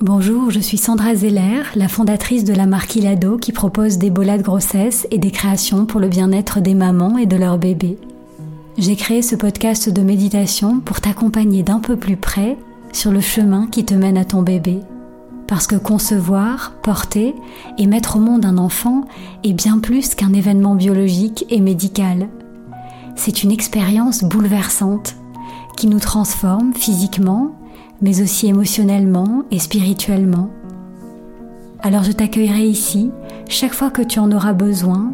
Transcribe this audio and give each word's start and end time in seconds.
Bonjour, 0.00 0.50
je 0.50 0.60
suis 0.60 0.76
Sandra 0.76 1.14
Zeller, 1.14 1.62
la 1.76 1.88
fondatrice 1.88 2.44
de 2.44 2.52
la 2.52 2.66
marque 2.66 2.94
Ilado 2.96 3.38
qui 3.38 3.52
propose 3.52 3.96
des 3.96 4.10
bolas 4.10 4.36
de 4.36 4.42
grossesse 4.42 5.06
et 5.10 5.16
des 5.16 5.30
créations 5.30 5.86
pour 5.86 5.98
le 5.98 6.08
bien-être 6.08 6.60
des 6.60 6.74
mamans 6.74 7.16
et 7.16 7.24
de 7.24 7.36
leurs 7.36 7.56
bébés. 7.56 7.96
J'ai 8.76 8.96
créé 8.96 9.22
ce 9.22 9.34
podcast 9.34 9.88
de 9.88 10.02
méditation 10.02 10.80
pour 10.80 11.00
t'accompagner 11.00 11.62
d'un 11.62 11.80
peu 11.80 11.96
plus 11.96 12.18
près 12.18 12.58
sur 12.92 13.12
le 13.12 13.22
chemin 13.22 13.66
qui 13.66 13.86
te 13.86 13.94
mène 13.94 14.18
à 14.18 14.26
ton 14.26 14.42
bébé. 14.42 14.80
Parce 15.46 15.66
que 15.66 15.76
concevoir, 15.76 16.74
porter 16.82 17.34
et 17.78 17.86
mettre 17.86 18.16
au 18.16 18.20
monde 18.20 18.44
un 18.44 18.58
enfant 18.58 19.06
est 19.42 19.54
bien 19.54 19.78
plus 19.78 20.14
qu'un 20.14 20.34
événement 20.34 20.74
biologique 20.74 21.46
et 21.48 21.62
médical 21.62 22.28
c'est 23.16 23.42
une 23.42 23.52
expérience 23.52 24.24
bouleversante 24.24 25.16
qui 25.76 25.86
nous 25.86 26.00
transforme 26.00 26.74
physiquement, 26.74 27.52
mais 28.00 28.20
aussi 28.20 28.46
émotionnellement 28.48 29.44
et 29.50 29.58
spirituellement. 29.58 30.50
Alors 31.80 32.04
je 32.04 32.12
t'accueillerai 32.12 32.66
ici 32.66 33.10
chaque 33.48 33.74
fois 33.74 33.90
que 33.90 34.02
tu 34.02 34.18
en 34.18 34.30
auras 34.32 34.52
besoin 34.52 35.12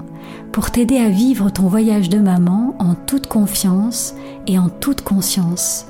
pour 0.53 0.71
t'aider 0.71 0.99
à 0.99 1.09
vivre 1.09 1.51
ton 1.51 1.69
voyage 1.69 2.09
de 2.09 2.19
maman 2.19 2.75
en 2.79 2.95
toute 2.95 3.27
confiance 3.27 4.15
et 4.47 4.59
en 4.59 4.69
toute 4.69 5.03
conscience. 5.03 5.87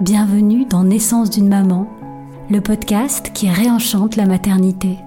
Bienvenue 0.00 0.64
dans 0.66 0.84
Naissance 0.84 1.30
d'une 1.30 1.48
maman, 1.48 1.88
le 2.50 2.60
podcast 2.60 3.30
qui 3.32 3.48
réenchante 3.48 4.16
la 4.16 4.26
maternité. 4.26 4.98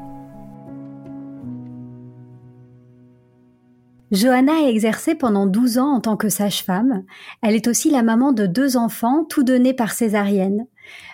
Johanna 4.11 4.53
a 4.53 4.69
exercé 4.69 5.16
pendant 5.16 5.45
12 5.45 5.80
ans 5.80 5.95
en 5.95 6.00
tant 6.00 6.16
que 6.16 6.30
sage-femme. 6.30 7.03
Elle 7.41 7.55
est 7.55 7.67
aussi 7.67 7.89
la 7.89 8.03
maman 8.03 8.31
de 8.31 8.45
deux 8.45 8.77
enfants, 8.77 9.25
tous 9.25 9.44
donnés 9.44 9.73
par 9.73 9.91
césarienne. 9.91 10.66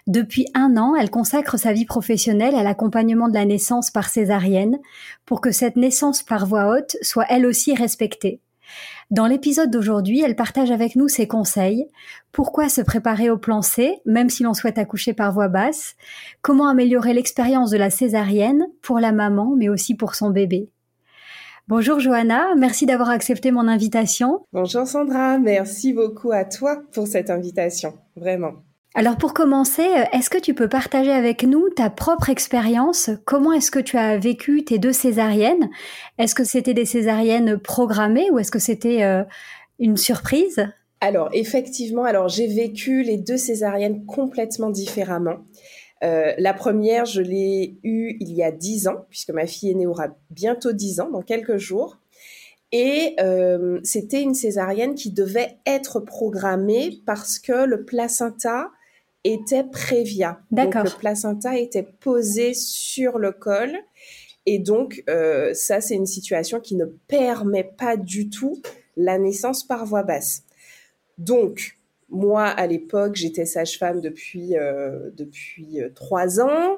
Depuis 0.06 0.46
un 0.54 0.78
an, 0.78 0.96
elle 0.96 1.10
consacre 1.10 1.58
sa 1.58 1.74
vie 1.74 1.86
professionnelle 1.86 2.54
à 2.54 2.62
l'accompagnement 2.62 3.30
de 3.30 3.34
la 3.34 3.46
naissance 3.46 3.90
par 3.90 4.10
césarienne 4.10 4.78
pour 5.26 5.42
que 5.42 5.52
cette 5.52 5.76
naissance 5.76 6.22
par 6.22 6.46
voie 6.46 6.70
haute 6.70 6.96
soit 7.02 7.26
elle 7.30 7.48
aussi 7.48 7.74
respectée. 7.74 8.42
Dans 9.10 9.26
l'épisode 9.26 9.72
d'aujourd'hui, 9.72 10.22
elle 10.22 10.36
partage 10.36 10.70
avec 10.70 10.96
nous 10.96 11.08
ses 11.08 11.28
conseils. 11.28 11.88
Pourquoi 12.32 12.70
se 12.70 12.82
préparer 12.82 13.32
au 13.32 13.38
plan 13.38 13.64
C, 13.64 14.02
même 14.06 14.30
si 14.30 14.44
l'on 14.44 14.54
souhaite 14.54 14.78
accoucher 14.78 15.14
par 15.14 15.32
voie 15.32 15.48
basse? 15.48 15.96
Comment 16.44 16.68
améliorer 16.68 17.14
l'expérience 17.14 17.72
de 17.72 17.78
la 17.78 17.90
césarienne 17.90 18.68
pour 18.84 19.00
la 19.00 19.12
maman, 19.12 19.56
mais 19.58 19.70
aussi 19.70 19.96
pour 19.96 20.14
son 20.14 20.30
bébé? 20.30 20.70
Bonjour 21.70 22.02
Johanna, 22.02 22.56
merci 22.58 22.86
d'avoir 22.86 23.10
accepté 23.10 23.50
mon 23.52 23.70
invitation. 23.70 24.42
Bonjour 24.52 24.86
Sandra, 24.86 25.40
merci 25.40 25.94
beaucoup 25.94 26.34
à 26.34 26.44
toi 26.44 26.82
pour 26.92 27.08
cette 27.08 27.30
invitation, 27.30 27.94
vraiment. 28.18 28.52
Alors 28.96 29.16
pour 29.16 29.34
commencer, 29.34 29.88
est-ce 30.12 30.30
que 30.30 30.38
tu 30.38 30.54
peux 30.54 30.68
partager 30.68 31.12
avec 31.12 31.44
nous 31.44 31.70
ta 31.70 31.90
propre 31.90 32.30
expérience? 32.30 33.12
Comment 33.24 33.54
est-ce 33.54 33.72
que 33.72 33.80
tu 33.80 33.98
as 33.98 34.18
vécu 34.18 34.66
tes 34.66 34.78
deux 34.78 34.92
césariennes? 34.92 35.70
Est-ce 36.18 36.36
que 36.36 36.44
c'était 36.44 36.74
des 36.74 36.84
césariennes 36.84 37.58
programmées 37.58 38.30
ou 38.30 38.40
est-ce 38.40 38.52
que 38.52 38.60
c'était 38.60 39.04
euh, 39.04 39.24
une 39.80 39.96
surprise? 39.96 40.68
Alors 41.00 41.30
effectivement, 41.32 42.04
alors 42.04 42.28
j'ai 42.28 42.48
vécu 42.48 43.04
les 43.04 43.18
deux 43.18 43.38
césariennes 43.38 44.06
complètement 44.06 44.70
différemment. 44.70 45.38
Euh, 46.04 46.34
la 46.38 46.54
première, 46.54 47.06
je 47.06 47.22
l'ai 47.22 47.78
eue 47.84 48.18
il 48.20 48.34
y 48.34 48.44
a 48.44 48.52
dix 48.52 48.88
ans, 48.88 49.06
puisque 49.10 49.32
ma 49.32 49.46
fille 49.46 49.72
aînée 49.72 49.88
aura 49.88 50.10
bientôt 50.30 50.74
dix 50.74 51.00
ans, 51.00 51.10
dans 51.10 51.22
quelques 51.22 51.58
jours. 51.58 52.00
Et 52.72 53.16
euh, 53.20 53.80
c'était 53.84 54.22
une 54.22 54.34
césarienne 54.34 54.96
qui 54.96 55.12
devait 55.12 55.60
être 55.66 56.00
programmée 56.00 57.02
parce 57.06 57.38
que 57.38 57.66
le 57.66 57.86
placenta 57.86 58.72
était 59.24 59.64
prévia. 59.64 60.40
D'accord. 60.52 60.84
le 60.84 60.90
placenta 60.90 61.58
était 61.58 61.88
posé 62.00 62.54
sur 62.54 63.20
le 63.20 63.32
col. 63.32 63.78
Et 64.46 64.60
donc, 64.60 65.04
euh, 65.10 65.54
ça, 65.54 65.82
c'est 65.82 65.96
une 65.96 66.08
situation 66.08 66.60
qui 66.60 66.76
ne 66.76 66.86
permet 66.86 67.64
pas 67.64 67.96
du 67.96 68.30
tout 68.30 68.62
la 68.98 69.18
naissance 69.18 69.66
par 69.66 69.86
voie 69.86 70.04
basse. 70.04 70.44
Donc, 71.18 71.78
moi, 72.14 72.46
à 72.46 72.68
l'époque, 72.68 73.16
j'étais 73.16 73.46
sage-femme 73.46 74.00
depuis 74.00 74.56
euh, 74.56 75.10
depuis 75.16 75.82
euh, 75.82 75.90
trois 75.94 76.40
ans. 76.40 76.78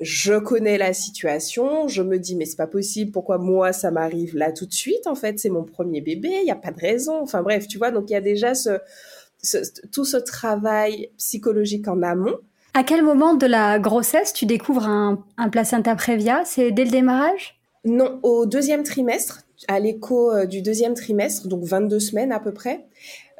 Je 0.00 0.34
connais 0.34 0.76
la 0.76 0.92
situation. 0.92 1.88
Je 1.88 2.02
me 2.02 2.18
dis 2.18 2.36
mais 2.36 2.44
c'est 2.44 2.56
pas 2.56 2.66
possible. 2.66 3.12
Pourquoi 3.12 3.38
moi 3.38 3.72
ça 3.72 3.90
m'arrive 3.90 4.36
là 4.36 4.52
tout 4.52 4.66
de 4.66 4.74
suite 4.74 5.06
En 5.06 5.14
fait, 5.14 5.38
c'est 5.38 5.48
mon 5.48 5.64
premier 5.64 6.00
bébé. 6.00 6.28
Il 6.42 6.46
y 6.46 6.50
a 6.50 6.56
pas 6.56 6.72
de 6.72 6.80
raison. 6.80 7.20
Enfin 7.22 7.42
bref, 7.42 7.66
tu 7.66 7.78
vois. 7.78 7.90
Donc 7.90 8.10
il 8.10 8.12
y 8.12 8.16
a 8.16 8.20
déjà 8.20 8.54
ce, 8.54 8.78
tout 9.92 10.04
ce 10.04 10.16
travail 10.16 11.10
psychologique 11.16 11.88
en 11.88 12.02
amont. 12.02 12.36
À 12.74 12.82
quel 12.82 13.02
moment 13.02 13.32
de 13.32 13.46
la 13.46 13.78
grossesse 13.78 14.34
tu 14.34 14.44
découvres 14.44 14.86
un, 14.86 15.24
un 15.38 15.48
placenta 15.48 15.94
prévia 15.94 16.42
C'est 16.44 16.72
dès 16.72 16.84
le 16.84 16.90
démarrage? 16.90 17.58
Non, 17.86 18.18
au 18.22 18.46
deuxième 18.46 18.82
trimestre, 18.82 19.46
à 19.68 19.80
l'écho 19.80 20.30
euh, 20.30 20.44
du 20.44 20.60
deuxième 20.60 20.94
trimestre, 20.94 21.48
donc 21.48 21.64
22 21.64 22.00
semaines 22.00 22.32
à 22.32 22.40
peu 22.40 22.52
près. 22.52 22.86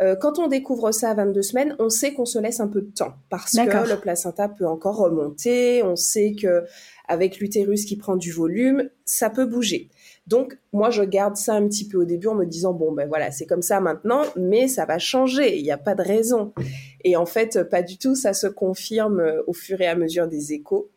Euh, 0.00 0.14
quand 0.14 0.38
on 0.38 0.46
découvre 0.46 0.92
ça 0.92 1.10
à 1.10 1.14
22 1.14 1.42
semaines, 1.42 1.76
on 1.78 1.88
sait 1.88 2.12
qu'on 2.12 2.26
se 2.26 2.38
laisse 2.38 2.60
un 2.60 2.68
peu 2.68 2.82
de 2.82 2.90
temps 2.90 3.14
parce 3.30 3.52
que 3.52 3.88
le 3.88 3.98
placenta 3.98 4.48
peut 4.48 4.66
encore 4.66 4.96
remonter. 4.96 5.82
On 5.82 5.96
sait 5.96 6.34
que 6.34 6.64
avec 7.08 7.38
l'utérus 7.38 7.84
qui 7.84 7.96
prend 7.96 8.16
du 8.16 8.30
volume, 8.30 8.90
ça 9.04 9.30
peut 9.30 9.46
bouger. 9.46 9.88
Donc 10.26 10.58
moi 10.72 10.90
je 10.90 11.02
garde 11.02 11.36
ça 11.36 11.54
un 11.54 11.66
petit 11.66 11.88
peu 11.88 11.98
au 11.98 12.04
début 12.04 12.26
en 12.26 12.34
me 12.34 12.44
disant 12.44 12.74
bon 12.74 12.92
ben 12.92 13.08
voilà 13.08 13.30
c'est 13.30 13.46
comme 13.46 13.62
ça 13.62 13.80
maintenant, 13.80 14.22
mais 14.36 14.68
ça 14.68 14.84
va 14.84 14.98
changer. 14.98 15.56
Il 15.56 15.62
n'y 15.62 15.70
a 15.70 15.78
pas 15.78 15.94
de 15.94 16.02
raison. 16.02 16.52
Et 17.04 17.16
en 17.16 17.26
fait 17.26 17.62
pas 17.62 17.82
du 17.82 17.96
tout. 17.96 18.14
Ça 18.14 18.34
se 18.34 18.48
confirme 18.48 19.22
au 19.46 19.52
fur 19.52 19.80
et 19.80 19.86
à 19.86 19.94
mesure 19.94 20.28
des 20.28 20.52
échos. 20.52 20.90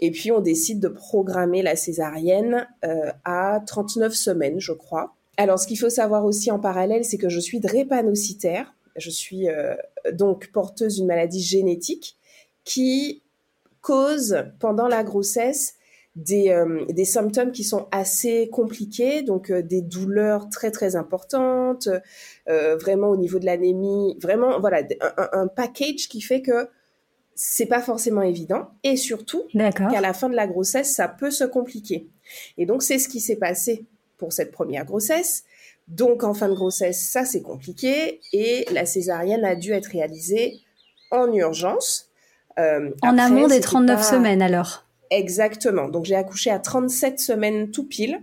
Et 0.00 0.10
puis 0.10 0.32
on 0.32 0.40
décide 0.40 0.80
de 0.80 0.88
programmer 0.88 1.62
la 1.62 1.76
césarienne 1.76 2.66
euh, 2.84 3.10
à 3.24 3.60
39 3.66 4.12
semaines, 4.12 4.60
je 4.60 4.72
crois. 4.72 5.14
Alors, 5.36 5.58
ce 5.58 5.66
qu'il 5.66 5.78
faut 5.78 5.90
savoir 5.90 6.24
aussi 6.24 6.50
en 6.50 6.58
parallèle, 6.58 7.04
c'est 7.04 7.18
que 7.18 7.28
je 7.28 7.40
suis 7.40 7.60
drépanocytaire. 7.60 8.74
Je 8.96 9.10
suis 9.10 9.48
euh, 9.48 9.74
donc 10.12 10.50
porteuse 10.52 10.96
d'une 10.96 11.06
maladie 11.06 11.42
génétique 11.42 12.16
qui 12.64 13.22
cause 13.80 14.44
pendant 14.60 14.88
la 14.88 15.02
grossesse 15.02 15.74
des, 16.14 16.50
euh, 16.50 16.84
des 16.88 17.04
symptômes 17.04 17.50
qui 17.50 17.64
sont 17.64 17.88
assez 17.90 18.48
compliqués, 18.50 19.22
donc 19.22 19.50
euh, 19.50 19.62
des 19.62 19.82
douleurs 19.82 20.48
très 20.48 20.70
très 20.70 20.94
importantes, 20.94 21.88
vraiment 22.46 23.08
au 23.08 23.16
niveau 23.16 23.40
de 23.40 23.46
l'anémie, 23.46 24.16
vraiment 24.22 24.60
voilà 24.60 24.82
un, 25.00 25.28
un, 25.32 25.48
package 25.48 26.08
qui 26.08 26.20
fait 26.20 26.40
que 26.40 26.68
c'est 27.34 27.66
pas 27.66 27.80
forcément 27.80 28.22
évident 28.22 28.68
et 28.84 28.96
surtout 28.96 29.42
qu'à 29.52 30.00
la 30.00 30.12
fin 30.12 30.28
de 30.28 30.36
la 30.36 30.46
grossesse 30.46 30.94
ça 30.94 31.08
peut 31.08 31.32
se 31.32 31.42
compliquer. 31.42 32.08
Et 32.58 32.64
donc 32.64 32.84
c'est 32.84 33.00
ce 33.00 33.08
qui 33.08 33.18
s'est 33.18 33.36
passé 33.36 33.86
pour 34.18 34.32
cette 34.32 34.52
première 34.52 34.84
grossesse. 34.84 35.44
Donc 35.88 36.24
en 36.24 36.32
fin 36.32 36.48
de 36.48 36.54
grossesse, 36.54 37.08
ça 37.10 37.24
c'est 37.24 37.42
compliqué 37.42 38.20
et 38.32 38.66
la 38.72 38.86
césarienne 38.86 39.44
a 39.44 39.54
dû 39.54 39.72
être 39.72 39.86
réalisée 39.86 40.60
en 41.10 41.30
urgence. 41.32 42.10
Euh, 42.58 42.90
en 43.02 43.18
amont 43.18 43.48
des 43.48 43.60
39 43.60 44.02
semaines 44.02 44.42
alors 44.42 44.84
Exactement. 45.10 45.88
Donc 45.88 46.06
j'ai 46.06 46.14
accouché 46.14 46.50
à 46.50 46.58
37 46.58 47.20
semaines 47.20 47.70
tout 47.70 47.86
pile. 47.86 48.20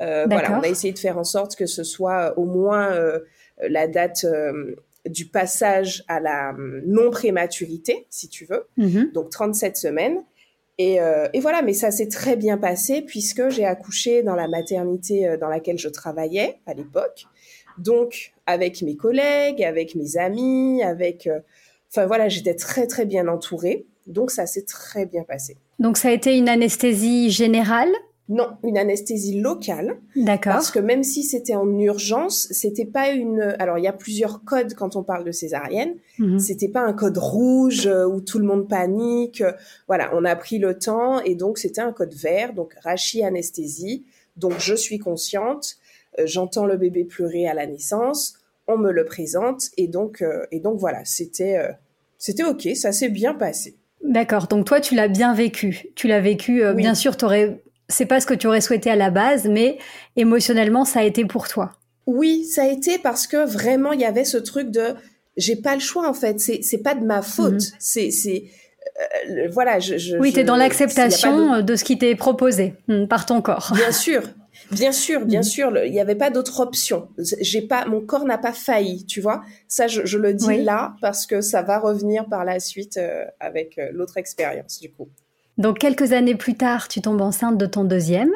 Euh, 0.00 0.26
voilà, 0.28 0.58
on 0.58 0.62
a 0.62 0.68
essayé 0.68 0.92
de 0.92 0.98
faire 0.98 1.18
en 1.18 1.24
sorte 1.24 1.56
que 1.56 1.66
ce 1.66 1.84
soit 1.84 2.38
au 2.38 2.44
moins 2.44 2.92
euh, 2.92 3.20
la 3.60 3.86
date 3.86 4.26
du 5.06 5.26
passage 5.26 6.04
à 6.08 6.20
la 6.20 6.54
non 6.84 7.10
prématurité, 7.10 8.06
si 8.10 8.28
tu 8.28 8.44
veux. 8.44 8.66
Mm-hmm. 8.78 9.12
Donc 9.12 9.30
37 9.30 9.76
semaines. 9.76 10.18
Euh, 11.00 11.28
et, 11.32 11.40
voilà, 11.40 11.62
mais 11.62 11.74
ça 11.74 11.90
s'est 11.90 12.08
très 12.08 12.36
bien 12.36 12.58
passé 12.58 13.02
puisque 13.02 13.48
j'ai 13.48 13.64
accouché 13.64 14.22
dans 14.22 14.34
la 14.34 14.48
maternité 14.48 15.28
euh, 15.28 15.36
dans 15.36 15.48
laquelle 15.48 15.78
je 15.78 15.88
travaillais 15.88 16.60
à 16.66 16.74
l'époque. 16.74 17.26
Donc, 17.78 18.32
avec 18.46 18.82
mes 18.82 18.96
collègues, 18.96 19.62
avec 19.62 19.94
mes 19.94 20.16
amis, 20.16 20.82
avec... 20.82 21.26
Euh, 21.26 21.40
enfin 21.90 22.06
voilà, 22.06 22.28
j'étais 22.28 22.54
très 22.54 22.86
très 22.86 23.06
bien 23.06 23.28
entourée. 23.28 23.86
Donc 24.06 24.30
ça 24.30 24.46
s'est 24.46 24.64
très 24.64 25.06
bien 25.06 25.22
passé. 25.22 25.56
Donc 25.78 25.96
ça 25.96 26.08
a 26.08 26.12
été 26.12 26.36
une 26.36 26.48
anesthésie 26.48 27.30
générale 27.30 27.92
non, 28.32 28.56
une 28.64 28.78
anesthésie 28.78 29.40
locale. 29.40 29.98
D'accord. 30.16 30.54
Parce 30.54 30.70
que 30.70 30.78
même 30.78 31.02
si 31.02 31.22
c'était 31.22 31.54
en 31.54 31.68
urgence, 31.78 32.48
c'était 32.50 32.86
pas 32.86 33.10
une. 33.10 33.54
Alors 33.58 33.76
il 33.76 33.84
y 33.84 33.88
a 33.88 33.92
plusieurs 33.92 34.42
codes 34.42 34.72
quand 34.72 34.96
on 34.96 35.02
parle 35.02 35.24
de 35.24 35.32
césarienne. 35.32 35.96
Mhm. 36.18 36.38
C'était 36.38 36.68
pas 36.68 36.80
un 36.80 36.94
code 36.94 37.18
rouge 37.18 37.86
euh, 37.86 38.06
où 38.06 38.22
tout 38.22 38.38
le 38.38 38.46
monde 38.46 38.68
panique. 38.68 39.44
Voilà, 39.86 40.10
on 40.14 40.24
a 40.24 40.34
pris 40.34 40.58
le 40.58 40.78
temps 40.78 41.20
et 41.20 41.34
donc 41.34 41.58
c'était 41.58 41.82
un 41.82 41.92
code 41.92 42.14
vert, 42.14 42.54
donc 42.54 42.74
rachi 42.82 43.22
anesthésie. 43.22 44.06
Donc 44.38 44.54
je 44.58 44.74
suis 44.74 44.98
consciente, 44.98 45.76
euh, 46.18 46.22
j'entends 46.24 46.64
le 46.64 46.78
bébé 46.78 47.04
pleurer 47.04 47.46
à 47.46 47.52
la 47.52 47.66
naissance, 47.66 48.38
on 48.66 48.78
me 48.78 48.92
le 48.92 49.04
présente 49.04 49.68
et 49.76 49.88
donc 49.88 50.22
euh, 50.22 50.46
et 50.50 50.60
donc 50.60 50.78
voilà, 50.78 51.04
c'était 51.04 51.60
c'était 52.16 52.44
ok, 52.44 52.66
ça 52.76 52.92
s'est 52.92 53.10
bien 53.10 53.34
passé. 53.34 53.76
D'accord. 54.02 54.46
Donc 54.46 54.64
toi, 54.64 54.80
tu 54.80 54.94
l'as 54.94 55.06
bien 55.08 55.34
vécu. 55.34 55.84
Tu 55.94 56.08
l'as 56.08 56.20
vécu. 56.20 56.62
Bien 56.74 56.94
sûr, 56.94 57.16
tu 57.16 57.24
aurais 57.24 57.62
c'est 57.92 58.06
pas 58.06 58.20
ce 58.20 58.26
que 58.26 58.34
tu 58.34 58.46
aurais 58.46 58.60
souhaité 58.60 58.90
à 58.90 58.96
la 58.96 59.10
base, 59.10 59.46
mais 59.46 59.78
émotionnellement, 60.16 60.84
ça 60.84 61.00
a 61.00 61.02
été 61.04 61.24
pour 61.24 61.48
toi. 61.48 61.72
Oui, 62.06 62.44
ça 62.44 62.64
a 62.64 62.66
été 62.66 62.98
parce 62.98 63.26
que 63.26 63.46
vraiment, 63.46 63.92
il 63.92 64.00
y 64.00 64.04
avait 64.04 64.24
ce 64.24 64.38
truc 64.38 64.70
de 64.70 64.94
j'ai 65.36 65.56
pas 65.56 65.74
le 65.74 65.80
choix 65.80 66.08
en 66.08 66.14
fait. 66.14 66.40
C'est 66.40 66.82
pas 66.82 66.94
de 66.94 67.04
ma 67.04 67.22
faute. 67.22 67.52
Mhm. 67.52 67.60
C'est 67.78 68.10
c'est 68.10 68.44
euh, 69.30 69.48
voilà. 69.52 69.78
Je, 69.78 69.96
je 69.96 70.16
oui, 70.16 70.32
t'es 70.32 70.44
dans 70.44 70.56
l'acceptation 70.56 71.62
de... 71.62 71.76
ce 71.76 71.84
qui 71.84 71.98
t'est 71.98 72.14
proposé 72.14 72.74
hmm, 72.88 73.06
par 73.06 73.26
ton 73.26 73.40
corps. 73.40 73.72
Bien 73.74 73.92
sûr. 73.92 74.22
Bien 74.70 74.92
sûr, 74.92 75.24
bien 75.26 75.40
mhm. 75.40 75.44
sûr, 75.44 75.84
il 75.84 75.92
n'y 75.92 76.00
avait 76.00 76.14
pas 76.14 76.30
d'autre 76.30 76.60
option. 76.60 77.08
J'ai 77.18 77.62
pas, 77.62 77.86
mon 77.86 78.00
corps 78.00 78.24
n'a 78.24 78.38
pas 78.38 78.52
failli, 78.52 79.06
tu 79.06 79.20
vois. 79.20 79.42
Ça, 79.68 79.86
je, 79.86 80.18
le 80.18 80.34
dis 80.34 80.62
là 80.62 80.94
parce 81.00 81.26
que 81.26 81.40
ça 81.40 81.62
va 81.62 81.78
revenir 81.78 82.26
par 82.26 82.44
la 82.44 82.60
suite 82.60 82.96
euh, 82.96 83.24
avec 83.40 83.78
euh, 83.78 83.88
l'autre 83.92 84.18
expérience, 84.18 84.80
du 84.80 84.90
coup. 84.90 85.08
Donc 85.58 85.78
quelques 85.78 86.12
années 86.12 86.34
plus 86.34 86.56
tard, 86.56 86.88
tu 86.88 87.00
tombes 87.00 87.20
enceinte 87.20 87.58
de 87.58 87.66
ton 87.66 87.84
deuxième. 87.84 88.30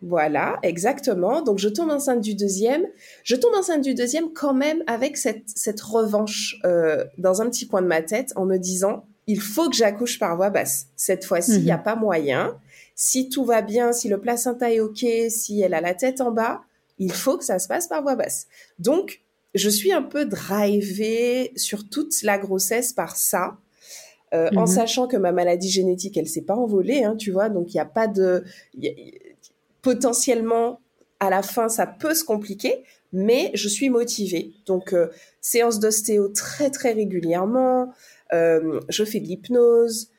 Voilà, 0.00 0.58
exactement. 0.62 1.42
Donc 1.42 1.58
je 1.58 1.68
tombe 1.68 1.90
enceinte 1.90 2.20
du 2.20 2.34
deuxième. 2.34 2.86
Je 3.24 3.34
tombe 3.34 3.54
enceinte 3.54 3.82
du 3.82 3.94
deuxième 3.94 4.32
quand 4.32 4.54
même 4.54 4.82
avec 4.86 5.16
cette, 5.16 5.48
cette 5.54 5.80
revanche 5.80 6.56
euh, 6.64 7.04
dans 7.18 7.42
un 7.42 7.50
petit 7.50 7.66
coin 7.66 7.82
de 7.82 7.88
ma 7.88 8.02
tête 8.02 8.32
en 8.36 8.44
me 8.44 8.58
disant, 8.58 9.04
il 9.26 9.40
faut 9.40 9.68
que 9.68 9.76
j'accouche 9.76 10.18
par 10.18 10.36
voie 10.36 10.50
basse. 10.50 10.86
Cette 10.96 11.24
fois-ci, 11.24 11.56
il 11.56 11.64
n'y 11.64 11.70
a 11.70 11.76
mhm. 11.78 11.82
pas 11.82 11.96
moyen. 11.96 12.56
Si 12.94 13.28
tout 13.28 13.44
va 13.44 13.60
bien, 13.60 13.92
si 13.92 14.08
le 14.08 14.18
placenta 14.18 14.72
est 14.72 14.80
OK, 14.80 15.04
si 15.28 15.60
elle 15.60 15.74
a 15.74 15.80
la 15.80 15.94
tête 15.94 16.20
en 16.20 16.30
bas, 16.30 16.62
il 16.98 17.12
faut 17.12 17.36
que 17.36 17.44
ça 17.44 17.58
se 17.58 17.68
passe 17.68 17.88
par 17.88 18.02
voie 18.02 18.16
basse. 18.16 18.46
Donc, 18.78 19.20
je 19.54 19.68
suis 19.68 19.92
un 19.92 20.02
peu 20.02 20.24
drivée 20.24 21.52
sur 21.56 21.88
toute 21.88 22.22
la 22.22 22.38
grossesse 22.38 22.92
par 22.92 23.16
ça. 23.16 23.56
Euh, 24.34 24.50
en 24.56 24.62
mhm. 24.62 24.66
sachant 24.66 25.06
que 25.06 25.16
ma 25.16 25.32
maladie 25.32 25.70
génétique, 25.70 26.16
elle 26.16 26.28
s'est 26.28 26.42
pas 26.42 26.54
envolée, 26.54 27.02
hein, 27.04 27.16
tu 27.16 27.30
vois, 27.30 27.48
donc 27.48 27.72
il 27.72 27.76
n'y 27.76 27.80
a 27.80 27.86
pas 27.86 28.06
de... 28.06 28.44
potentiellement, 29.82 30.80
à 31.20 31.30
la 31.30 31.42
fin, 31.42 31.68
ça 31.68 31.86
peut 31.86 32.14
se 32.14 32.24
compliquer, 32.24 32.84
mais 33.12 33.50
je 33.54 33.68
suis 33.68 33.88
motivée. 33.88 34.52
Donc, 34.66 34.92
euh, 34.92 35.08
séance 35.40 35.80
d'ostéo 35.80 36.28
très, 36.28 36.70
très 36.70 36.92
régulièrement, 36.92 37.92
euh, 38.32 38.80
je 38.88 39.04
fais 39.04 39.20
de 39.20 39.26
l'hypnose, 39.26 40.10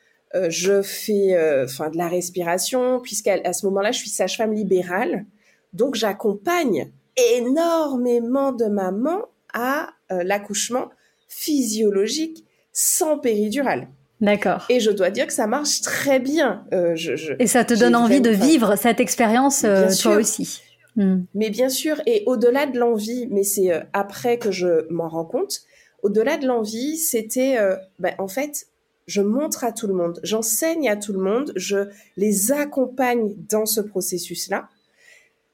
je 0.50 0.84
fais 0.84 1.36
enfin 1.64 1.90
de 1.90 1.98
la 1.98 2.08
respiration, 2.08 3.00
puisqu'à 3.00 3.52
ce 3.52 3.66
moment-là, 3.66 3.92
je 3.92 3.98
suis 3.98 4.10
sage-femme 4.10 4.54
libérale, 4.54 5.26
donc 5.74 5.96
j'accompagne 5.96 6.92
énormément 7.36 8.52
de 8.52 8.66
mamans 8.66 9.26
à 9.54 9.90
l'accouchement 10.12 10.90
physiologique 11.28 12.46
sans 12.72 13.18
péridurale. 13.18 13.88
D'accord. 14.21 14.66
Et 14.69 14.80
je 14.80 14.92
dois 14.92 15.12
dire 15.12 15.27
que 15.27 15.33
ça 15.33 15.48
marche 15.48 15.81
très 15.81 16.19
bien. 16.19 16.66
Euh, 16.74 16.95
je, 16.95 17.33
et 17.39 17.48
ça 17.48 17.63
te 17.63 17.74
donne 17.74 17.95
envie 17.95 18.21
de 18.21 18.30
vivre 18.30 18.75
cette 18.75 19.00
expérience 19.00 19.63
euh, 19.63 19.88
toi 20.01 20.18
aussi. 20.18 20.62
Hmm. 20.95 21.21
Mais 21.33 21.50
bien 21.50 21.69
sûr, 21.69 22.01
et 22.06 22.24
au-delà 22.25 22.66
de 22.66 22.77
l'envie, 22.77 23.27
mais 23.31 23.44
c'est 23.44 23.71
euh, 23.71 23.80
après 23.94 24.38
que 24.38 24.51
je 24.51 24.92
m'en 24.92 25.07
rends 25.07 25.25
compte, 25.25 25.62
au-delà 26.04 26.38
de 26.38 26.48
l'envie, 26.48 26.98
c'était, 26.98 27.57
ben, 28.00 28.13
en 28.19 28.30
fait, 28.30 28.68
je 29.06 29.21
montre 29.21 29.66
à 29.66 29.74
tout 29.74 29.86
le 29.86 29.94
monde, 29.94 30.22
j'enseigne 30.24 30.88
à 30.89 30.95
tout 30.95 31.12
le 31.12 31.19
monde, 31.19 31.51
je 31.57 31.89
les 32.15 32.54
accompagne 32.54 33.33
dans 33.50 33.65
ce 33.65 33.81
processus-là. 33.81 34.69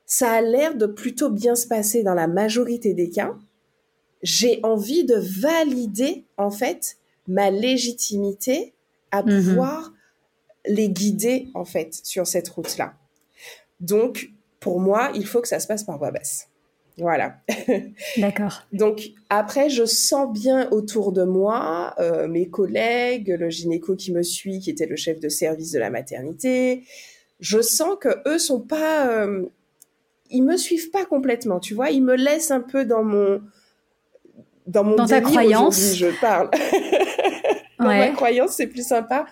Ça 0.06 0.30
a 0.32 0.42
l'air 0.42 0.76
de 0.76 0.86
plutôt 0.86 1.32
bien 1.32 1.56
se 1.56 1.66
passer 1.66 2.04
dans 2.04 2.14
la 2.14 2.28
majorité 2.28 2.94
des 2.94 3.10
cas. 3.10 3.34
J'ai 4.22 4.60
envie 4.62 5.04
de 5.04 5.16
valider, 5.16 6.26
en 6.38 6.52
fait, 6.52 6.98
ma 7.28 7.52
légitimité 7.52 8.74
à 9.12 9.24
mhm. 9.24 9.44
pouvoir 9.44 9.94
les 10.68 10.90
guider 10.90 11.50
en 11.54 11.66
fait 11.66 11.94
sur 12.04 12.28
cette 12.28 12.50
route-là. 12.50 12.94
Donc, 13.80 14.30
pour 14.60 14.80
moi, 14.80 15.12
il 15.14 15.26
faut 15.26 15.42
que 15.42 15.48
ça 15.48 15.60
se 15.60 15.68
passe 15.68 15.84
par 15.84 15.98
voie 15.98 16.12
basse. 16.12 16.48
Voilà. 16.98 17.36
D'accord. 18.18 18.64
Donc 18.72 19.10
après, 19.30 19.70
je 19.70 19.86
sens 19.86 20.32
bien 20.32 20.70
autour 20.72 21.12
de 21.12 21.24
moi 21.24 21.94
euh, 22.00 22.28
mes 22.28 22.48
collègues, 22.48 23.36
le 23.38 23.50
gynéco 23.50 23.96
qui 23.96 24.14
me 24.14 24.24
suit, 24.24 24.60
qui 24.60 24.70
était 24.70 24.86
le 24.86 24.96
chef 24.96 25.20
de 25.20 25.28
service 25.28 25.72
de 25.72 25.80
la 25.80 25.90
maternité. 25.90 26.84
Je 27.42 27.62
sens 27.62 27.98
que 28.00 28.10
eux 28.28 28.40
sont 28.40 28.62
pas, 28.62 29.10
euh, 29.10 29.46
ils 30.30 30.44
me 30.44 30.56
suivent 30.56 30.90
pas 30.90 31.06
complètement. 31.06 31.60
Tu 31.60 31.74
vois, 31.74 31.92
ils 31.92 32.04
me 32.04 32.16
laissent 32.16 32.52
un 32.52 32.62
peu 32.62 32.86
dans 32.86 33.04
mon 33.04 33.42
dans 34.68 34.84
mon 34.84 34.96
dans 34.96 35.06
ta 35.06 35.22
croyance. 35.22 35.96
Je 35.96 36.08
parle. 36.20 36.50
dans 37.80 37.86
ma 37.86 38.10
croyance, 38.10 38.52
c'est 38.52 38.68
plus 38.68 38.88
sympa. 38.88 39.26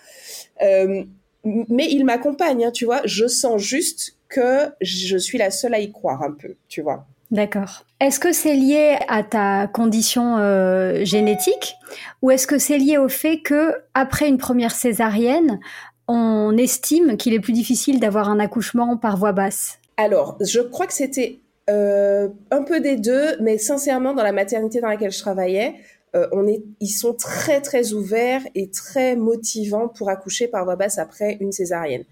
Euh, 0.62 1.04
mais 1.44 1.88
il 1.90 2.06
m'accompagne, 2.06 2.66
hein, 2.66 2.72
tu 2.72 2.86
vois. 2.86 3.02
Je 3.06 3.28
sens 3.28 3.62
juste 3.62 4.16
que 4.30 4.70
je 4.82 5.18
suis 5.18 5.38
la 5.38 5.52
seule 5.52 5.74
à 5.74 5.80
y 5.80 5.92
croire 5.92 6.24
un 6.24 6.32
peu, 6.32 6.56
tu 6.68 6.82
vois. 6.82 7.06
D'accord. 7.32 7.86
Est-ce 8.00 8.20
que 8.20 8.32
c'est 8.32 8.54
lié 8.54 8.98
à 9.08 9.24
ta 9.24 9.68
condition 9.68 10.38
euh, 10.38 11.04
génétique 11.04 11.74
ou 12.22 12.32
est-ce 12.32 12.46
que 12.46 12.60
c'est 12.60 12.78
lié 12.78 12.98
au 12.98 13.10
fait 13.10 13.40
que 13.40 13.76
après 13.94 14.28
une 14.28 14.38
première 14.38 14.76
césarienne, 14.76 15.60
on 16.08 16.56
estime 16.58 17.18
qu'il 17.18 17.34
est 17.34 17.40
plus 17.40 17.54
difficile 17.54 18.00
d'avoir 18.00 18.30
un 18.30 18.40
accouchement 18.40 18.98
par 18.98 19.18
voie 19.18 19.32
basse? 19.32 19.80
Alors, 19.98 20.38
je 20.42 20.60
crois 20.60 20.86
que 20.86 20.94
c'était 20.94 21.40
euh, 21.70 22.30
un 22.52 22.64
peu 22.64 22.82
des 22.82 22.98
deux, 22.98 23.38
mais 23.40 23.58
sincèrement, 23.58 24.14
dans 24.14 24.24
la 24.24 24.34
maternité 24.34 24.82
dans 24.82 24.90
laquelle 24.90 25.12
je 25.12 25.20
travaillais, 25.20 25.76
euh, 26.16 26.28
on 26.32 26.46
est, 26.46 26.62
ils 26.80 26.90
sont 26.90 27.14
très 27.14 27.62
très 27.62 27.94
ouverts 27.94 28.44
et 28.54 28.70
très 28.70 29.16
motivants 29.16 29.88
pour 29.88 30.10
accoucher 30.10 30.48
par 30.48 30.66
voie 30.66 30.76
basse 30.76 30.98
après 30.98 31.38
une 31.40 31.52
césarienne. 31.52 32.04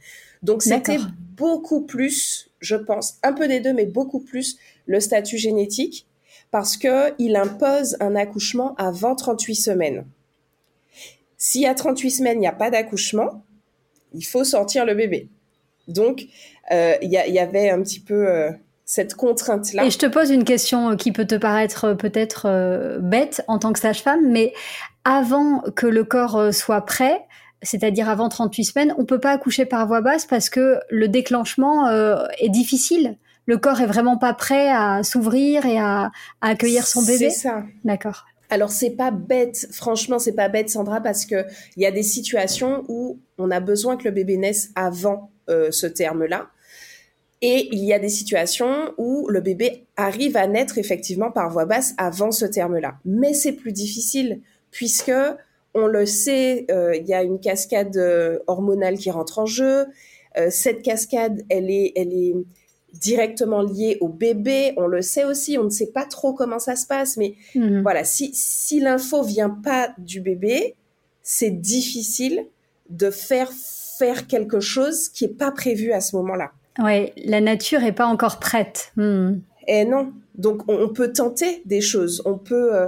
Donc 0.41 0.63
c'était 0.63 0.97
beaucoup 1.35 1.81
plus, 1.81 2.49
je 2.59 2.75
pense, 2.75 3.17
un 3.23 3.33
peu 3.33 3.47
des 3.47 3.59
deux, 3.59 3.73
mais 3.73 3.85
beaucoup 3.85 4.21
plus 4.21 4.57
le 4.87 4.99
statut 4.99 5.37
génétique 5.37 6.07
parce 6.49 6.77
que 6.77 7.13
il 7.19 7.35
impose 7.35 7.95
un 7.99 8.15
accouchement 8.15 8.73
avant 8.75 9.15
38 9.15 9.55
semaines. 9.55 10.05
Si 11.37 11.65
à 11.65 11.75
38 11.75 12.11
semaines 12.11 12.37
il 12.37 12.41
n'y 12.41 12.47
a 12.47 12.53
pas 12.53 12.71
d'accouchement, 12.71 13.43
il 14.13 14.25
faut 14.25 14.43
sortir 14.43 14.85
le 14.85 14.95
bébé. 14.95 15.29
Donc 15.87 16.25
euh, 16.71 16.95
il 17.01 17.09
y, 17.09 17.31
y, 17.31 17.39
avait 17.39 17.69
un 17.69 17.81
petit 17.81 17.99
peu 17.99 18.51
cette 18.91 19.15
contrainte-là. 19.15 19.85
Et 19.85 19.89
je 19.89 19.97
te 19.97 20.05
pose 20.05 20.31
une 20.31 20.43
question 20.43 20.89
euh, 20.89 20.95
qui 20.97 21.13
peut 21.13 21.23
te 21.23 21.35
paraître 21.35 21.85
euh, 21.85 21.95
peut-être 21.95 22.45
euh, 22.45 22.99
bête 22.99 23.41
en 23.47 23.57
tant 23.57 23.71
que 23.71 23.79
sage-femme, 23.79 24.29
mais 24.29 24.53
avant 25.05 25.61
que 25.77 25.87
le 25.87 26.03
corps 26.03 26.53
soit 26.53 26.81
prêt, 26.81 27.21
c'est-à-dire 27.61 28.09
avant 28.09 28.27
38 28.27 28.65
semaines, 28.65 28.93
on 28.97 29.05
peut 29.05 29.21
pas 29.21 29.31
accoucher 29.31 29.65
par 29.65 29.87
voie 29.87 30.01
basse 30.01 30.25
parce 30.25 30.49
que 30.49 30.77
le 30.89 31.07
déclenchement 31.07 31.89
est 31.89 32.49
difficile. 32.49 33.17
Le 33.47 33.57
corps 33.57 33.81
est 33.81 33.87
vraiment 33.87 34.17
pas 34.17 34.33
prêt 34.33 34.69
à 34.69 35.01
s'ouvrir 35.03 35.65
et 35.65 35.79
à, 35.79 36.11
accueillir 36.41 36.85
son 36.85 37.01
bébé. 37.01 37.31
C'est 37.31 37.47
ça. 37.47 37.63
D'accord. 37.83 38.25
Alors 38.51 38.69
c'est 38.69 38.91
pas 38.91 39.09
bête, 39.09 39.67
franchement 39.71 40.19
c'est 40.19 40.35
pas 40.35 40.49
bête 40.49 40.69
Sandra 40.69 41.01
parce 41.01 41.25
que 41.25 41.45
il 41.77 41.81
y 41.81 41.87
a 41.87 41.91
des 41.91 42.03
situations 42.03 42.83
où 42.89 43.19
on 43.39 43.49
a 43.49 43.59
besoin 43.59 43.97
que 43.97 44.03
le 44.03 44.11
bébé 44.11 44.37
naisse 44.37 44.69
avant 44.75 45.31
ce 45.47 45.87
terme-là. 45.87 46.49
Et 47.41 47.69
il 47.71 47.83
y 47.83 47.93
a 47.93 47.99
des 47.99 48.09
situations 48.09 48.93
où 48.97 49.27
le 49.27 49.41
bébé 49.41 49.85
arrive 49.97 50.37
à 50.37 50.45
naître 50.47 50.77
effectivement 50.77 51.31
par 51.31 51.49
voie 51.49 51.65
basse 51.65 51.93
avant 51.97 52.31
ce 52.31 52.45
terme-là. 52.45 52.95
Mais 53.03 53.33
c'est 53.33 53.53
plus 53.53 53.71
difficile 53.71 54.41
puisque 54.69 55.11
on 55.73 55.87
le 55.87 56.05
sait, 56.05 56.65
euh, 56.69 56.95
il 56.95 57.07
y 57.07 57.13
a 57.13 57.23
une 57.23 57.39
cascade 57.39 57.97
euh, 57.97 58.39
hormonale 58.47 58.97
qui 58.97 59.09
rentre 59.09 59.39
en 59.39 59.45
jeu. 59.45 59.85
Euh, 60.37 60.49
cette 60.49 60.81
cascade, 60.81 61.43
elle 61.49 61.69
est, 61.69 61.93
elle 61.95 62.13
est 62.13 62.35
directement 62.93 63.61
liée 63.61 63.97
au 64.01 64.09
bébé. 64.09 64.73
On 64.77 64.85
le 64.85 65.01
sait 65.01 65.23
aussi, 65.23 65.57
on 65.57 65.63
ne 65.63 65.69
sait 65.69 65.91
pas 65.91 66.05
trop 66.05 66.33
comment 66.33 66.59
ça 66.59 66.75
se 66.75 66.85
passe, 66.85 67.17
mais 67.17 67.35
mhm. 67.55 67.81
voilà, 67.81 68.03
si, 68.03 68.31
si 68.33 68.79
l'info 68.79 69.23
vient 69.23 69.49
pas 69.49 69.93
du 69.97 70.21
bébé, 70.21 70.75
c'est 71.23 71.51
difficile 71.51 72.45
de 72.89 73.09
faire 73.09 73.51
faire 73.51 74.27
quelque 74.27 74.59
chose 74.59 75.09
qui 75.09 75.25
est 75.25 75.37
pas 75.37 75.51
prévu 75.51 75.93
à 75.93 76.01
ce 76.01 76.15
moment-là. 76.17 76.51
Oui, 76.79 77.11
la 77.17 77.41
nature 77.41 77.83
est 77.83 77.91
pas 77.91 78.05
encore 78.05 78.39
prête. 78.39 78.91
Hmm. 78.95 79.39
Et 79.67 79.85
non. 79.85 80.13
Donc 80.35 80.63
on, 80.69 80.89
peut 80.89 81.11
tenter 81.11 81.61
des 81.65 81.81
choses, 81.81 82.21
on 82.25 82.37
peut 82.37 82.73
euh, 82.73 82.87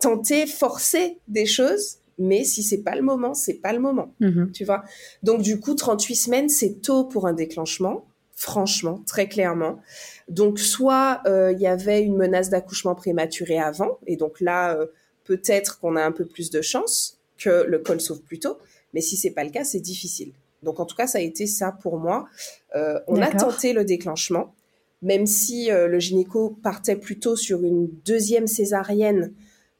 tenter, 0.00 0.46
forcer 0.46 1.18
des 1.28 1.46
choses 1.46 1.98
mais 2.18 2.44
si 2.44 2.62
c'est 2.62 2.82
pas 2.82 2.94
le 2.94 3.02
moment, 3.02 3.34
c'est 3.34 3.54
pas 3.54 3.72
le 3.72 3.80
moment. 3.80 4.14
Mhm. 4.20 4.52
Tu 4.52 4.64
vois? 4.64 4.84
Donc 5.22 5.42
du 5.42 5.60
coup, 5.60 5.74
38 5.74 6.14
semaines, 6.14 6.48
c'est 6.48 6.80
tôt 6.82 7.04
pour 7.04 7.26
un 7.26 7.32
déclenchement, 7.32 8.06
franchement, 8.32 9.02
très 9.06 9.28
clairement. 9.28 9.80
Donc 10.28 10.58
soit 10.58 11.22
euh, 11.26 11.52
il 11.52 11.60
y 11.60 11.66
avait 11.66 12.02
une 12.02 12.16
menace 12.16 12.50
d'accouchement 12.50 12.94
prématuré 12.94 13.58
avant, 13.58 13.98
et 14.06 14.16
donc 14.16 14.40
là, 14.40 14.74
euh, 14.76 14.86
peut-être 15.24 15.80
qu'on 15.80 15.96
a 15.96 16.04
un 16.04 16.12
peu 16.12 16.24
plus 16.24 16.50
de 16.50 16.62
chance 16.62 17.18
que 17.38 17.64
le 17.66 17.78
col 17.78 18.00
sauve 18.00 18.22
plus 18.22 18.38
tôt, 18.38 18.58
mais 18.92 19.00
si 19.00 19.16
c'est 19.16 19.32
pas 19.32 19.44
le 19.44 19.50
cas, 19.50 19.64
c'est 19.64 19.80
difficile. 19.80 20.32
Donc 20.64 20.80
en 20.80 20.86
tout 20.86 20.96
cas, 20.96 21.06
ça 21.06 21.18
a 21.18 21.20
été 21.20 21.46
ça 21.46 21.72
pour 21.72 21.98
moi. 21.98 22.26
Euh, 22.74 22.98
on 23.06 23.20
a 23.22 23.30
tenté 23.30 23.72
le 23.72 23.84
déclenchement, 23.84 24.54
même 25.02 25.26
si 25.26 25.68
le 25.70 25.98
gynéco 25.98 26.56
partait 26.62 26.96
plutôt 26.96 27.36
sur 27.36 27.62
une 27.62 27.88
deuxième 28.04 28.46
césarienne, 28.46 29.32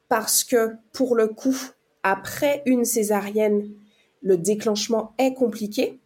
parce 0.07 0.43
que 0.43 0.71
pour 0.93 1.15
le 1.15 1.27
coup, 1.27 1.57
après 2.03 2.61
une 2.65 2.85
césarienne, 2.85 3.67
le 4.21 4.37
déclenchement 4.37 5.13
est 5.17 5.33
compliqué. 5.33 5.99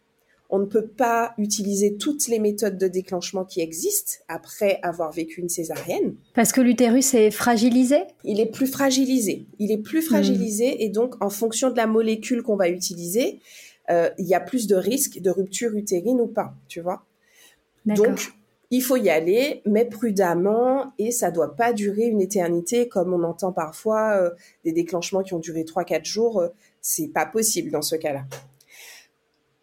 On 0.52 0.58
ne 0.58 0.64
peut 0.64 0.86
pas 0.86 1.32
utiliser 1.38 1.96
toutes 1.96 2.26
les 2.26 2.40
méthodes 2.40 2.76
de 2.76 2.88
déclenchement 2.88 3.44
qui 3.44 3.60
existent 3.60 4.14
après 4.26 4.80
avoir 4.82 5.12
vécu 5.12 5.40
une 5.40 5.48
césarienne. 5.48 6.14
Parce 6.34 6.52
que 6.52 6.60
l'utérus 6.60 7.14
est 7.14 7.30
fragilisé? 7.30 7.98
Il 8.24 8.40
est 8.40 8.50
plus 8.50 8.66
fragilisé. 8.66 9.46
Il 9.58 9.70
est 9.70 9.78
plus 9.78 10.02
fragilisé 10.02 10.72
hmm. 10.72 10.80
et 10.80 10.88
donc 10.88 11.14
en 11.22 11.30
fonction 11.30 11.70
de 11.70 11.76
la 11.76 11.86
molécule 11.86 12.42
qu'on 12.42 12.56
va 12.56 12.68
utiliser, 12.68 13.40
euh, 13.90 14.10
il 14.18 14.26
y 14.26 14.34
a 14.34 14.40
plus 14.40 14.66
de 14.66 14.76
risques 14.76 15.20
de 15.20 15.30
rupture 15.30 15.74
utérine 15.74 16.20
ou 16.20 16.26
pas, 16.26 16.54
tu 16.68 16.80
vois. 16.80 17.04
Donc 17.86 18.32
il 18.70 18.82
faut 18.82 18.96
y 18.96 19.10
aller, 19.10 19.62
mais 19.66 19.84
prudemment, 19.84 20.92
et 20.98 21.10
ça 21.10 21.30
doit 21.30 21.56
pas 21.56 21.72
durer 21.72 22.04
une 22.04 22.20
éternité, 22.20 22.88
comme 22.88 23.12
on 23.12 23.24
entend 23.24 23.52
parfois 23.52 24.16
euh, 24.16 24.30
des 24.64 24.72
déclenchements 24.72 25.22
qui 25.22 25.34
ont 25.34 25.40
duré 25.40 25.64
3-4 25.64 26.04
jours. 26.04 26.40
Euh, 26.40 26.48
c'est 26.80 27.08
pas 27.08 27.26
possible 27.26 27.70
dans 27.70 27.82
ce 27.82 27.96
cas-là. 27.96 28.24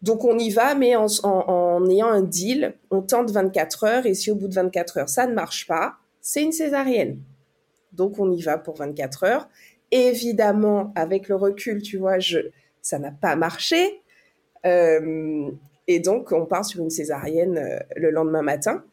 Donc 0.02 0.24
on 0.24 0.38
y 0.38 0.50
va, 0.50 0.74
mais 0.74 0.94
en, 0.94 1.86
ayant 1.88 2.08
un 2.08 2.22
deal, 2.22 2.74
on 2.90 3.02
tente 3.02 3.30
24 3.30 3.84
heures, 3.84 4.06
et 4.06 4.14
si 4.14 4.30
au 4.30 4.36
bout 4.36 4.46
de 4.46 4.54
24 4.54 4.98
heures 4.98 5.08
ça 5.08 5.26
ne 5.26 5.34
marche 5.34 5.66
pas, 5.66 5.96
c'est 6.20 6.42
une 6.42 6.52
césarienne. 6.52 7.18
Donc 7.92 8.18
on 8.20 8.30
y 8.30 8.42
va 8.42 8.58
pour 8.58 8.76
24 8.76 9.24
heures. 9.24 9.48
Évidemment, 9.90 10.92
avec 10.94 11.28
le 11.28 11.34
recul, 11.34 11.82
tu 11.82 11.96
vois, 11.96 12.18
je, 12.18 12.38
ça 12.82 12.98
n'a 12.98 13.10
pas 13.10 13.34
marché. 13.34 14.02
Euh, 14.66 15.50
et 15.86 16.00
donc, 16.00 16.32
on 16.32 16.46
part 16.46 16.64
sur 16.64 16.82
une 16.82 16.90
césarienne 16.90 17.58
euh, 17.58 17.78
le 17.96 18.10
lendemain 18.10 18.42
matin. 18.42 18.84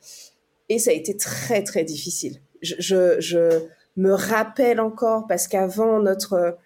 Et 0.69 0.79
ça 0.79 0.91
a 0.91 0.93
été 0.93 1.15
très, 1.15 1.63
très 1.63 1.83
difficile. 1.83 2.39
Je, 2.61 3.61
me 3.97 4.11
rappelle 4.11 4.81
encore, 4.81 5.25
parce 5.25 5.47
qu'avant 5.47 6.01
notre, 6.01 6.57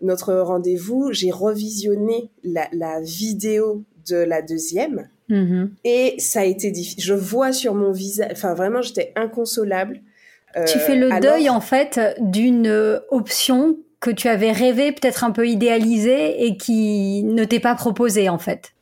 notre 0.00 0.34
rendez-vous, 0.34 1.12
j'ai 1.12 1.30
revisionné 1.30 2.30
la, 2.42 3.00
vidéo 3.00 3.84
de 4.08 4.16
la 4.16 4.42
deuxième. 4.42 5.08
Mm-hmm. 5.30 5.68
Et 5.84 6.16
ça 6.18 6.40
a 6.40 6.44
été 6.44 6.72
difficile. 6.72 7.04
Je 7.04 7.14
vois 7.14 7.52
sur 7.52 7.74
mon 7.74 7.92
visage, 7.92 8.30
enfin 8.32 8.54
vraiment, 8.54 8.82
j'étais 8.82 9.12
inconsolable. 9.14 10.00
tu 10.66 10.78
fais 10.78 10.96
le 10.96 11.12
euh, 11.12 11.20
deuil, 11.20 11.48
en 11.50 11.60
fait, 11.60 12.00
d'une 12.18 13.00
option 13.10 13.78
que 14.02 14.10
tu 14.10 14.28
avais 14.28 14.50
rêvé, 14.50 14.90
peut-être 14.90 15.22
un 15.22 15.30
peu 15.30 15.48
idéalisée 15.48 16.44
et 16.44 16.56
qui 16.56 17.22
ne 17.22 17.44
t'est 17.44 17.60
pas 17.60 17.76
proposée, 17.76 18.28
en 18.28 18.38
fait. 18.38 18.72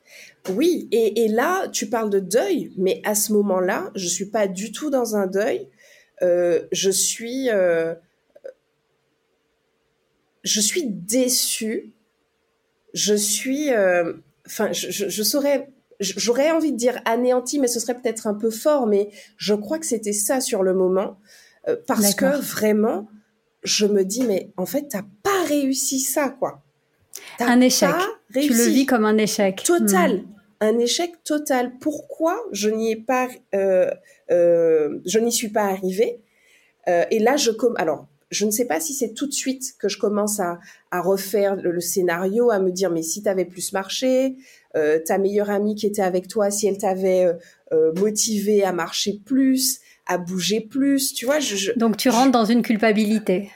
Oui, 0.49 0.89
et, 0.91 1.29
là, 1.29 1.69
tu 1.69 1.91
parles 1.91 2.09
de 2.09 2.19
deuil, 2.19 2.73
mais 2.79 3.03
à 3.05 3.15
ce 3.15 3.35
moment-là, 3.35 3.91
je 3.95 4.09
suis 4.09 4.25
pas 4.25 4.49
du 4.49 4.73
tout 4.73 4.89
dans 4.89 5.17
un 5.17 5.27
deuil. 5.27 5.69
Euh, 6.23 6.63
je 6.73 6.91
suis, 6.91 7.51
euh, 7.51 7.95
je 10.43 10.61
suis 10.61 10.87
déçue. 10.87 11.93
Je 12.95 13.15
suis, 13.15 13.71
euh, 13.71 14.15
enfin, 14.47 14.73
je, 14.73 15.23
saurais, 15.23 15.69
j'aurais 16.01 16.51
envie 16.51 16.73
de 16.73 16.79
dire 16.79 17.03
anéanti, 17.05 17.59
mais 17.59 17.69
ce 17.69 17.79
serait 17.79 17.95
peut-être 17.95 18.27
un 18.27 18.35
peu 18.35 18.51
fort, 18.51 18.87
mais 18.87 19.11
je 19.37 19.53
crois 19.53 19.79
que 19.79 19.87
c'était 19.87 20.15
ça 20.15 20.41
sur 20.41 20.63
le 20.63 20.73
moment, 20.73 21.19
parce 21.87 22.15
que 22.15 22.41
vraiment, 22.41 23.07
je 23.63 23.87
me 23.87 24.05
dis, 24.05 24.23
mais 24.25 24.51
en 24.57 24.67
fait, 24.67 24.89
t'as 24.89 25.05
pas 25.23 25.45
réussi 25.47 26.01
ça, 26.01 26.31
quoi. 26.31 26.63
Un 27.39 27.61
échec. 27.61 27.91
Tu 28.33 28.53
le 28.53 28.65
vis 28.65 28.87
comme 28.87 29.05
un 29.05 29.19
échec. 29.19 29.63
Total. 29.65 30.19
Hmm. 30.19 30.27
Un 30.61 30.79
échec 30.79 31.13
total. 31.25 31.73
Pourquoi 31.81 32.39
je 32.53 32.69
n'y 32.69 32.93
ai 32.93 32.97
pas, 32.97 33.29
euh, 33.55 33.91
euh, 34.31 34.99
je 35.07 35.19
n'y 35.19 35.33
suis 35.33 35.49
pas 35.49 35.65
arrivée 35.65 36.21
euh, 36.89 37.05
Et 37.11 37.19
là, 37.19 37.37
je 37.37 37.51
comme 37.51 37.75
alors. 37.79 38.07
Je 38.31 38.47
ne 38.47 38.53
sais 38.53 38.67
pas 38.67 38.79
si 38.79 38.95
c'est 38.95 39.13
tout 39.13 39.27
de 39.27 39.33
suite 39.33 39.75
que 39.77 39.89
je 39.89 39.99
commence 39.99 40.39
à, 40.39 40.61
à 40.93 41.01
refaire 41.01 41.57
le, 41.57 41.81
scénario, 41.81 42.53
à 42.53 42.61
me 42.61 42.71
dire 42.71 42.89
mais 42.89 43.03
si 43.03 43.25
tu 43.25 43.29
avais 43.29 43.45
plus 43.45 43.73
marché, 43.73 44.37
ta 44.73 45.19
meilleure 45.19 45.51
amie 45.51 45.75
qui 45.75 45.89
était 45.89 46.01
avec 46.01 46.29
toi, 46.29 46.49
si 46.53 46.69
elle 46.69 46.79
t'avait 46.79 47.27
motivé 47.97 48.63
à 48.63 48.73
marcher 48.73 49.21
plus, 49.27 49.81
à 50.11 50.19
bouger 50.19 50.61
plus, 50.61 51.15
tu 51.15 51.25
vois. 51.25 51.39
Je, 51.39 51.71
Donc 51.77 51.97
tu 51.97 52.09
rentres 52.09 52.33
dans 52.33 52.45
une 52.45 52.63
culpabilité. 52.63 53.49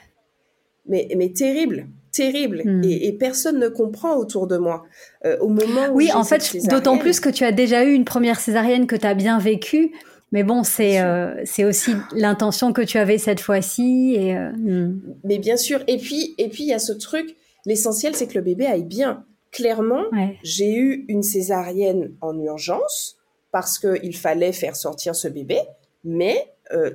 Mais, 0.87 1.09
mais 1.17 1.33
terrible, 1.33 1.87
terrible 2.11 2.61
hmm. 2.63 2.83
et, 2.85 3.11
personne 3.11 3.59
ne 3.59 3.67
comprend 3.67 4.15
autour 4.15 4.47
de 4.47 4.55
moi. 4.55 4.85
Euh, 5.25 5.37
au 5.39 5.49
moment 5.49 5.87
où 5.91 5.95
oui, 5.97 6.11
en 6.13 6.23
fait, 6.23 6.55
d'autant 6.69 6.97
plus 6.97 7.19
que 7.19 7.27
tu 7.27 7.43
as 7.43 7.51
déjà 7.51 7.83
eu 7.83 7.91
une 7.91 8.05
première 8.05 8.39
césarienne 8.39 8.87
que 8.87 8.95
tu 8.95 9.05
as 9.05 9.15
bien 9.15 9.37
vécue. 9.37 9.91
Mais 10.31 10.43
bon, 10.43 10.63
c'est 10.63 11.01
euh, 11.01 11.43
aussi 11.59 11.91
l'intention 12.13 12.71
que 12.71 12.81
tu 12.81 12.97
avais 12.97 13.17
cette 13.17 13.41
fois-ci. 13.41 14.15
Et 14.17 14.37
euh, 14.37 14.51
hmm. 14.51 15.01
Mais 15.25 15.39
bien 15.39 15.57
sûr. 15.57 15.81
Et 15.87 15.97
puis 15.97 16.35
et 16.37 16.47
puis 16.47 16.63
il 16.63 16.69
y 16.69 16.73
a 16.73 16.79
ce 16.79 16.93
truc. 16.93 17.35
L'essentiel, 17.65 18.15
c'est 18.15 18.27
que 18.27 18.35
le 18.35 18.41
bébé 18.41 18.65
aille 18.65 18.85
bien. 18.85 19.25
Clairement, 19.51 20.03
j'ai 20.43 20.75
eu 20.75 21.05
une 21.07 21.23
césarienne 21.23 22.11
en 22.21 22.37
urgence 22.39 23.17
parce 23.51 23.79
qu'il 23.79 24.15
fallait 24.15 24.51
faire 24.51 24.75
sortir 24.75 25.15
ce 25.15 25.29
bébé, 25.29 25.61
mais 26.05 26.51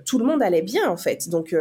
tout 0.06 0.18
le 0.18 0.24
monde 0.24 0.42
allait 0.42 0.62
bien 0.62 0.88
en 0.88 0.96
fait. 0.96 1.28
Donc 1.28 1.54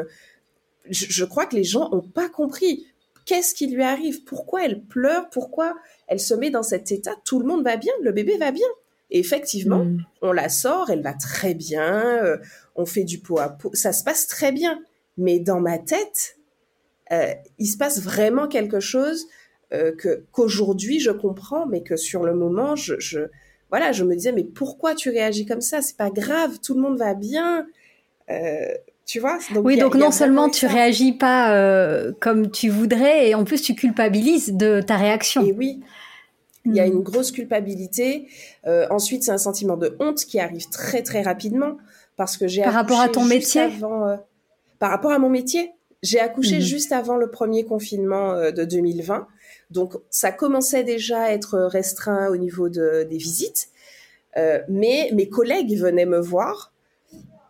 je, 0.90 1.06
je, 1.10 1.26
crois 1.26 1.46
que 1.46 1.56
les 1.56 1.64
gens 1.64 1.90
n'ont 1.90 2.02
pas 2.02 2.30
compris. 2.30 2.88
Qu'est-ce 3.26 3.54
qui 3.54 3.68
lui 3.68 3.84
arrive 3.84 4.24
Pourquoi 4.24 4.66
elle 4.66 4.82
pleure 4.82 5.30
Pourquoi 5.30 5.76
elle 6.08 6.20
se 6.20 6.34
met 6.34 6.50
dans 6.50 6.64
cet 6.64 6.92
état 6.92 7.16
Tout 7.26 7.40
le 7.40 7.46
monde 7.46 7.64
va 7.64 7.78
bien, 7.78 7.94
le 8.02 8.12
bébé 8.12 8.38
va 8.38 8.52
bien. 8.52 8.68
Et 9.12 9.20
effectivement, 9.20 9.86
mm. 9.86 10.06
on 10.22 10.32
la 10.32 10.50
sort, 10.50 10.90
elle 10.90 11.02
va 11.02 11.14
très 11.14 11.54
bien, 11.54 12.24
euh, 12.24 12.38
on 12.76 12.86
fait 12.86 13.04
du 13.04 13.20
pot 13.20 13.40
à 13.40 13.50
pot, 13.50 13.72
ça 13.74 13.92
se 13.92 14.04
passe 14.04 14.28
très 14.28 14.52
bien. 14.52 14.82
Mais 15.18 15.40
dans 15.40 15.60
ma 15.60 15.78
tête, 15.78 16.38
euh, 17.12 17.34
il 17.58 17.68
se 17.68 17.78
passe 17.78 18.02
vraiment 18.02 18.48
quelque 18.48 18.80
chose 18.80 19.28
euh, 19.74 19.92
que 19.96 20.26
qu'aujourd'hui 20.32 21.00
je 21.00 21.12
comprends, 21.12 21.66
mais 21.66 21.82
que 21.82 21.98
sur 21.98 22.24
le 22.24 22.34
moment, 22.34 22.76
je, 22.76 23.00
je, 23.00 23.20
voilà, 23.70 23.92
je 23.92 24.04
me 24.04 24.16
disais 24.16 24.32
mais 24.32 24.44
pourquoi 24.44 24.96
tu 24.96 25.10
réagis 25.10 25.46
comme 25.46 25.62
ça? 25.62 25.82
C'est 25.82 25.98
pas 25.98 26.10
grave, 26.10 26.60
tout 26.62 26.74
le 26.74 26.82
monde 26.82 26.98
va 26.98 27.14
bien. 27.14 27.66
Tu 29.10 29.20
vois? 29.20 29.40
Oui, 29.64 29.76
donc 29.76 29.96
non 29.96 30.12
seulement 30.12 30.52
tu 30.52 30.68
réagis 30.68 31.14
pas 31.14 31.56
euh, 31.56 32.12
comme 32.20 32.52
tu 32.52 32.70
voudrais, 32.70 33.28
et 33.28 33.34
en 33.34 33.44
plus 33.44 33.60
tu 33.60 33.74
culpabilises 33.74 34.54
de 34.54 34.82
ta 34.82 34.98
réaction. 34.98 35.44
Et 35.44 35.52
oui, 35.52 35.80
il 36.66 36.76
y 36.76 36.80
a 36.80 36.86
hmm. 36.86 36.92
une 36.92 37.02
grosse 37.02 37.32
culpabilité. 37.32 38.28
Euh, 38.68 38.86
ensuite, 38.92 39.24
c'est 39.24 39.32
un 39.32 39.40
sentiment 39.40 39.78
de 39.78 39.98
honte 40.00 40.24
qui 40.26 40.40
arrive 40.40 40.70
très 40.70 41.02
très 41.02 41.24
rapidement 41.24 41.78
parce 42.18 42.38
que 42.38 42.48
j'ai 42.48 42.62
par 42.62 42.74
rapport 42.76 43.00
à 43.00 43.10
ton 43.10 43.26
métier? 43.26 43.64
Euh, 43.82 44.18
par 44.78 44.92
rapport 44.92 45.12
à 45.12 45.18
mon 45.18 45.32
métier, 45.32 45.72
j'ai 46.04 46.20
accouché 46.20 46.60
hmm. 46.60 46.62
juste 46.62 46.92
avant 46.92 47.18
le 47.18 47.32
premier 47.32 47.66
confinement 47.66 48.52
de 48.52 48.64
2020, 48.64 49.26
donc 49.70 49.94
ça 50.10 50.32
commençait 50.32 50.84
déjà 50.84 51.24
à 51.24 51.32
être 51.32 51.60
restreint 51.60 52.30
au 52.30 52.38
niveau 52.38 52.70
de, 52.70 53.04
des 53.10 53.18
visites. 53.18 53.70
mais 54.68 55.10
mes 55.14 55.30
collègues 55.30 55.78
venaient 55.78 56.06
me 56.06 56.20
voir 56.20 56.72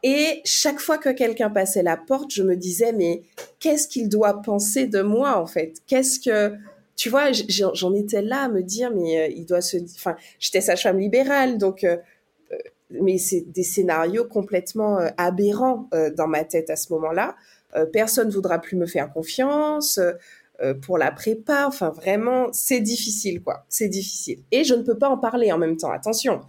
et 0.04 0.42
chaque 0.46 0.80
fois 0.80 0.98
que 0.98 1.10
quelqu'un 1.10 1.50
passait 1.50 1.84
la 1.84 1.98
porte, 1.98 2.32
je 2.32 2.44
me 2.44 2.56
disais, 2.56 2.94
mais 2.94 3.24
qu'est-ce 3.60 3.88
qu'il 3.88 4.08
doit 4.08 4.42
penser 4.42 4.88
de 4.88 5.02
moi, 5.02 5.38
en 5.38 5.46
fait? 5.46 5.82
Qu'est-ce 5.88 6.20
que... 6.20 6.56
Tu 6.96 7.10
vois, 7.10 7.32
j'en 7.32 7.94
étais 7.94 8.22
là 8.22 8.44
à 8.44 8.50
me 8.50 8.62
dire, 8.62 8.92
mais 8.94 9.20
euh, 9.20 9.34
il 9.34 9.46
doit 9.46 9.62
se... 9.62 9.78
Enfin, 9.96 10.16
j'étais 10.40 10.62
sage-femme 10.62 11.00
libérale, 11.00 11.58
donc... 11.58 11.84
Euh, 11.84 11.98
euh, 12.52 12.58
mais 12.92 13.18
c'est 13.18 13.42
des 13.42 13.64
scénarios 13.64 14.26
complètement 14.26 14.98
aberrants 15.16 15.88
dans 16.18 16.28
ma 16.28 16.44
tête 16.44 16.72
à 16.72 16.76
ce 16.76 16.92
moment-là. 16.94 17.36
personne 17.94 18.32
voudra 18.32 18.58
plus 18.58 18.76
me 18.78 18.88
faire 18.88 19.14
confiance 19.14 20.00
pour 20.82 20.98
la 20.98 21.12
prépa. 21.12 21.66
Enfin, 21.68 21.90
vraiment, 21.90 22.48
c'est 22.52 22.82
difficile, 22.82 23.42
quoi. 23.42 23.66
C'est 23.70 23.88
difficile. 23.88 24.40
Et 24.52 24.64
je 24.64 24.74
ne 24.74 24.84
peux 24.84 24.98
pas 24.98 25.10
en 25.10 25.18
parler 25.18 25.52
en 25.52 25.58
même 25.58 25.78
temps. 25.78 25.92
Attention, 25.92 26.42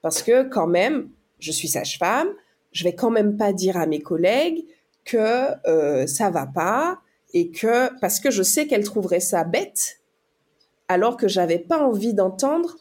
parce 0.00 0.22
que 0.22 0.42
quand 0.48 0.66
même, 0.66 1.08
je 1.38 1.52
suis 1.52 1.68
sage-femme 1.68 2.28
je 2.72 2.84
vais 2.84 2.94
quand 2.94 3.10
même 3.10 3.36
pas 3.36 3.52
dire 3.52 3.76
à 3.76 3.86
mes 3.86 4.00
collègues 4.00 4.64
que 5.04 5.48
euh, 5.68 6.06
ça 6.06 6.30
va 6.30 6.46
pas 6.46 7.00
et 7.34 7.50
que 7.50 7.98
parce 8.00 8.18
que 8.18 8.30
je 8.30 8.42
sais 8.42 8.66
qu'elles 8.66 8.84
trouveraient 8.84 9.20
ça 9.20 9.44
bête 9.44 10.00
alors 10.88 11.16
que 11.16 11.28
j'avais 11.28 11.58
pas 11.58 11.78
envie 11.78 12.14
d'entendre 12.14 12.76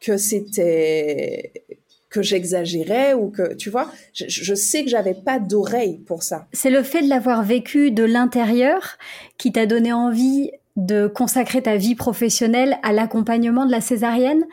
que 0.00 0.16
c'était 0.16 1.52
que 2.12 2.22
j'exagérais 2.22 3.14
ou 3.14 3.30
que 3.30 3.54
tu 3.54 3.70
vois 3.70 3.90
je, 4.12 4.26
je 4.28 4.54
sais 4.54 4.84
que 4.84 4.90
j'avais 4.90 5.14
pas 5.14 5.38
d'oreille 5.38 5.98
pour 6.06 6.22
ça 6.22 6.46
c'est 6.52 6.70
le 6.70 6.82
fait 6.82 7.02
de 7.02 7.08
l'avoir 7.08 7.42
vécu 7.42 7.90
de 7.90 8.04
l'intérieur 8.04 8.98
qui 9.38 9.50
t'a 9.50 9.66
donné 9.66 9.92
envie 9.92 10.50
de 10.76 11.06
consacrer 11.06 11.62
ta 11.62 11.76
vie 11.76 11.94
professionnelle 11.94 12.78
à 12.82 12.92
l'accompagnement 12.92 13.66
de 13.66 13.70
la 13.70 13.80
césarienne? 13.80 14.44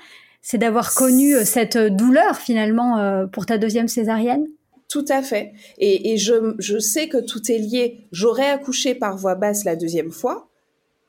C'est 0.42 0.58
d'avoir 0.58 0.94
connu 0.94 1.36
euh, 1.36 1.46
cette 1.46 1.78
douleur 1.78 2.38
finalement 2.38 3.00
euh, 3.00 3.28
pour 3.28 3.46
ta 3.46 3.58
deuxième 3.58 3.88
césarienne? 3.88 4.48
Tout 4.88 5.06
à 5.10 5.22
fait. 5.22 5.54
Et, 5.78 6.18
je, 6.18 6.80
sais 6.80 7.08
que 7.08 7.18
tout 7.18 7.52
est 7.52 7.60
lié. 7.60 8.08
J'aurais 8.12 8.50
accouché 8.50 8.96
par 8.96 9.18
voie 9.18 9.36
basse 9.36 9.64
la 9.64 9.76
deuxième 9.76 10.10
fois. 10.10 10.50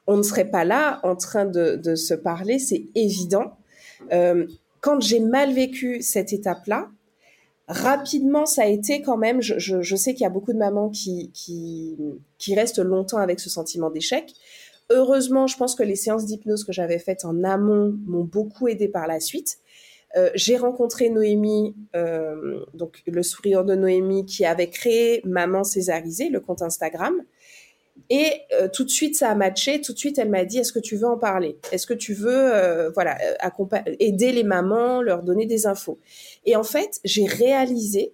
On 0.07 0.19
ne 0.19 0.23
serait 0.23 0.51
pas 0.51 0.65
là 0.65 1.01
en 1.03 1.17
train 1.17 1.47
de, 1.47 1.95
se 1.95 2.13
parler, 2.13 2.59
c'est 2.59 2.89
évident. 2.95 3.57
Euh, 4.13 4.47
quand 4.81 5.01
j'ai 5.01 5.21
mal 5.21 5.53
vécu 5.53 6.03
cette 6.03 6.33
étape-là, 6.33 6.91
rapidement, 7.69 8.47
ça 8.47 8.63
a 8.63 8.67
été 8.67 9.01
quand 9.03 9.17
même, 9.17 9.41
je, 9.41 9.97
sais 9.97 10.15
qu'il 10.15 10.23
y 10.23 10.27
a 10.27 10.31
beaucoup 10.31 10.53
de 10.53 10.59
mamans 10.59 10.91
qui, 10.91 11.33
restent 12.55 12.81
longtemps 12.81 13.19
avec 13.19 13.41
ce 13.41 13.49
sentiment 13.49 13.91
d'échec. 13.91 14.33
Heureusement, 14.91 15.47
je 15.47 15.57
pense 15.57 15.77
que 15.77 15.85
les 15.85 15.95
séances 15.95 16.27
d'hypnose 16.27 16.65
que 16.65 16.73
j'avais 16.73 16.99
faites 16.99 17.25
en 17.25 17.45
amont 17.45 17.97
m'ont 18.07 18.25
beaucoup 18.25 18.67
aidé 18.67 18.89
par 18.89 19.07
la 19.07 19.21
suite. 19.21 19.59
Euh, 20.17 20.31
j'ai 20.35 20.57
rencontré 20.57 21.09
Noémie, 21.09 21.77
euh, 21.95 22.65
donc 22.75 23.01
le 23.07 23.23
sourire 23.23 23.65
de 23.65 23.77
Noémie, 23.77 24.27
qui 24.27 24.45
avait 24.45 24.69
créé 24.69 25.23
Maman 25.25 25.63
Césarisée, 25.63 26.29
le 26.29 26.41
compte 26.41 26.63
Instagram. 26.63 27.15
Et 28.09 28.33
euh, 28.55 28.69
tout 28.73 28.85
de 28.85 28.91
suite, 28.91 29.17
ça 29.17 29.31
a 29.31 29.35
matché. 29.35 29.81
Tout 29.81 29.93
de 29.93 29.99
suite, 29.99 30.19
elle 30.19 30.31
m'a 30.31 30.45
dit 30.45 30.59
Est-ce 30.59 30.73
que 30.73 30.79
tu 30.79 30.97
veux 30.97 31.07
en 31.07 31.19
parler? 31.19 31.59
Est-ce 31.73 31.87
que 31.87 31.95
tu 31.95 32.15
veux, 32.15 32.91
voilà, 32.95 33.19
aider 33.99 34.33
les 34.33 34.45
mamans, 34.45 35.03
leur 35.03 35.23
donner 35.23 35.47
des 35.47 35.67
infos? 35.67 35.99
Et 36.45 36.57
en 36.57 36.65
fait, 36.65 37.01
j'ai 37.05 37.27
réalisé 37.27 38.13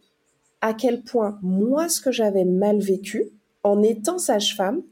à 0.60 0.74
quel 0.74 1.02
point 1.02 1.38
moi, 1.42 1.88
ce 1.88 2.00
que 2.00 2.10
j'avais 2.10 2.44
mal 2.44 2.80
vécu 2.80 3.28
en 3.62 3.82
étant 3.82 4.18
sage-femme, 4.18 4.82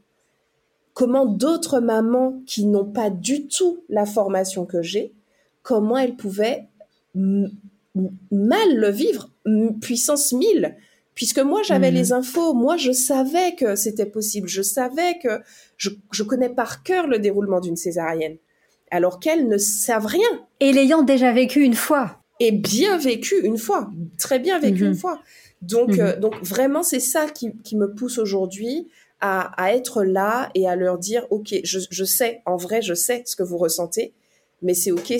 comment 0.95 1.27
d'autres 1.27 1.81
mamans 1.81 2.41
qui 2.47 2.67
n'ont 2.67 2.85
pas 2.85 3.11
du 3.11 3.47
tout 3.47 3.83
la 3.89 4.07
formation 4.07 4.65
que 4.65 4.83
j'ai, 4.83 5.13
comment 5.63 5.97
elles 5.99 6.17
pouvaient 6.17 6.69
mal 7.15 8.77
le 8.77 8.89
vivre, 8.89 9.31
puissance 9.81 10.33
1000. 10.33 10.77
Puisque 11.14 11.38
moi, 11.38 11.62
j'avais 11.62 11.90
mhm. 11.90 11.97
les 11.97 12.12
infos, 12.12 12.54
moi, 12.54 12.76
je 12.76 12.92
savais 12.92 13.54
que 13.54 13.76
c'était 13.76 14.06
possible, 14.06 14.49
je 14.49 14.62
savais 14.62 15.18
que 15.23 15.40
je, 15.76 16.23
connais 16.23 16.49
par 16.49 16.83
cœur 16.83 17.06
le 17.06 17.18
déroulement 17.18 17.61
d'une 17.61 17.76
césarienne, 17.76 18.37
alors 18.90 19.21
qu'elles 19.21 19.49
ne 19.49 19.59
savent 19.59 20.06
rien. 20.06 20.47
Et 20.61 20.73
l'ayant 20.73 21.02
déjà 21.02 21.33
vécu 21.33 21.62
une 21.62 21.75
fois. 21.75 22.21
Et 22.40 22.50
bien 22.50 22.99
vécu 22.99 23.40
une 23.44 23.59
fois, 23.59 23.90
très 24.18 24.40
bien 24.40 24.59
vécu 24.59 24.83
mhm. 24.83 24.88
une 24.90 24.97
fois. 24.97 25.21
Donc, 25.62 25.99
euh, 25.99 26.18
donc 26.18 26.35
vraiment, 26.42 26.83
c'est 26.83 27.00
ça 27.00 27.26
qui, 27.26 27.76
me 27.76 27.94
pousse 27.94 28.18
aujourd'hui 28.18 28.88
à, 29.21 29.73
être 29.73 30.04
là 30.04 30.50
et 30.54 30.68
à 30.68 30.76
leur 30.76 30.99
dire, 30.99 31.26
OK, 31.30 31.54
je, 31.64 31.78
je 31.90 32.04
sais, 32.04 32.42
en 32.44 32.56
vrai, 32.56 32.83
je 32.83 32.92
sais 32.92 33.23
ce 33.25 33.37
que 33.37 33.42
vous 33.42 33.56
ressentez, 33.56 34.12
mais 34.61 34.75
c'est 34.75 34.90
OK, 34.90 35.14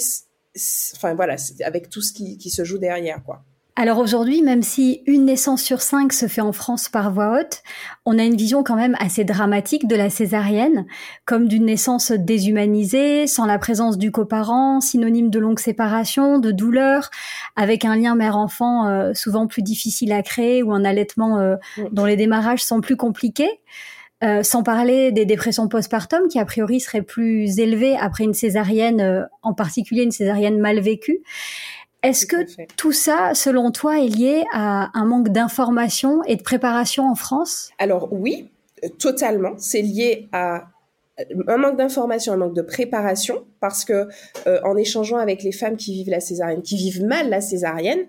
enfin 0.95 1.15
voilà, 1.15 1.37
avec 1.65 1.89
tout 1.89 2.03
ce 2.03 2.13
qui, 2.13 2.37
qui, 2.37 2.51
se 2.51 2.65
joue 2.65 2.79
derrière, 2.79 3.23
quoi. 3.25 3.45
Alors 3.77 3.99
aujourd'hui, 3.99 4.41
même 4.41 4.63
si 4.63 5.03
une 5.05 5.25
naissance 5.25 5.61
sur 5.61 5.83
cinq 5.83 6.13
se 6.13 6.29
fait 6.29 6.41
en 6.41 6.53
France 6.53 6.89
par 6.89 7.13
voie 7.13 7.41
haute, 7.41 7.63
on 8.07 8.21
a 8.21 8.23
une 8.23 8.37
vision 8.37 8.63
quand 8.63 8.77
même 8.77 8.95
assez 9.01 9.25
dramatique 9.25 9.89
de 9.89 9.97
la 9.97 10.11
césarienne, 10.11 10.87
comme 11.25 11.49
d'une 11.49 11.65
naissance 11.65 12.13
déshumanisée, 12.13 13.27
sans 13.27 13.47
la 13.47 13.59
présence 13.59 13.99
du 13.99 14.13
coparent, 14.13 14.81
synonyme 14.81 15.29
de 15.29 15.41
longue 15.41 15.59
séparation, 15.59 16.39
de 16.39 16.53
douleur, 16.53 17.11
avec 17.57 17.85
un 17.85 17.97
lien 17.97 18.15
mère-enfant 18.15 18.87
euh, 18.87 19.13
souvent 19.13 19.49
plus 19.49 19.63
difficile 19.63 20.13
à 20.13 20.23
créer 20.23 20.63
ou 20.63 20.73
un 20.73 20.85
allaitement 20.85 21.41
euh, 21.41 21.57
dont 21.91 22.05
les 22.05 22.17
démarrages 22.17 22.63
sont 22.63 22.81
plus 22.81 22.97
compliqués. 22.97 23.61
Euh, 24.25 24.43
sans 24.43 24.63
parler 24.63 25.13
des 25.13 25.27
dépressions 25.27 25.69
postpartum 25.69 26.29
qui 26.29 26.39
a 26.39 26.45
priori 26.47 26.81
seraient 26.81 27.03
plus 27.03 27.59
élevées 27.59 27.97
après 27.97 28.25
une 28.25 28.33
césarienne, 28.33 29.01
euh, 29.01 29.23
en 29.43 29.53
particulier 29.53 30.03
une 30.03 30.13
césarienne 30.13 30.59
mal 30.61 30.81
vécue. 30.81 31.19
Est-ce 32.05 32.27
que 32.27 32.37
tout 32.77 32.93
ça, 32.93 33.33
selon 33.35 33.71
toi, 33.71 33.99
est 33.99 34.09
lié 34.09 34.45
à 34.53 34.91
un 34.93 35.07
manque 35.07 35.31
d'information 35.31 36.23
et 36.25 36.37
de 36.37 36.43
préparation 36.43 37.09
en 37.09 37.15
France? 37.15 37.71
Alors 37.79 38.13
oui, 38.13 38.51
totalement. 38.99 39.55
C'est 39.57 39.81
lié 39.81 40.29
à 40.31 40.67
un 41.49 41.57
manque 41.57 41.79
d'information, 41.79 42.35
un 42.35 42.37
manque 42.37 42.55
de 42.55 42.61
préparation, 42.61 43.47
parce 43.59 43.87
que 43.87 44.07
euh, 44.47 44.61
en 44.65 44.77
échangeant 44.77 45.17
avec 45.17 45.43
les 45.43 45.53
femmes 45.53 45.79
qui 45.79 45.95
vivent 45.95 46.11
la 46.11 46.21
césarienne, 46.21 46.61
qui 46.61 46.77
vivent 46.77 47.05
mal 47.05 47.31
la 47.31 47.41
césarienne, 47.41 48.07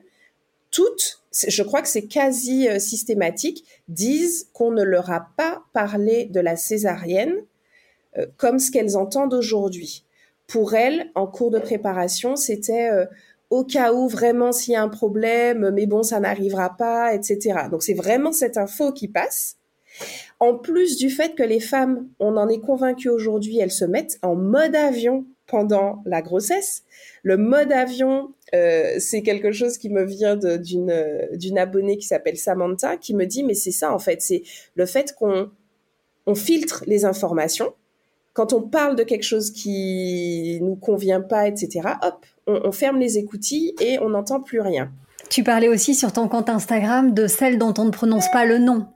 toutes, 0.71 1.21
je 1.31 1.63
crois 1.63 1.81
que 1.81 1.87
c'est 1.87 2.07
quasi 2.07 2.67
euh, 2.67 2.79
systématique, 2.79 3.63
disent 3.87 4.49
qu'on 4.51 4.71
ne 4.71 4.83
leur 4.83 5.09
a 5.09 5.29
pas 5.37 5.63
parlé 5.71 6.25
de 6.25 6.41
la 6.41 6.57
césarienne 6.57 7.35
euh, 8.17 8.25
comme 8.35 8.59
ce 8.59 8.71
qu'elles 8.71 8.97
entendent 8.97 9.33
aujourd'hui. 9.33 10.03
Pour 10.47 10.73
elles, 10.73 11.11
en 11.15 11.27
cours 11.27 11.49
de 11.49 11.59
préparation, 11.59 12.35
c'était 12.35 12.89
au 13.55 13.63
cas 13.63 13.93
où 13.93 14.07
vraiment 14.07 14.51
s'il 14.51 14.73
y 14.73 14.75
a 14.75 14.83
un 14.83 14.89
problème, 14.89 15.71
mais 15.71 15.85
bon, 15.85 16.03
ça 16.03 16.19
n'arrivera 16.19 16.75
pas, 16.75 17.13
etc. 17.13 17.67
Donc 17.71 17.83
c'est 17.83 17.93
vraiment 17.93 18.31
cette 18.31 18.57
info 18.57 18.91
qui 18.91 19.07
passe. 19.07 19.57
En 20.41 20.57
plus 20.57 20.97
du 20.97 21.09
fait 21.09 21.35
que 21.35 21.43
les 21.43 21.61
femmes, 21.61 22.07
on 22.19 22.35
en 22.35 22.49
est 22.49 22.59
convaincu 22.59 23.07
aujourd'hui, 23.09 23.59
elles 23.59 23.71
se 23.71 23.85
mettent 23.85 24.19
en 24.21 24.35
mode 24.35 24.75
avion 24.75 25.25
pendant 25.47 26.01
la 26.05 26.21
grossesse. 26.21 26.83
Le 27.23 27.37
mode 27.37 27.71
avion, 27.71 28.33
euh, 28.53 28.95
c'est 28.99 29.21
quelque 29.21 29.53
chose 29.53 29.77
qui 29.77 29.89
me 29.89 30.03
vient 30.03 30.35
d'une 30.35 30.93
d'une 31.33 31.57
abonnée 31.57 31.97
qui 31.97 32.07
s'appelle 32.07 32.37
Samantha, 32.37 32.97
qui 32.97 33.13
me 33.13 33.25
dit 33.25 33.43
mais 33.43 33.53
c'est 33.53 33.71
ça 33.71 33.93
en 33.93 33.99
fait, 33.99 34.21
c'est 34.21 34.43
le 34.75 34.85
fait 34.85 35.13
qu'on 35.13 35.49
on 36.25 36.35
filtre 36.35 36.83
les 36.87 37.05
informations. 37.05 37.73
Quand 38.33 38.51
on 38.51 38.61
parle 38.61 38.97
de 38.97 39.03
quelque 39.03 39.23
chose 39.23 39.51
qui 39.51 40.59
nous 40.61 40.75
convient 40.75 41.21
pas, 41.21 41.47
etc. 41.47 41.87
Hop, 42.01 42.25
on, 42.47 42.61
on 42.63 42.71
ferme 42.71 42.99
les 42.99 43.17
écoutilles 43.17 43.73
et 43.79 43.99
on 43.99 44.09
n'entend 44.09 44.41
plus 44.41 44.61
rien. 44.61 44.91
Tu 45.29 45.43
parlais 45.43 45.67
aussi 45.67 45.95
sur 45.95 46.13
ton 46.13 46.27
compte 46.27 46.49
Instagram 46.49 47.13
de 47.13 47.27
celle 47.27 47.57
dont 47.57 47.73
on 47.77 47.85
ne 47.85 47.91
prononce 47.91 48.29
pas 48.31 48.45
le 48.45 48.57
nom. 48.57 48.87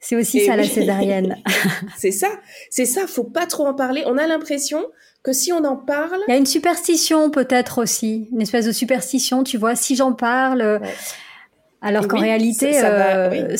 C'est 0.00 0.16
aussi 0.16 0.44
ça 0.44 0.56
la 0.56 0.64
césarienne. 0.64 1.36
c'est 1.96 2.10
ça, 2.10 2.28
c'est 2.70 2.84
ça. 2.84 3.06
Faut 3.06 3.24
pas 3.24 3.46
trop 3.46 3.66
en 3.66 3.74
parler. 3.74 4.02
On 4.06 4.18
a 4.18 4.26
l'impression 4.26 4.84
que 5.22 5.32
si 5.32 5.52
on 5.52 5.64
en 5.64 5.76
parle, 5.76 6.20
il 6.28 6.32
y 6.32 6.34
a 6.34 6.38
une 6.38 6.46
superstition 6.46 7.30
peut-être 7.30 7.82
aussi, 7.82 8.28
une 8.32 8.42
espèce 8.42 8.66
de 8.66 8.72
superstition. 8.72 9.42
Tu 9.42 9.58
vois, 9.58 9.74
si 9.74 9.96
j'en 9.96 10.12
parle, 10.12 10.60
euh, 10.60 10.78
alors 11.82 12.08
qu'en 12.08 12.20
réalité, 12.20 12.80
euh, 12.84 13.56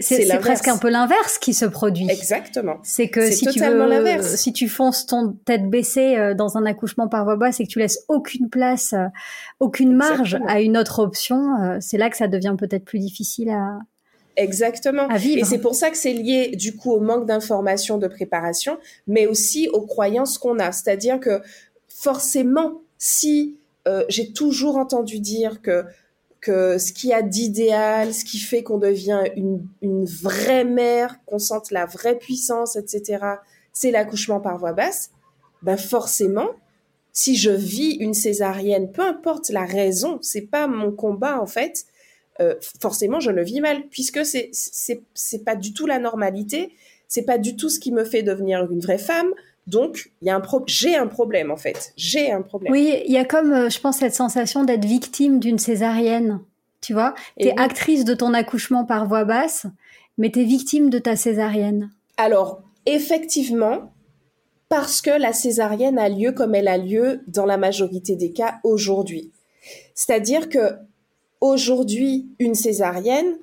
c'est 0.00 0.38
presque 0.38 0.68
un 0.68 0.78
peu 0.78 0.88
l'inverse 0.88 1.38
qui 1.38 1.54
se 1.54 1.64
produit. 1.64 2.08
Exactement. 2.08 2.78
C'est 2.82 3.08
que 3.08 3.30
si 3.30 3.46
tu 3.46 3.60
veux, 3.60 4.22
si 4.22 4.52
tu 4.52 4.68
fonces 4.68 5.06
ton 5.06 5.32
tête 5.44 5.68
baissée 5.68 6.16
euh, 6.16 6.34
dans 6.34 6.56
un 6.56 6.66
accouchement 6.66 7.08
par 7.08 7.24
voie 7.24 7.36
basse 7.36 7.60
et 7.60 7.64
que 7.64 7.70
tu 7.70 7.78
laisses 7.78 8.04
aucune 8.08 8.48
place, 8.48 8.94
aucune 9.58 9.94
marge 9.94 10.38
à 10.46 10.60
une 10.60 10.76
autre 10.76 11.00
option, 11.00 11.78
c'est 11.80 11.98
là 11.98 12.10
que 12.10 12.16
ça 12.16 12.28
devient 12.28 12.54
peut-être 12.58 12.84
plus 12.84 12.98
difficile 12.98 13.50
à, 13.50 13.78
Exactement. 14.36 15.08
Et 15.10 15.44
c'est 15.44 15.58
pour 15.58 15.74
ça 15.74 15.90
que 15.90 15.96
c'est 15.96 16.12
lié 16.12 16.52
du 16.54 16.76
coup 16.76 16.92
au 16.92 17.00
manque 17.00 17.26
d'information, 17.26 17.98
de 17.98 18.08
préparation, 18.08 18.78
mais 19.06 19.26
aussi 19.26 19.68
aux 19.68 19.82
croyances 19.82 20.38
qu'on 20.38 20.58
a. 20.58 20.72
C'est-à-dire 20.72 21.20
que 21.20 21.42
forcément, 21.88 22.80
si 22.98 23.56
euh, 23.88 24.04
j'ai 24.08 24.32
toujours 24.32 24.76
entendu 24.76 25.20
dire 25.20 25.62
que 25.62 25.84
que 26.40 26.78
ce 26.78 26.92
qui 26.92 27.12
a 27.12 27.22
d'idéal, 27.22 28.14
ce 28.14 28.24
qui 28.24 28.38
fait 28.38 28.62
qu'on 28.62 28.78
devient 28.78 29.24
une, 29.36 29.66
une 29.82 30.04
vraie 30.04 30.64
mère, 30.64 31.18
qu'on 31.26 31.38
sente 31.38 31.70
la 31.70 31.86
vraie 31.86 32.18
puissance, 32.18 32.76
etc., 32.76 33.18
c'est 33.72 33.90
l'accouchement 33.90 34.40
par 34.40 34.58
voie 34.58 34.72
basse, 34.72 35.10
ben 35.62 35.76
forcément, 35.76 36.48
si 37.12 37.36
je 37.36 37.50
vis 37.50 37.92
une 37.92 38.14
césarienne, 38.14 38.90
peu 38.90 39.02
importe 39.02 39.50
la 39.50 39.64
raison, 39.64 40.18
c'est 40.22 40.46
pas 40.46 40.66
mon 40.66 40.92
combat 40.92 41.40
en 41.40 41.46
fait, 41.46 41.86
euh, 42.40 42.54
forcément 42.80 43.20
je 43.20 43.30
le 43.30 43.42
vis 43.42 43.60
mal 43.60 43.86
puisque 43.88 44.24
c'est 44.24 44.50
c'est 44.52 45.44
pas 45.44 45.56
du 45.56 45.74
tout 45.74 45.86
la 45.86 45.98
normalité, 45.98 46.72
c'est 47.08 47.24
pas 47.24 47.38
du 47.38 47.56
tout 47.56 47.68
ce 47.68 47.80
qui 47.80 47.92
me 47.92 48.04
fait 48.04 48.22
devenir 48.22 48.70
une 48.70 48.80
vraie 48.80 48.98
femme. 48.98 49.32
Donc, 49.70 50.10
il 50.20 50.28
y 50.28 50.30
a 50.30 50.36
un 50.36 50.40
pro 50.40 50.62
j'ai 50.66 50.96
un 50.96 51.06
problème 51.06 51.50
en 51.50 51.56
fait. 51.56 51.92
J'ai 51.96 52.30
un 52.30 52.42
problème. 52.42 52.72
Oui, 52.72 53.02
il 53.06 53.12
y 53.12 53.18
a 53.18 53.24
comme 53.24 53.52
euh, 53.52 53.70
je 53.70 53.80
pense 53.80 53.98
cette 53.98 54.14
sensation 54.14 54.64
d'être 54.64 54.84
victime 54.84 55.38
d'une 55.38 55.58
césarienne. 55.58 56.40
Tu 56.80 56.94
vois, 56.94 57.14
tu 57.38 57.46
es 57.46 57.60
actrice 57.60 58.04
de 58.04 58.14
ton 58.14 58.32
accouchement 58.32 58.84
par 58.84 59.06
voix 59.06 59.24
basse, 59.24 59.66
mais 60.16 60.30
tu 60.30 60.40
es 60.40 60.44
victime 60.44 60.88
de 60.88 60.98
ta 60.98 61.14
césarienne. 61.14 61.90
Alors, 62.16 62.62
effectivement, 62.86 63.92
parce 64.70 65.02
que 65.02 65.10
la 65.10 65.32
césarienne 65.32 65.98
a 65.98 66.08
lieu 66.08 66.32
comme 66.32 66.54
elle 66.54 66.68
a 66.68 66.78
lieu 66.78 67.20
dans 67.26 67.44
la 67.44 67.58
majorité 67.58 68.16
des 68.16 68.32
cas 68.32 68.60
aujourd'hui. 68.64 69.30
C'est-à-dire 69.94 70.48
que 70.48 70.78
Aujourd'hui, 71.40 72.28
une 72.38 72.54
césarienne, 72.54 73.38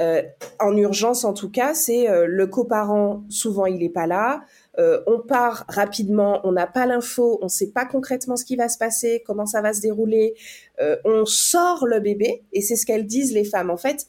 euh, 0.00 0.22
en 0.60 0.76
urgence 0.76 1.24
en 1.24 1.32
tout 1.32 1.50
cas, 1.50 1.72
c'est 1.72 2.08
euh, 2.08 2.26
le 2.26 2.46
coparent, 2.46 3.22
souvent 3.30 3.64
il 3.64 3.78
n'est 3.78 3.88
pas 3.88 4.06
là, 4.06 4.42
euh, 4.78 5.02
on 5.06 5.18
part 5.18 5.64
rapidement, 5.68 6.40
on 6.44 6.52
n'a 6.52 6.66
pas 6.66 6.86
l'info, 6.86 7.38
on 7.42 7.46
ne 7.46 7.50
sait 7.50 7.70
pas 7.70 7.84
concrètement 7.84 8.36
ce 8.36 8.44
qui 8.44 8.56
va 8.56 8.68
se 8.68 8.78
passer, 8.78 9.22
comment 9.26 9.46
ça 9.46 9.60
va 9.60 9.72
se 9.72 9.80
dérouler, 9.80 10.34
on 11.04 11.24
sort 11.26 11.86
le 11.86 11.98
bébé, 12.00 12.44
et 12.52 12.62
c'est 12.62 12.76
ce 12.76 12.86
qu'elles 12.86 13.06
disent 13.06 13.32
les 13.32 13.44
femmes. 13.44 13.70
En 13.70 13.76
fait, 13.76 14.06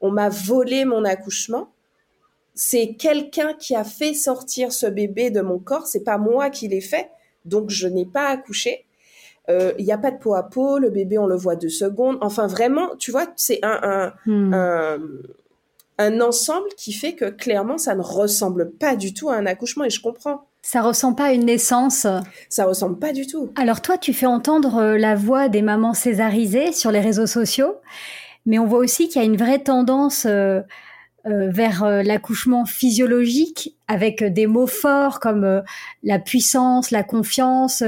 on 0.00 0.10
m'a 0.10 0.28
volé 0.28 0.84
mon 0.84 1.04
accouchement, 1.04 1.72
c'est 2.54 2.94
quelqu'un 2.94 3.54
qui 3.54 3.74
a 3.74 3.84
fait 3.84 4.12
sortir 4.14 4.72
ce 4.72 4.86
bébé 4.86 5.30
de 5.30 5.40
mon 5.40 5.58
corps, 5.58 5.86
c'est 5.86 6.04
pas 6.04 6.18
moi 6.18 6.50
qui 6.50 6.68
l'ai 6.68 6.82
fait, 6.82 7.10
donc 7.44 7.70
je 7.70 7.88
n'ai 7.88 8.04
pas 8.04 8.28
accouché. 8.28 8.84
Euh, 9.48 9.72
il 9.78 9.84
n'y 9.84 9.92
a 9.92 9.98
pas 9.98 10.10
de 10.10 10.18
peau 10.18 10.34
à 10.34 10.42
peau, 10.42 10.78
le 10.78 10.90
bébé 10.90 11.18
on 11.18 11.26
le 11.26 11.36
voit 11.36 11.56
deux 11.56 11.70
secondes. 11.70 12.18
Enfin 12.20 12.46
vraiment, 12.46 12.94
tu 12.96 13.10
vois, 13.10 13.26
c'est 13.36 13.60
un, 13.62 14.12
hmm. 14.26 14.52
un, 14.54 14.98
un, 16.00 16.20
ensemble 16.20 16.68
qui 16.76 16.92
fait 16.92 17.14
que 17.14 17.26
clairement 17.26 17.78
ça 17.78 17.94
ne 17.94 18.02
ressemble 18.02 18.72
pas 18.72 18.96
du 18.96 19.14
tout 19.14 19.30
à 19.30 19.36
un 19.36 19.46
accouchement 19.46 19.84
et 19.84 19.90
je 19.90 20.00
comprends. 20.00 20.46
Ça 20.62 20.82
ressemble 20.82 21.16
pas 21.16 21.26
à 21.26 21.32
une 21.32 21.46
naissance? 21.46 22.06
Ça 22.50 22.64
ressemble 22.66 22.98
pas 22.98 23.12
du 23.12 23.26
tout. 23.26 23.50
Alors 23.56 23.80
toi, 23.80 23.96
tu 23.96 24.12
fais 24.12 24.26
entendre 24.26 24.76
euh, 24.76 24.98
la 24.98 25.14
voix 25.14 25.48
des 25.48 25.62
mamans 25.62 25.94
césarisées 25.94 26.72
sur 26.72 26.90
les 26.90 27.00
réseaux 27.00 27.26
sociaux, 27.26 27.76
mais 28.46 28.58
on 28.58 28.66
voit 28.66 28.78
aussi 28.78 29.08
qu'il 29.08 29.20
y 29.20 29.24
a 29.24 29.26
une 29.26 29.36
vraie 29.36 29.62
tendance 29.62 30.26
euh, 30.26 30.60
euh, 31.26 31.50
vers 31.50 31.84
euh, 31.84 32.02
l'accouchement 32.02 32.64
physiologique 32.64 33.76
avec 33.88 34.22
des 34.24 34.46
mots 34.46 34.66
forts 34.66 35.20
comme 35.20 35.62
la 36.02 36.18
puissance, 36.18 36.90
la 36.90 37.02
confiance. 37.02 37.82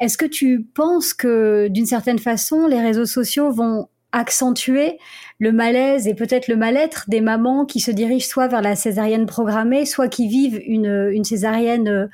Est-ce 0.00 0.16
que 0.16 0.24
tu 0.24 0.62
penses 0.74 1.14
que 1.14 1.68
d'une 1.68 1.86
certaine 1.86 2.18
façon, 2.18 2.66
les 2.66 2.80
réseaux 2.80 3.06
sociaux 3.06 3.50
vont 3.50 3.88
accentuer 4.14 4.98
le 5.38 5.52
malaise 5.52 6.06
et 6.06 6.14
peut-être 6.14 6.48
le 6.48 6.56
mal-être 6.56 7.04
des 7.08 7.20
mamans 7.20 7.66
qui 7.66 7.80
se 7.80 7.90
dirigent 7.90 8.26
soit 8.26 8.48
vers 8.48 8.62
la 8.62 8.76
césarienne 8.76 9.26
programmée, 9.26 9.84
soit 9.84 10.08
qui 10.08 10.28
vivent 10.28 10.60
une, 10.64 11.24
césarienne 11.24 12.08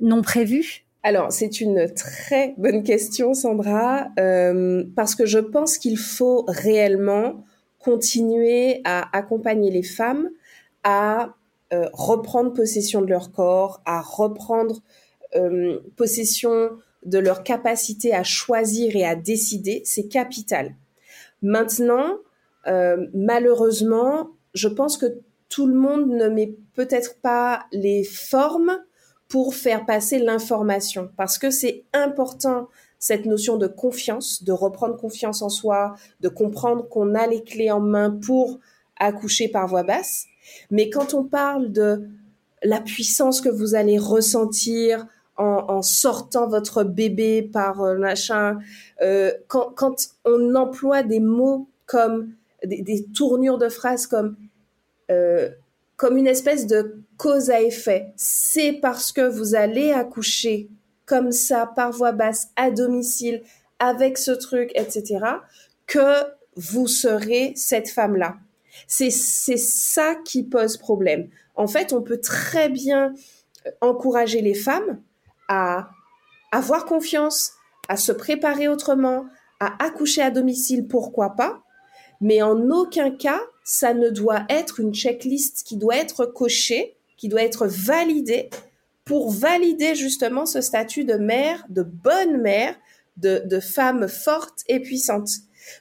non 0.00 0.22
prévue 0.22 0.84
alors, 1.04 1.30
c'est 1.32 1.60
une 1.60 1.88
très 1.94 2.54
bonne 2.58 2.82
question, 2.82 3.32
Sandra, 3.32 4.08
euh, 4.18 4.82
parce 4.96 5.14
que 5.14 5.26
je 5.26 5.38
pense 5.38 5.78
qu'il 5.78 5.96
faut 5.96 6.44
réellement 6.48 7.44
continuer 7.78 8.80
à 8.84 9.16
accompagner 9.16 9.70
les 9.70 9.84
femmes 9.84 10.28
à 10.82 11.36
euh, 11.72 11.88
reprendre 11.92 12.52
possession 12.52 13.00
de 13.00 13.06
leur 13.06 13.30
corps, 13.30 13.80
à 13.86 14.00
reprendre 14.00 14.82
euh, 15.36 15.78
possession 15.96 16.70
de 17.04 17.18
leur 17.18 17.44
capacité 17.44 18.12
à 18.12 18.24
choisir 18.24 18.96
et 18.96 19.04
à 19.04 19.14
décider, 19.14 19.82
c'est 19.84 20.08
capital. 20.08 20.74
Maintenant, 21.42 22.18
euh, 22.66 23.06
malheureusement, 23.14 24.30
je 24.54 24.68
pense 24.68 24.96
que 24.96 25.20
tout 25.48 25.66
le 25.66 25.74
monde 25.74 26.08
ne 26.08 26.28
met 26.28 26.54
peut-être 26.74 27.20
pas 27.20 27.64
les 27.72 28.04
formes 28.04 28.78
pour 29.28 29.54
faire 29.54 29.84
passer 29.84 30.18
l'information, 30.18 31.10
parce 31.16 31.38
que 31.38 31.50
c'est 31.50 31.84
important 31.92 32.68
cette 32.98 33.26
notion 33.26 33.56
de 33.56 33.66
confiance, 33.66 34.42
de 34.42 34.52
reprendre 34.52 34.96
confiance 34.96 35.42
en 35.42 35.48
soi, 35.48 35.94
de 36.20 36.28
comprendre 36.28 36.88
qu'on 36.88 37.14
a 37.14 37.26
les 37.26 37.42
clés 37.42 37.70
en 37.70 37.80
main 37.80 38.10
pour 38.10 38.58
accoucher 38.98 39.48
par 39.48 39.68
voie 39.68 39.84
basse. 39.84 40.26
Mais 40.70 40.90
quand 40.90 41.14
on 41.14 41.24
parle 41.24 41.70
de 41.72 42.08
la 42.62 42.80
puissance 42.80 43.40
que 43.40 43.48
vous 43.48 43.74
allez 43.74 43.98
ressentir 43.98 45.06
en, 45.38 45.82
sortant 45.82 46.48
votre 46.48 46.82
bébé 46.82 47.42
par 47.42 47.80
euh, 47.82 47.96
machin, 47.96 48.58
euh, 49.02 49.30
quand, 49.46 49.96
on 50.24 50.54
emploie 50.54 51.02
des 51.02 51.20
mots 51.20 51.68
comme 51.86 52.32
des, 52.64 53.06
tournures 53.14 53.58
de 53.58 53.68
phrases 53.68 54.06
comme 54.06 54.36
euh, 55.10 55.48
comme 55.96 56.16
une 56.16 56.26
espèce 56.26 56.66
de 56.66 57.02
cause 57.16 57.50
à 57.50 57.60
effet, 57.60 58.12
c'est 58.16 58.72
parce 58.72 59.10
que 59.10 59.26
vous 59.26 59.56
allez 59.56 59.90
accoucher 59.90 60.68
comme 61.06 61.32
ça, 61.32 61.72
par 61.74 61.90
voie 61.90 62.12
basse, 62.12 62.50
à 62.54 62.70
domicile, 62.70 63.42
avec 63.80 64.16
ce 64.16 64.30
truc, 64.30 64.70
etc., 64.76 65.18
que 65.86 66.24
vous 66.54 66.86
serez 66.86 67.52
cette 67.56 67.88
femme-là. 67.88 68.36
C'est, 68.86 69.10
c'est 69.10 69.56
ça 69.56 70.14
qui 70.24 70.44
pose 70.44 70.76
problème. 70.76 71.28
En 71.56 71.66
fait, 71.66 71.92
on 71.92 72.02
peut 72.02 72.20
très 72.20 72.68
bien 72.68 73.12
encourager 73.80 74.40
les 74.40 74.54
femmes 74.54 75.00
à 75.48 75.90
avoir 76.52 76.84
confiance, 76.84 77.52
à 77.88 77.96
se 77.96 78.12
préparer 78.12 78.68
autrement, 78.68 79.26
à 79.60 79.82
accoucher 79.84 80.22
à 80.22 80.30
domicile, 80.30 80.86
pourquoi 80.86 81.30
pas, 81.30 81.62
mais 82.20 82.42
en 82.42 82.70
aucun 82.70 83.10
cas, 83.10 83.40
ça 83.64 83.94
ne 83.94 84.10
doit 84.10 84.44
être 84.48 84.80
une 84.80 84.94
checklist 84.94 85.62
qui 85.64 85.76
doit 85.76 85.96
être 85.96 86.26
cochée, 86.26 86.96
qui 87.16 87.28
doit 87.28 87.42
être 87.42 87.66
validée 87.66 88.50
pour 89.04 89.30
valider 89.30 89.94
justement 89.94 90.46
ce 90.46 90.60
statut 90.60 91.04
de 91.04 91.14
mère, 91.14 91.64
de 91.68 91.82
bonne 91.82 92.40
mère, 92.40 92.74
de, 93.16 93.60
femme 93.60 94.08
forte 94.08 94.62
et 94.68 94.80
puissante. 94.80 95.28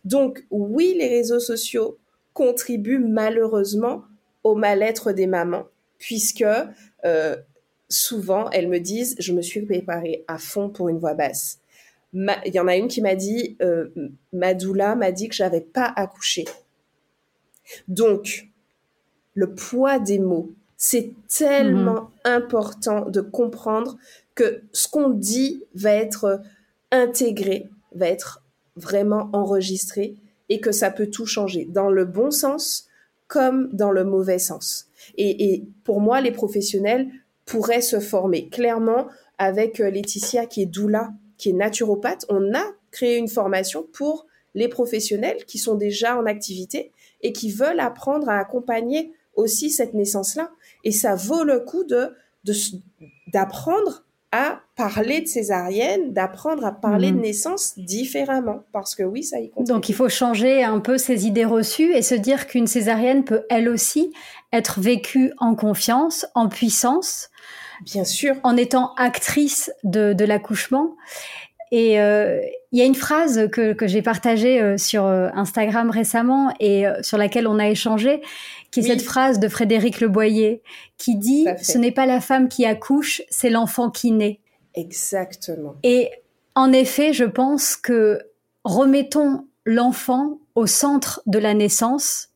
Donc 0.06 0.46
oui, 0.50 0.96
les 0.98 1.08
réseaux 1.08 1.40
sociaux 1.40 1.98
contribuent 2.34 3.00
malheureusement 3.00 4.04
au 4.44 4.56
mal-être 4.56 5.12
des 5.12 5.28
mamans, 5.28 5.66
puisque 5.98 6.46
euh, 7.06 7.36
souvent 7.90 8.50
elles 8.52 8.68
me 8.68 8.80
disent 8.80 9.16
je 9.20 9.34
me 9.34 9.42
suis 9.42 9.62
préparée 9.62 10.24
à 10.28 10.38
fond 10.38 10.70
pour 10.70 10.90
une 10.90 11.00
voix 11.00 11.14
basse. 11.14 11.60
Il 12.14 12.54
y 12.54 12.60
en 12.60 12.68
a 12.68 12.76
une 12.76 12.88
qui 12.88 13.02
m'a 13.02 13.16
dit 13.16 13.58
euh, 13.62 13.90
ma 14.34 14.54
doula 14.54 14.96
m'a 14.96 15.12
dit 15.12 15.28
que 15.30 15.36
j'avais 15.36 15.62
pas 15.62 15.92
accouché. 15.96 16.46
Donc 17.88 18.48
le 19.34 19.54
poids 19.54 20.00
des 20.00 20.20
mots, 20.20 20.52
c'est 20.78 21.12
tellement 21.28 22.02
mhm. 22.02 22.10
important 22.26 23.10
de 23.10 23.22
comprendre 23.22 23.98
que 24.36 24.62
ce 24.72 24.88
qu'on 24.88 25.10
dit 25.10 25.64
va 25.76 25.92
être 25.92 26.42
intégré, 26.92 27.70
va 27.94 28.08
être 28.08 28.44
vraiment 28.76 29.30
enregistré 29.34 30.16
et 30.50 30.60
que 30.60 30.72
ça 30.72 30.92
peut 30.92 31.08
tout 31.08 31.26
changer 31.26 31.66
dans 31.66 31.90
le 31.90 32.06
bon 32.06 32.32
sens 32.32 32.88
comme 33.28 33.70
dans 33.74 33.92
le 33.92 34.06
mauvais 34.06 34.40
sens. 34.40 34.88
Et, 35.18 35.66
pour 35.84 36.02
moi, 36.02 36.22
les 36.22 36.32
professionnels 36.32 37.10
pourraient 37.48 37.82
se 37.82 38.00
former 38.00 38.50
clairement 38.50 39.08
avec 39.40 39.80
euh, 39.80 39.90
Laetitia 39.90 40.46
qui 40.46 40.62
est 40.62 40.68
doula, 40.68 41.10
qui 41.38 41.50
est 41.50 41.54
naturopathe. 41.54 42.26
On 42.30 42.54
a 42.54 42.64
créé 42.92 43.18
une 43.18 43.28
formation 43.28 43.88
pour 43.92 44.28
les 44.54 44.68
professionnels 44.68 45.46
qui 45.46 45.58
sont 45.58 45.76
déjà 45.76 46.18
en 46.18 46.26
activité 46.26 46.92
et 47.22 47.34
qui 47.34 47.52
veulent 47.52 47.80
apprendre 47.80 48.30
à 48.30 48.38
accompagner 48.38 49.12
aussi 49.36 49.70
cette 49.70 49.94
naissance-là. 49.94 50.52
Et 50.84 50.92
ça 50.92 51.16
vaut 51.16 51.44
le 51.44 51.60
coup 51.60 51.84
de 51.84 52.14
d'apprendre 53.34 54.06
à 54.32 54.62
parler 54.76 55.22
de 55.22 55.28
césarienne, 55.28 56.14
d'apprendre 56.14 56.66
à 56.66 56.72
parler 56.72 57.12
de 57.12 57.16
mhm. 57.16 57.24
naissance 57.24 57.78
différemment, 57.78 58.64
parce 58.72 58.96
que 58.96 59.04
oui, 59.04 59.24
ça 59.24 59.40
y 59.40 59.50
compte. 59.50 59.68
Donc 59.68 59.90
il 59.90 59.96
faut 59.96 60.10
changer 60.10 60.64
un 60.64 60.80
peu 60.80 60.98
ses 60.98 61.28
idées 61.28 61.46
reçues 61.46 61.94
et 61.94 62.02
se 62.02 62.16
dire 62.16 62.48
qu'une 62.48 62.68
césarienne 62.68 63.24
peut 63.24 63.44
elle 63.50 63.70
aussi 63.70 64.12
être 64.54 64.80
vécue 64.80 65.32
en 65.38 65.56
confiance, 65.56 66.26
en 66.36 66.50
puissance. 66.50 67.30
Bien 67.84 68.04
sûr. 68.04 68.36
En 68.44 68.58
étant 68.58 68.94
actrice 68.96 69.72
de, 69.84 70.14
de 70.14 70.26
l'accouchement. 70.26 70.96
Et 71.72 72.00
euh, 72.00 72.40
il 72.72 72.80
y 72.80 72.82
a 72.82 72.86
une 72.86 72.96
phrase 72.96 73.50
que, 73.52 73.74
que 73.74 73.88
j'ai 73.88 74.02
partagée 74.02 74.62
euh, 74.62 74.78
sur 74.78 75.06
euh, 75.06 75.30
Instagram 75.34 75.90
récemment 75.90 76.54
et 76.60 76.86
sur 77.02 77.18
laquelle 77.18 77.48
on 77.48 77.60
a 77.60 77.68
échangé, 77.68 78.22
qui 78.72 78.80
est 78.80 78.84
cette 78.84 79.02
phrase 79.02 79.40
de 79.40 79.50
Frédéric 79.50 80.00
Leboyer, 80.00 80.62
qui 80.98 81.16
dit⁇ 81.16 81.46
Ce 81.64 81.78
n'est 81.78 81.92
pas 81.92 82.06
la 82.06 82.22
femme 82.22 82.48
qui 82.48 82.66
accouche, 82.66 83.22
c'est 83.30 83.50
l'enfant 83.50 83.90
qui 83.90 84.12
naît⁇ 84.12 84.40
Exactement. 84.80 85.76
Et 85.84 86.10
en 86.56 86.72
effet, 86.72 87.12
je 87.12 87.26
pense 87.26 87.76
que 87.76 88.22
remettons 88.64 89.46
l'enfant 89.66 90.40
au 90.56 90.66
centre 90.66 91.22
de 91.26 91.40
la 91.40 91.54
naissance 91.54 92.30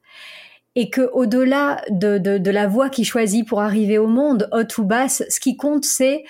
et 0.75 0.89
que 0.89 1.09
au-delà 1.13 1.81
de, 1.89 2.17
de, 2.17 2.37
de, 2.37 2.51
la 2.51 2.67
voie 2.67 2.89
qu'il 2.89 3.05
choisit 3.05 3.47
pour 3.47 3.61
arriver 3.61 3.97
au 3.97 4.07
monde, 4.07 4.49
haute 4.51 4.77
ou 4.77 4.85
basse, 4.85 5.23
ce 5.29 5.39
qui 5.39 5.57
compte, 5.57 5.83
c'est, 5.83 6.23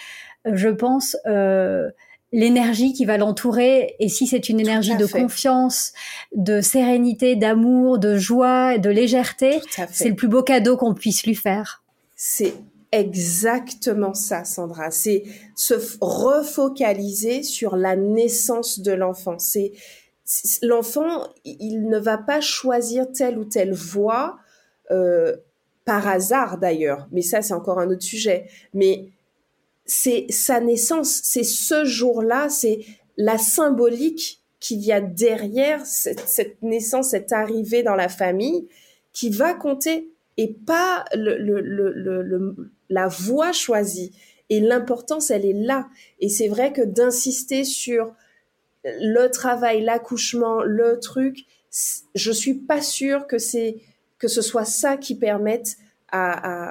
je 0.45 0.69
pense, 0.69 1.15
euh, 1.27 1.89
l'énergie 2.31 2.93
qui 2.93 3.05
va 3.05 3.17
l'entourer 3.17 3.95
et 3.99 4.09
si 4.09 4.25
c'est 4.25 4.49
une 4.49 4.59
énergie 4.59 4.95
de 4.95 5.05
confiance, 5.05 5.93
de 6.33 6.61
sérénité, 6.61 7.35
d'amour, 7.35 7.99
de 7.99 8.17
joie, 8.17 8.77
de 8.77 8.89
légèreté, 8.89 9.61
c'est 9.91 10.09
le 10.09 10.15
plus 10.15 10.27
beau 10.27 10.41
cadeau 10.41 10.77
qu'on 10.77 10.93
puisse 10.93 11.25
lui 11.25 11.35
faire. 11.35 11.83
C'est 12.15 12.53
exactement 12.91 14.13
ça, 14.13 14.43
Sandra. 14.45 14.91
C'est 14.91 15.23
se 15.55 15.73
refocaliser 15.99 17.43
sur 17.43 17.75
la 17.75 17.95
naissance 17.95 18.79
de 18.79 18.91
l'enfant. 18.91 19.37
C'est 19.39 19.71
l'enfant, 20.61 21.27
il 21.45 21.87
ne 21.87 21.97
va 21.97 22.17
pas 22.17 22.41
choisir 22.41 23.11
telle 23.11 23.37
ou 23.37 23.45
telle 23.45 23.73
voie 23.73 24.37
euh, 24.91 25.35
par 25.85 26.07
hasard 26.07 26.57
d'ailleurs. 26.57 27.07
Mais 27.11 27.21
ça, 27.21 27.41
c'est 27.41 27.53
encore 27.53 27.79
un 27.79 27.89
autre 27.89 28.03
sujet. 28.03 28.47
Mais 28.73 29.09
c'est 29.85 30.25
sa 30.29 30.59
naissance, 30.59 31.21
c'est 31.23 31.43
ce 31.43 31.85
jour-là, 31.85 32.49
c'est 32.49 32.85
la 33.17 33.37
symbolique 33.37 34.41
qu'il 34.59 34.81
y 34.81 34.91
a 34.91 35.01
derrière 35.01 35.85
cette, 35.85 36.61
naissance, 36.61 37.09
cette 37.09 37.33
arrivée 37.33 37.83
dans 37.83 37.95
la 37.95 38.09
famille 38.09 38.67
qui 39.11 39.29
va 39.29 39.53
compter 39.53 40.07
et 40.37 40.53
pas 40.53 41.03
la 42.89 43.07
voie 43.07 43.51
choisie. 43.51 44.13
Et 44.49 44.59
l'importance, 44.59 45.31
elle 45.31 45.45
est 45.45 45.53
là. 45.53 45.87
Et 46.19 46.29
c'est 46.29 46.47
vrai 46.47 46.73
que 46.73 46.81
d'insister 46.81 47.63
sur 47.63 48.13
le 48.83 49.27
travail, 49.27 49.83
l'accouchement, 49.83 50.63
le 50.63 50.99
truc, 50.99 51.45
je 52.15 52.31
suis 52.31 52.55
pas 52.55 52.81
sûre 52.81 53.27
que 53.27 53.37
c'est 53.37 53.77
que 54.17 54.27
ce 54.27 54.41
soit 54.41 54.65
ça 54.65 54.97
qui 54.97 55.15
permette 55.15 55.77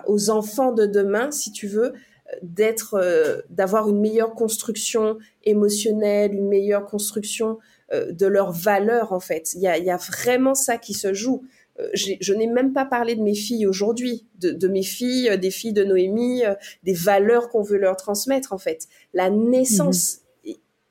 aux 0.06 0.30
enfants 0.30 0.72
de 0.72 0.86
demain, 0.86 1.30
si 1.30 1.50
tu 1.52 1.66
veux, 1.66 1.94
d'être, 2.42 2.94
euh, 2.94 3.40
d'avoir 3.50 3.88
une 3.88 4.00
meilleure 4.00 4.34
construction 4.34 5.18
émotionnelle, 5.44 6.34
une 6.34 6.48
meilleure 6.48 6.86
construction 6.86 7.58
euh, 7.92 8.12
de 8.12 8.26
leurs 8.26 8.52
valeurs 8.52 9.12
en 9.12 9.20
fait. 9.20 9.54
Il 9.54 9.60
y 9.60 9.68
a, 9.68 9.96
vraiment 9.96 10.54
ça 10.54 10.78
qui 10.78 10.94
se 10.94 11.12
joue. 11.12 11.42
Euh, 11.78 11.88
je 11.94 12.32
n'ai 12.32 12.46
même 12.46 12.72
pas 12.72 12.84
parlé 12.84 13.14
de 13.14 13.22
mes 13.22 13.34
filles 13.34 13.66
aujourd'hui, 13.66 14.26
de, 14.38 14.68
mes 14.68 14.82
filles, 14.82 15.36
des 15.38 15.50
filles 15.50 15.72
de 15.72 15.84
Noémie, 15.84 16.42
des 16.82 16.94
valeurs 16.94 17.48
qu'on 17.48 17.62
veut 17.62 17.78
leur 17.78 17.96
transmettre 17.96 18.52
en 18.52 18.58
fait. 18.58 18.86
La 19.14 19.30
naissance, 19.30 20.16
mhm. 20.16 20.29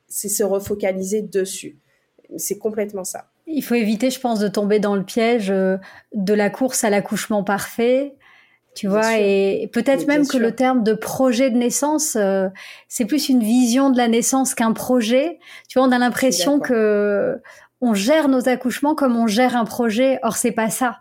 C'est 0.10 0.30
se 0.30 0.44
refocaliser 0.44 1.22
dessus. 1.22 1.78
C'est 2.38 2.58
complètement 2.58 3.04
ça. 3.04 3.32
Il 3.48 3.64
faut 3.64 3.76
éviter, 3.76 4.10
je 4.12 4.20
pense, 4.20 4.40
de 4.40 4.48
tomber 4.48 4.80
dans 4.80 4.96
le 4.96 5.04
piège 5.04 5.48
de 5.48 6.34
la 6.34 6.50
course 6.50 6.84
à 6.84 6.90
l'accouchement 6.90 7.44
parfait 7.44 8.16
tu 8.76 8.88
vois, 8.88 9.18
et 9.18 9.70
peut-être 9.74 10.08
même 10.08 10.28
que 10.28 10.38
le 10.38 10.54
terme 10.54 10.84
de 10.84 10.94
projet 10.94 11.50
de 11.50 11.58
naissance, 11.58 12.16
euh, 12.16 12.48
c'est 12.88 13.06
plus 13.06 13.28
une 13.28 13.42
vision 13.42 13.90
de 13.90 13.98
la 13.98 14.08
naissance 14.08 14.56
qu'un 14.56 14.72
projet. 14.74 15.40
Tu 15.68 15.80
vois, 15.80 15.88
on 15.88 15.92
a 15.92 15.98
l'impression 15.98 16.60
que 16.60 17.42
on 17.82 17.94
gère 17.94 18.30
nos 18.30 18.48
accouchements 18.48 18.96
comme 18.96 19.18
on 19.18 19.28
gère 19.28 19.58
un 19.58 19.66
projet. 19.66 20.20
Or, 20.24 20.38
c'est 20.38 20.52
pas 20.52 20.70
ça. 20.70 21.00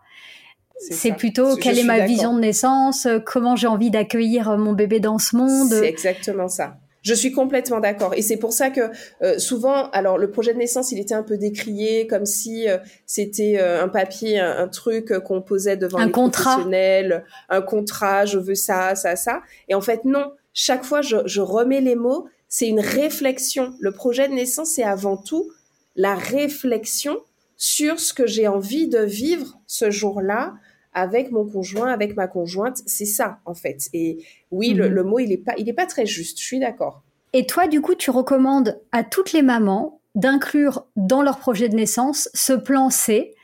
C'est 0.90 1.12
plutôt 1.12 1.56
quelle 1.56 1.78
est 1.78 1.84
ma 1.84 2.06
vision 2.06 2.34
de 2.34 2.40
naissance, 2.40 3.06
euh, 3.06 3.18
comment 3.18 3.54
j'ai 3.54 3.66
envie 3.66 3.90
d'accueillir 3.90 4.56
mon 4.58 4.72
bébé 4.72 4.98
dans 4.98 5.18
ce 5.18 5.36
monde. 5.36 5.70
C'est 5.70 5.88
exactement 5.88 6.48
ça. 6.48 6.78
Je 7.08 7.14
suis 7.14 7.32
complètement 7.32 7.80
d'accord. 7.80 8.12
Et 8.14 8.20
c'est 8.20 8.36
pour 8.36 8.52
ça 8.52 8.68
que 8.68 8.82
euh, 9.22 9.38
souvent, 9.38 9.88
alors 9.92 10.18
le 10.18 10.30
projet 10.30 10.52
de 10.52 10.58
naissance, 10.58 10.92
il 10.92 10.98
était 10.98 11.14
un 11.14 11.22
peu 11.22 11.38
décrié 11.38 12.06
comme 12.06 12.26
si 12.26 12.68
euh, 12.68 12.76
c'était 13.06 13.56
euh, 13.58 13.82
un 13.82 13.88
papier, 13.88 14.38
un, 14.38 14.68
truc 14.68 15.18
qu'on 15.20 15.40
posait 15.40 15.78
devant 15.78 16.00
un 16.00 16.06
les 16.06 16.12
contrat. 16.12 16.50
professionnels, 16.50 17.24
un 17.48 17.62
contrat, 17.62 18.26
je 18.26 18.38
veux 18.38 18.54
ça, 18.54 18.94
ça, 18.94 19.16
ça. 19.16 19.40
Et 19.70 19.74
en 19.74 19.80
fait, 19.80 20.04
non. 20.04 20.32
Chaque 20.52 20.84
fois, 20.84 21.00
je, 21.00 21.16
je 21.24 21.40
remets 21.40 21.80
les 21.80 21.94
mots. 21.94 22.28
C'est 22.50 22.68
une 22.68 22.80
réflexion. 22.80 23.72
Le 23.80 23.92
projet 23.92 24.28
de 24.28 24.34
naissance, 24.34 24.72
c'est 24.72 24.84
avant 24.84 25.16
tout 25.16 25.50
la 25.96 26.14
réflexion 26.14 27.16
sur 27.56 28.00
ce 28.00 28.12
que 28.12 28.26
j'ai 28.26 28.48
envie 28.48 28.86
de 28.86 28.98
vivre 28.98 29.58
ce 29.66 29.90
jour-là, 29.90 30.52
avec 30.92 31.30
mon 31.30 31.46
conjoint, 31.46 31.92
avec 31.92 32.16
ma 32.16 32.26
conjointe, 32.26 32.78
c'est 32.86 33.04
ça 33.04 33.38
en 33.44 33.54
fait. 33.54 33.88
Et 33.92 34.18
oui, 34.50 34.74
le, 34.74 34.88
mhm. 34.88 35.02
mot 35.02 35.18
il 35.18 35.32
est 35.32 35.44
pas, 35.44 35.54
il 35.58 35.68
est 35.68 35.74
pas 35.74 35.86
très 35.86 36.06
juste. 36.06 36.38
Je 36.40 36.44
suis 36.44 36.58
d'accord. 36.58 37.02
Et 37.32 37.46
toi, 37.46 37.66
du 37.66 37.80
coup, 37.80 37.94
tu 37.94 38.10
recommandes 38.10 38.80
à 38.92 39.04
toutes 39.04 39.32
les 39.32 39.42
mamans 39.42 40.00
d'inclure 40.14 40.86
dans 40.96 41.22
leur 41.22 41.38
projet 41.38 41.68
de 41.68 41.76
naissance 41.76 42.28
ce 42.34 42.52
plan 42.52 42.90
C, 42.90 43.34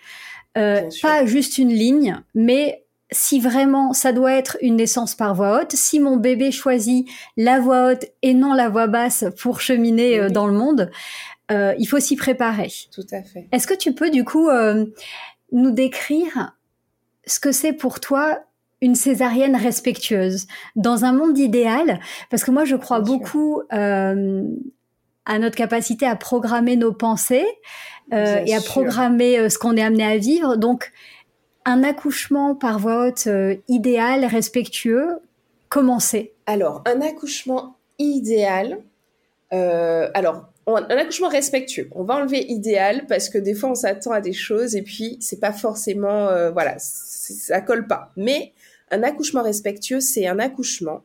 euh, 0.56 0.88
pas 1.02 1.26
juste 1.26 1.58
une 1.58 1.72
ligne, 1.72 2.20
mais 2.34 2.84
si 3.10 3.38
vraiment 3.38 3.92
ça 3.92 4.12
doit 4.12 4.32
être 4.32 4.56
une 4.60 4.76
naissance 4.76 5.14
par 5.14 5.34
voix 5.34 5.60
haute, 5.60 5.72
si 5.72 6.00
mon 6.00 6.16
bébé 6.16 6.50
choisit 6.50 7.08
la 7.36 7.60
voix 7.60 7.92
haute 7.92 8.06
et 8.22 8.34
non 8.34 8.54
la 8.54 8.68
voix 8.68 8.86
basse 8.86 9.24
pour 9.40 9.60
cheminer 9.60 10.18
euh, 10.18 10.30
dans 10.30 10.46
le 10.46 10.54
monde, 10.54 10.90
euh, 11.52 11.74
il 11.78 11.86
faut 11.86 12.00
s'y 12.00 12.16
préparer. 12.16 12.72
Tout 12.92 13.06
à 13.12 13.22
fait. 13.22 13.48
Est-ce 13.52 13.66
que 13.66 13.74
tu 13.74 13.92
peux 13.92 14.10
du 14.10 14.24
coup 14.24 14.48
nous 15.52 15.70
décrire 15.70 16.56
ce 17.26 17.40
que 17.40 17.52
c'est 17.52 17.72
pour 17.72 18.00
toi 18.00 18.38
une 18.80 18.94
césarienne 18.94 19.56
respectueuse 19.56 20.46
dans 20.76 21.04
un 21.04 21.12
monde 21.12 21.38
idéal? 21.38 22.00
Parce 22.30 22.44
que 22.44 22.50
moi 22.50 22.64
je 22.64 22.76
crois 22.76 23.00
beaucoup 23.00 23.62
euh, 23.72 24.44
à 25.26 25.38
notre 25.38 25.56
capacité 25.56 26.06
à 26.06 26.16
programmer 26.16 26.76
nos 26.76 26.92
pensées 26.92 27.46
euh, 28.12 28.42
et 28.44 28.54
à 28.54 28.60
programmer 28.60 29.38
euh, 29.38 29.48
ce 29.48 29.58
qu'on 29.58 29.76
est 29.76 29.82
amené 29.82 30.04
à 30.04 30.18
vivre. 30.18 30.56
Donc 30.56 30.92
un 31.64 31.82
accouchement 31.82 32.54
par 32.54 32.78
voie 32.78 33.06
haute 33.06 33.28
idéal 33.68 34.24
respectueux 34.26 35.20
comment 35.70 35.98
c'est? 35.98 36.34
Alors 36.46 36.82
un 36.86 37.00
accouchement 37.00 37.76
idéal 37.98 38.78
alors 39.50 40.46
un 40.66 40.96
accouchement 40.96 41.28
respectueux. 41.28 41.88
On 41.92 42.04
va 42.04 42.16
enlever 42.16 42.44
idéal 42.50 43.06
parce 43.06 43.28
que 43.28 43.38
des 43.38 43.54
fois 43.54 43.70
on 43.70 43.74
s'attend 43.74 44.12
à 44.12 44.20
des 44.20 44.32
choses 44.32 44.76
et 44.76 44.82
puis 44.82 45.18
c'est 45.20 45.40
pas 45.40 45.52
forcément 45.52 46.28
euh, 46.28 46.50
voilà, 46.50 46.76
ça 46.78 47.60
colle 47.60 47.86
pas. 47.86 48.12
Mais 48.16 48.52
un 48.90 49.02
accouchement 49.02 49.42
respectueux, 49.42 50.00
c'est 50.00 50.26
un 50.26 50.38
accouchement 50.38 51.02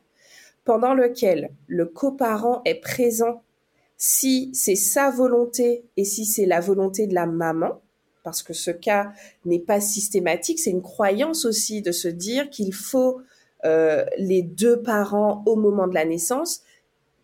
pendant 0.64 0.94
lequel 0.94 1.50
le 1.66 1.86
coparent 1.86 2.62
est 2.64 2.80
présent 2.80 3.42
si 3.96 4.50
c'est 4.54 4.76
sa 4.76 5.10
volonté 5.10 5.84
et 5.96 6.04
si 6.04 6.24
c'est 6.24 6.46
la 6.46 6.60
volonté 6.60 7.06
de 7.06 7.14
la 7.14 7.26
maman, 7.26 7.82
parce 8.22 8.42
que 8.42 8.54
ce 8.54 8.70
cas 8.70 9.12
n'est 9.44 9.58
pas 9.58 9.80
systématique, 9.80 10.58
c'est 10.58 10.70
une 10.70 10.82
croyance 10.82 11.44
aussi 11.44 11.82
de 11.82 11.92
se 11.92 12.08
dire 12.08 12.48
qu'il 12.48 12.72
faut 12.72 13.20
euh, 13.64 14.04
les 14.16 14.42
deux 14.42 14.80
parents 14.80 15.42
au 15.46 15.56
moment 15.56 15.86
de 15.86 15.94
la 15.94 16.06
naissance. 16.06 16.62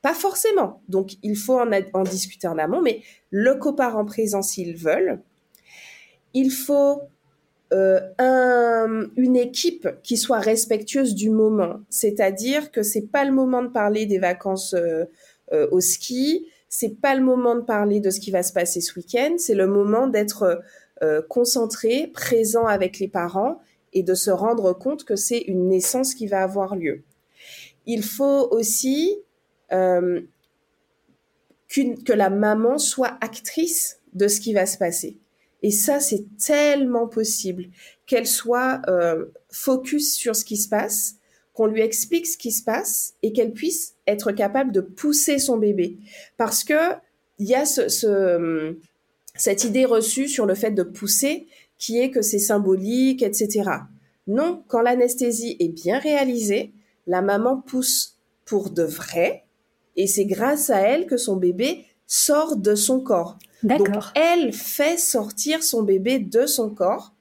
Pas 0.07 0.14
forcément. 0.14 0.83
Donc, 0.88 1.14
il 1.25 1.35
faut 1.35 1.59
en, 1.59 2.05
discuter 2.05 2.47
en 2.47 2.59
amont, 2.59 2.81
mais 2.81 3.03
le 3.31 3.57
coparent 3.57 4.05
présent 4.05 4.40
s'ils 4.40 4.77
veulent. 4.77 5.21
Il 6.33 6.53
faut 6.53 7.03
euh, 7.73 7.99
une 9.16 9.35
équipe 9.35 9.88
qui 10.05 10.16
soit 10.16 10.38
respectueuse 10.38 11.16
du 11.16 11.31
moment. 11.31 11.81
C'est-à-dire 11.90 12.71
que 12.71 12.85
c'est 12.85 13.09
pas 13.09 13.25
le 13.25 13.33
moment 13.33 13.64
de 13.64 13.69
parler 13.69 14.07
des 14.07 14.21
vacances 14.21 14.75
euh, 14.75 15.07
euh, 15.53 15.66
au 15.73 15.81
ski, 15.81 16.47
c'est 16.69 17.01
pas 17.01 17.16
le 17.16 17.25
moment 17.25 17.57
de 17.57 17.62
parler 17.62 17.99
de 17.99 18.11
ce 18.11 18.21
qui 18.21 18.31
va 18.31 18.45
se 18.45 18.53
passer 18.53 18.81
ce 18.81 18.97
week-end, 18.97 19.35
c'est 19.38 19.57
le 19.57 19.66
moment 19.66 20.07
d'être 20.07 20.62
concentré, 21.29 22.07
présent 22.14 22.66
avec 22.66 23.01
les 23.01 23.09
parents 23.09 23.61
et 23.92 24.05
de 24.05 24.14
se 24.14 24.31
rendre 24.31 24.73
compte 24.73 25.03
que 25.03 25.16
c'est 25.16 25.40
une 25.40 25.66
naissance 25.66 26.14
qui 26.14 26.29
va 26.29 26.45
avoir 26.45 26.77
lieu. 26.77 27.03
Il 27.87 28.05
faut 28.05 28.49
aussi 28.53 29.16
euh, 29.72 30.20
que 31.68 32.12
la 32.12 32.31
maman 32.31 32.79
soit 32.79 33.18
actrice 33.20 34.00
de 34.12 34.29
ce 34.29 34.40
qui 34.40 34.55
va 34.55 34.66
se 34.66 34.79
passer. 34.79 35.18
Et 35.62 35.70
ça, 35.70 36.00
c'est 36.00 36.24
tellement 36.38 37.09
possible 37.09 37.66
qu'elle 38.07 38.26
soit 38.26 38.81
euh, 38.88 39.26
focus 39.50 40.14
sur 40.14 40.37
ce 40.37 40.44
qui 40.44 40.57
se 40.57 40.68
passe, 40.68 41.16
qu'on 41.55 41.66
lui 41.66 41.81
explique 41.81 42.26
ce 42.26 42.38
qui 42.38 42.52
se 42.52 42.62
passe 42.62 43.14
et 43.22 43.33
qu'elle 43.33 43.52
puisse 43.52 43.94
être 44.07 44.33
capable 44.33 44.72
de 44.72 44.81
pousser 44.81 45.38
son 45.38 45.57
bébé. 45.57 45.96
Parce 46.37 46.64
que 46.64 46.94
il 47.38 47.48
y 47.48 47.55
a 47.55 47.66
ce, 47.66 48.76
cette 49.35 49.64
idée 49.64 49.85
reçue 49.85 50.29
sur 50.29 50.46
le 50.46 50.55
fait 50.55 50.70
de 50.70 50.83
pousser 50.83 51.46
qui 51.79 51.98
est 52.00 52.11
que 52.11 52.22
c'est 52.22 52.38
symbolique, 52.38 53.22
etc. 53.22 53.70
Non, 54.26 54.62
quand 54.68 54.81
l'anesthésie 54.81 55.57
est 55.61 55.68
bien 55.68 55.98
réalisée, 55.98 56.72
la 57.07 57.22
maman 57.22 57.61
pousse 57.61 58.18
pour 58.44 58.70
de 58.70 58.83
vrai 58.83 59.45
et 59.96 60.06
c'est 60.06 60.26
grâce 60.26 60.70
à 60.70 60.80
elle 60.80 61.06
que 61.06 61.16
son 61.16 61.37
bébé 61.37 61.85
sort 62.06 62.56
de 62.56 62.74
son 62.74 63.00
corps. 63.00 63.38
Donc 63.62 63.88
elle 64.14 64.52
fait 64.52 64.98
sortir 64.98 65.62
son 65.62 65.82
bébé 65.82 66.18
de 66.18 66.46
son 66.46 66.70
corps. 66.70 67.12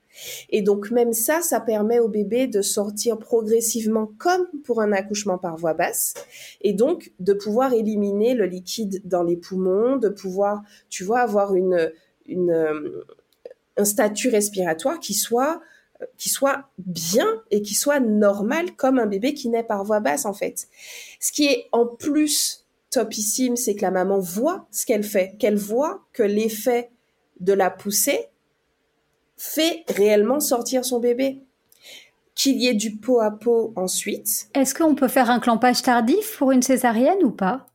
Et 0.49 0.61
donc 0.61 0.91
même 0.91 1.11
ça, 1.11 1.41
ça 1.41 1.59
permet 1.59 1.99
au 1.99 2.07
bébé 2.07 2.47
de 2.47 2.61
sortir 2.61 3.17
progressivement 3.17 4.09
comme 4.17 4.47
pour 4.63 4.81
un 4.81 4.93
accouchement 4.93 5.37
par 5.37 5.57
voie 5.57 5.73
basse. 5.73 6.13
Et 6.61 6.73
donc 6.73 7.11
de 7.19 7.33
pouvoir 7.33 7.73
éliminer 7.73 8.33
le 8.33 8.45
liquide 8.45 9.01
dans 9.03 9.23
les 9.23 9.35
poumons, 9.35 9.97
de 9.97 10.07
pouvoir, 10.07 10.61
tu 10.89 11.03
vois, 11.03 11.19
avoir 11.19 11.55
une, 11.55 11.91
une, 12.27 12.51
euh, 12.51 13.05
un 13.75 13.85
statut 13.85 14.29
respiratoire 14.29 14.99
qui 14.99 15.13
soit 15.13 15.61
qui 16.17 16.27
soit 16.27 16.65
bien 16.77 17.41
et 17.51 17.61
qui 17.61 17.73
soit 17.73 18.01
normal 18.01 18.75
comme 18.75 18.99
un 18.99 19.05
bébé 19.05 19.33
qui 19.33 19.47
naît 19.47 19.63
par 19.63 19.83
voie 19.85 20.01
basse 20.01 20.25
en 20.25 20.33
fait. 20.33 20.67
Ce 21.21 21.31
qui 21.31 21.45
est 21.45 21.67
en 21.71 21.85
plus 21.85 22.64
topissime, 22.95 23.55
c'est 23.55 23.75
que 23.75 23.81
la 23.81 23.91
maman 23.91 24.19
voit 24.19 24.67
ce 24.71 24.85
qu'elle 24.85 25.03
fait, 25.03 25.35
qu'elle 25.37 25.57
voit 25.57 26.01
que 26.13 26.23
l'effet 26.23 26.89
de 27.39 27.53
la 27.53 27.69
poussée 27.69 28.27
fait 29.37 29.83
réellement 29.89 30.39
sortir 30.39 30.85
son 30.85 30.99
bébé. 30.99 31.41
Qu'il 32.35 32.61
y 32.61 32.67
ait 32.67 32.73
du 32.73 32.97
pot 32.97 33.21
à 33.21 33.31
pot 33.31 33.71
ensuite. 33.77 34.47
Est-ce 34.53 34.75
qu'on 34.75 34.93
peut 34.93 35.07
faire 35.07 35.29
un 35.29 35.39
clampage 35.39 35.81
tardif 35.81 36.37
pour 36.37 36.51
une 36.51 36.61
césarienne 36.61 37.23
ou 37.23 37.31
pas? 37.31 37.67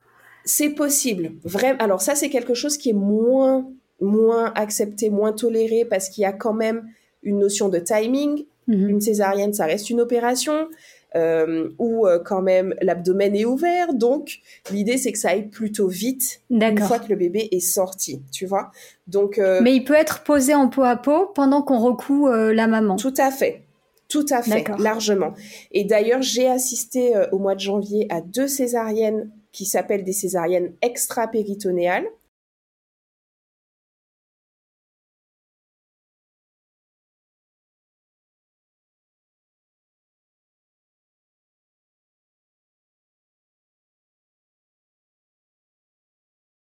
C'est 0.45 0.71
possible. 0.71 1.33
Vraiment. 1.45 1.79
Alors 1.79 2.03
ça, 2.03 2.15
c'est 2.15 2.29
quelque 2.29 2.53
chose 2.53 2.77
qui 2.77 2.91
est 2.91 2.95
moins, 2.95 3.67
moins 4.03 4.53
accepté, 4.55 5.09
moins 5.09 5.33
toléré 5.33 5.87
parce 5.87 6.11
qu'il 6.11 6.23
y 6.23 6.27
a 6.27 6.33
quand 6.33 6.53
même 6.53 6.87
une 7.23 7.39
notion 7.39 7.71
de 7.71 7.79
timing. 7.79 8.45
Mhm. 8.67 8.89
Une 8.91 9.01
césarienne, 9.01 9.55
ça 9.55 9.65
reste 9.65 9.89
une 9.89 10.01
opération 10.01 10.69
euh, 11.17 11.69
où 11.79 12.07
euh, 12.07 12.19
quand 12.19 12.43
même 12.43 12.75
l'abdomen 12.81 13.35
est 13.35 13.45
ouvert. 13.45 13.95
Donc 13.95 14.39
l'idée 14.71 14.97
c'est 14.97 15.13
que 15.13 15.19
ça 15.19 15.31
aille 15.31 15.49
plutôt 15.49 15.89
vite 15.89 16.43
une 16.51 16.79
fois 16.79 16.99
que 16.99 17.09
le 17.09 17.17
bébé 17.17 17.49
est 17.51 17.61
sorti, 17.61 18.23
tu 18.33 18.47
vois. 18.47 18.71
Donc 19.07 19.39
euh, 19.39 19.61
mais 19.63 19.75
il 19.75 19.85
peut 19.85 19.95
être 19.95 20.23
posé 20.23 20.55
en 20.55 20.69
peau 20.69 20.83
à 20.83 20.97
peau 20.97 21.27
pendant 21.35 21.63
qu'on 21.63 21.79
recoue 21.79 22.29
euh, 22.29 22.53
la 22.53 22.67
maman. 22.67 22.97
Tout 22.97 23.15
à 23.19 23.31
fait. 23.31 23.63
Tout 24.09 24.27
à 24.31 24.43
fait, 24.43 24.65
largement. 24.81 25.35
Et 25.71 25.85
d'ailleurs, 25.85 26.21
j'ai 26.21 26.49
assisté 26.49 27.15
au 27.31 27.39
mois 27.39 27.55
de 27.55 27.61
janvier 27.61 28.09
à 28.11 28.21
deux 28.21 28.49
césariennes 28.49 29.31
qui 29.53 29.65
s'appellent 29.67 30.03
des 30.03 30.13
césariennes 30.13 30.73
extra-péritonéales. 30.83 32.07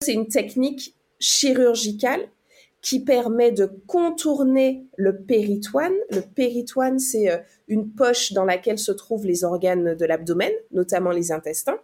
C'est 0.05 0.13
une 0.13 0.29
technique 0.29 0.95
chirurgicale 1.19 2.29
qui 2.83 3.01
permet 3.01 3.51
de 3.51 3.71
contourner 3.87 4.85
le 4.99 5.17
péritoine. 5.17 5.95
Le 6.11 6.21
péritoine, 6.21 6.99
c'est 6.99 7.31
euh, 7.31 7.39
une 7.67 7.91
poche 7.91 8.33
dans 8.33 8.45
laquelle 8.45 8.79
se 8.79 8.93
trouvent 8.93 9.25
les 9.25 9.43
organes 9.43 9.95
de 9.95 10.05
l'abdomen, 10.05 10.53
notamment 10.71 11.11
les 11.11 11.33
intestins. 11.33 11.79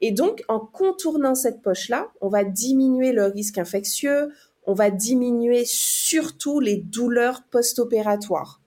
Et 0.00 0.10
donc, 0.10 0.42
en 0.48 0.58
contournant 0.58 1.36
cette 1.36 1.62
poche-là, 1.62 2.10
on 2.20 2.28
va 2.28 2.42
diminuer 2.42 3.12
le 3.12 3.26
risque 3.26 3.58
infectieux, 3.58 4.32
on 4.66 4.74
va 4.74 4.90
diminuer 4.90 5.62
surtout 5.64 6.58
les 6.58 6.76
douleurs 6.76 7.44
post-opératoires. 7.48 8.60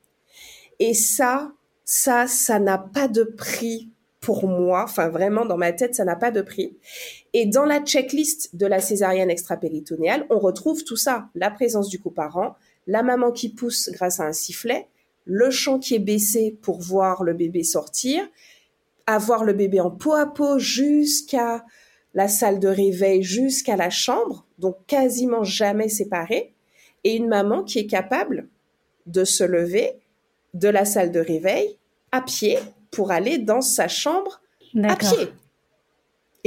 Et 0.79 0.93
ça, 0.93 1.51
ça, 1.83 2.25
ça 2.27 2.59
n'a 2.59 2.77
pas 2.77 3.09
de 3.09 3.23
prix 3.23 3.89
pour 4.25 4.47
moi. 4.47 4.83
Enfin, 4.83 5.09
vraiment, 5.09 5.45
dans 5.45 5.55
ma 5.55 5.71
tête, 5.71 5.93
ça 5.93 6.03
n'a 6.03 6.15
pas 6.15 6.31
de 6.31 6.41
prix. 6.41 6.75
Et 7.33 7.45
dans 7.45 7.63
la 7.63 7.79
checklist 7.79 8.55
de 8.55 8.65
la 8.65 8.79
césarienne 8.79 9.29
extrapéritonéale, 9.29 10.25
on 10.31 10.39
retrouve 10.39 10.83
tout 10.83 10.95
ça. 10.95 11.29
La 11.35 11.51
présence 11.51 11.89
du 11.89 11.99
coparent, 11.99 12.55
la 12.87 13.03
maman 13.03 13.31
qui 13.31 13.49
pousse 13.49 13.91
grâce 13.93 14.19
à 14.19 14.23
un 14.23 14.33
sifflet, 14.33 14.87
le 15.25 15.51
champ 15.51 15.77
qui 15.77 15.93
est 15.93 15.99
baissé 15.99 16.57
pour 16.63 16.81
voir 16.81 17.23
le 17.23 17.33
bébé 17.33 17.63
sortir, 17.63 18.27
avoir 19.05 19.43
le 19.43 19.53
bébé 19.53 19.79
en 19.79 19.91
peau 19.91 20.13
à 20.13 20.25
peau 20.25 20.57
jusqu'à 20.57 21.63
la 22.15 22.27
salle 22.27 22.59
de 22.59 22.67
réveil, 22.67 23.21
jusqu'à 23.21 23.75
la 23.75 23.91
chambre, 23.91 24.47
donc 24.57 24.77
quasiment 24.87 25.43
jamais 25.43 25.89
séparés, 25.89 26.53
et 27.03 27.15
une 27.15 27.27
maman 27.27 27.63
qui 27.63 27.77
est 27.77 27.87
capable 27.87 28.47
de 29.05 29.23
se 29.23 29.43
lever 29.43 29.99
de 30.55 30.67
la 30.67 30.83
salle 30.85 31.11
de 31.11 31.19
réveil 31.19 31.77
à 32.11 32.21
pied 32.21 32.57
pour 32.95 33.11
aller 33.11 33.37
dans 33.37 33.61
sa 33.61 33.87
chambre 33.87 34.41
à 34.83 34.95
pied. 34.95 35.27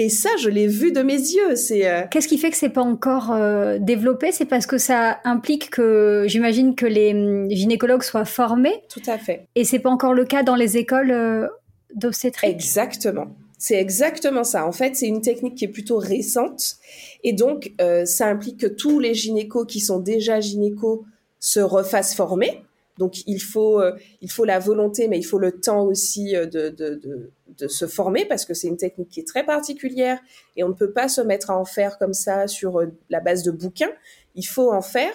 Et 0.00 0.11
ça, 0.11 0.30
je 0.38 0.48
l'ai 0.48 0.68
vu 0.68 0.92
de 0.92 1.02
mes 1.02 1.18
yeux. 1.18 1.56
C'est 1.56 1.88
euh, 1.88 2.02
qu'est-ce 2.08 2.28
qui 2.28 2.38
fait 2.38 2.52
que 2.52 2.56
c'est 2.56 2.68
pas 2.68 2.82
encore 2.82 3.32
euh, 3.32 3.78
développé? 3.80 4.30
C'est 4.30 4.44
parce 4.44 4.64
que 4.64 4.78
ça 4.78 5.18
implique 5.24 5.70
que 5.70 6.24
j'imagine 6.28 6.76
que 6.76 6.87
les 6.87 7.12
hum, 7.12 7.50
gynécologues 7.50 8.04
soient 8.04 8.24
formés. 8.24 8.80
Tout 8.88 9.02
à 9.08 9.18
fait. 9.18 9.48
Et 9.56 9.64
c'est 9.64 9.80
pas 9.80 9.90
encore 9.90 10.14
le 10.14 10.24
cas 10.24 10.44
dans 10.44 10.54
les 10.54 10.76
écoles 10.76 11.11
euh, 11.11 11.48
d'obstétrique? 11.96 12.48
Exactement. 12.48 13.26
C'est 13.58 13.74
exactement 13.74 14.44
ça. 14.44 14.68
En 14.68 14.72
fait, 14.72 14.94
c'est 14.94 15.08
une 15.08 15.20
technique 15.20 15.56
qui 15.56 15.64
est 15.64 15.72
plutôt 15.72 15.98
récente. 15.98 16.76
Et 17.24 17.32
donc, 17.32 17.72
ça 18.04 18.28
implique 18.28 18.61
que 18.61 18.68
tous 18.68 19.00
les 19.00 19.14
gynécos 19.14 19.66
qui 19.66 19.80
sont 19.80 19.98
déjà 19.98 20.38
gynécos 20.38 21.00
se 21.40 21.58
refassent 21.58 22.14
former. 22.14 22.62
Donc 22.98 23.26
il 23.26 23.40
faut 23.40 23.80
euh, 23.80 23.96
il 24.20 24.30
faut 24.30 24.44
la 24.44 24.58
volonté, 24.58 25.08
mais 25.08 25.18
il 25.18 25.22
faut 25.22 25.38
le 25.38 25.52
temps 25.52 25.84
aussi 25.84 26.37
euh, 26.37 26.46
de, 26.46 26.68
de, 26.68 27.30
de, 27.56 27.68
se 27.68 27.87
former 27.87 28.26
parce 28.26 28.44
que 28.44 28.54
c'est 28.54 28.68
une 28.68 28.76
technique 28.76 29.08
qui 29.08 29.20
est 29.20 29.26
très 29.26 29.46
particulière 29.46 30.18
et 30.56 30.64
on 30.64 30.68
ne 30.68 30.74
peut 30.74 30.92
pas 30.92 31.08
se 31.08 31.20
mettre 31.20 31.50
à 31.50 31.58
en 31.58 31.64
faire 31.64 31.98
comme 31.98 32.12
ça 32.12 32.46
sur 32.46 32.80
euh, 32.80 32.87
la 33.08 33.20
base 33.20 33.42
de 33.42 33.50
bouquins. 33.50 33.92
Il 34.34 34.46
faut 34.46 34.72
en 34.72 34.82
faire. 34.82 35.12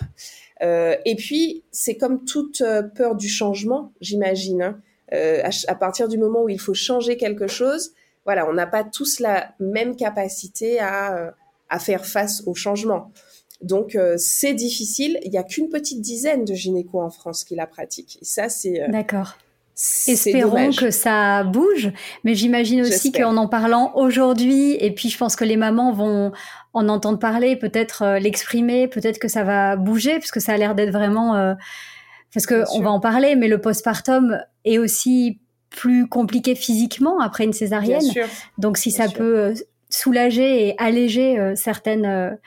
et 0.61 1.15
puis 1.17 1.63
c'est 1.71 1.95
comme 1.95 2.25
toute 2.25 2.63
peur 2.95 3.15
du 3.15 3.29
changement, 3.29 3.93
j'imagine. 4.01 4.61
Hein. 4.61 4.81
à, 5.67 5.75
partir 5.75 6.09
du 6.09 6.17
moment 6.17 6.43
où 6.43 6.49
il 6.49 6.59
faut 6.59 6.73
changer 6.73 7.15
quelque 7.15 7.47
chose, 7.47 7.93
voilà, 8.25 8.49
on 8.49 8.53
n'a 8.53 8.67
pas 8.67 8.83
tous 8.83 9.19
la 9.19 9.53
même 9.59 9.95
capacité 9.95 10.79
à, 10.79 11.33
à 11.69 11.79
faire 11.79 12.05
face 12.05 12.43
au 12.47 12.53
changement. 12.53 13.11
Donc 13.63 13.95
euh, 13.95 14.15
c'est 14.17 14.53
difficile. 14.53 15.17
Il 15.23 15.33
y 15.33 15.37
a 15.37 15.43
qu'une 15.43 15.69
petite 15.69 16.01
dizaine 16.01 16.45
de 16.45 16.53
gynécos 16.53 17.01
en 17.01 17.09
France 17.09 17.43
qui 17.43 17.55
la 17.55 17.65
pratiquent. 17.65 18.19
Et 18.21 18.25
ça, 18.25 18.49
c'est 18.49 18.83
euh, 18.83 18.87
d'accord. 18.89 19.37
Espérons 19.75 20.69
que 20.71 20.91
ça 20.91 21.43
bouge, 21.43 21.91
mais 22.23 22.35
j'imagine 22.35 22.81
aussi 22.81 23.11
qu'en 23.11 23.37
en 23.37 23.47
parlant 23.47 23.91
aujourd'hui, 23.95 24.75
et 24.79 24.91
puis 24.93 25.09
je 25.09 25.17
pense 25.17 25.35
que 25.35 25.43
les 25.43 25.57
mamans 25.57 25.91
vont 25.91 26.31
en 26.73 26.89
entendre 26.89 27.17
parler, 27.17 27.55
peut-être 27.55 28.03
euh, 28.03 28.19
l'exprimer, 28.19 28.87
peut-être 28.87 29.17
que 29.17 29.27
ça 29.27 29.43
va 29.43 29.75
bouger, 29.75 30.19
parce 30.19 30.29
que 30.29 30.39
ça 30.39 30.53
a 30.53 30.57
l'air 30.57 30.75
d'être 30.75 30.91
vraiment, 30.91 31.55
parce 32.31 32.45
que 32.45 32.65
on 32.75 32.81
va 32.81 32.91
en 32.91 32.99
parler, 32.99 33.35
mais 33.35 33.47
le 33.47 33.59
postpartum 33.59 34.39
est 34.63 34.77
aussi 34.77 35.39
plus 35.71 36.07
compliqué 36.07 36.53
physiquement 36.53 37.19
après 37.19 37.43
une 37.43 37.53
césarienne. 37.53 38.05
Donc 38.59 38.77
si 38.77 38.91
ça 38.91 39.09
peut 39.09 39.55
soulager 39.89 40.67
et 40.67 40.75
alléger 40.77 41.53
certaines 41.55 42.37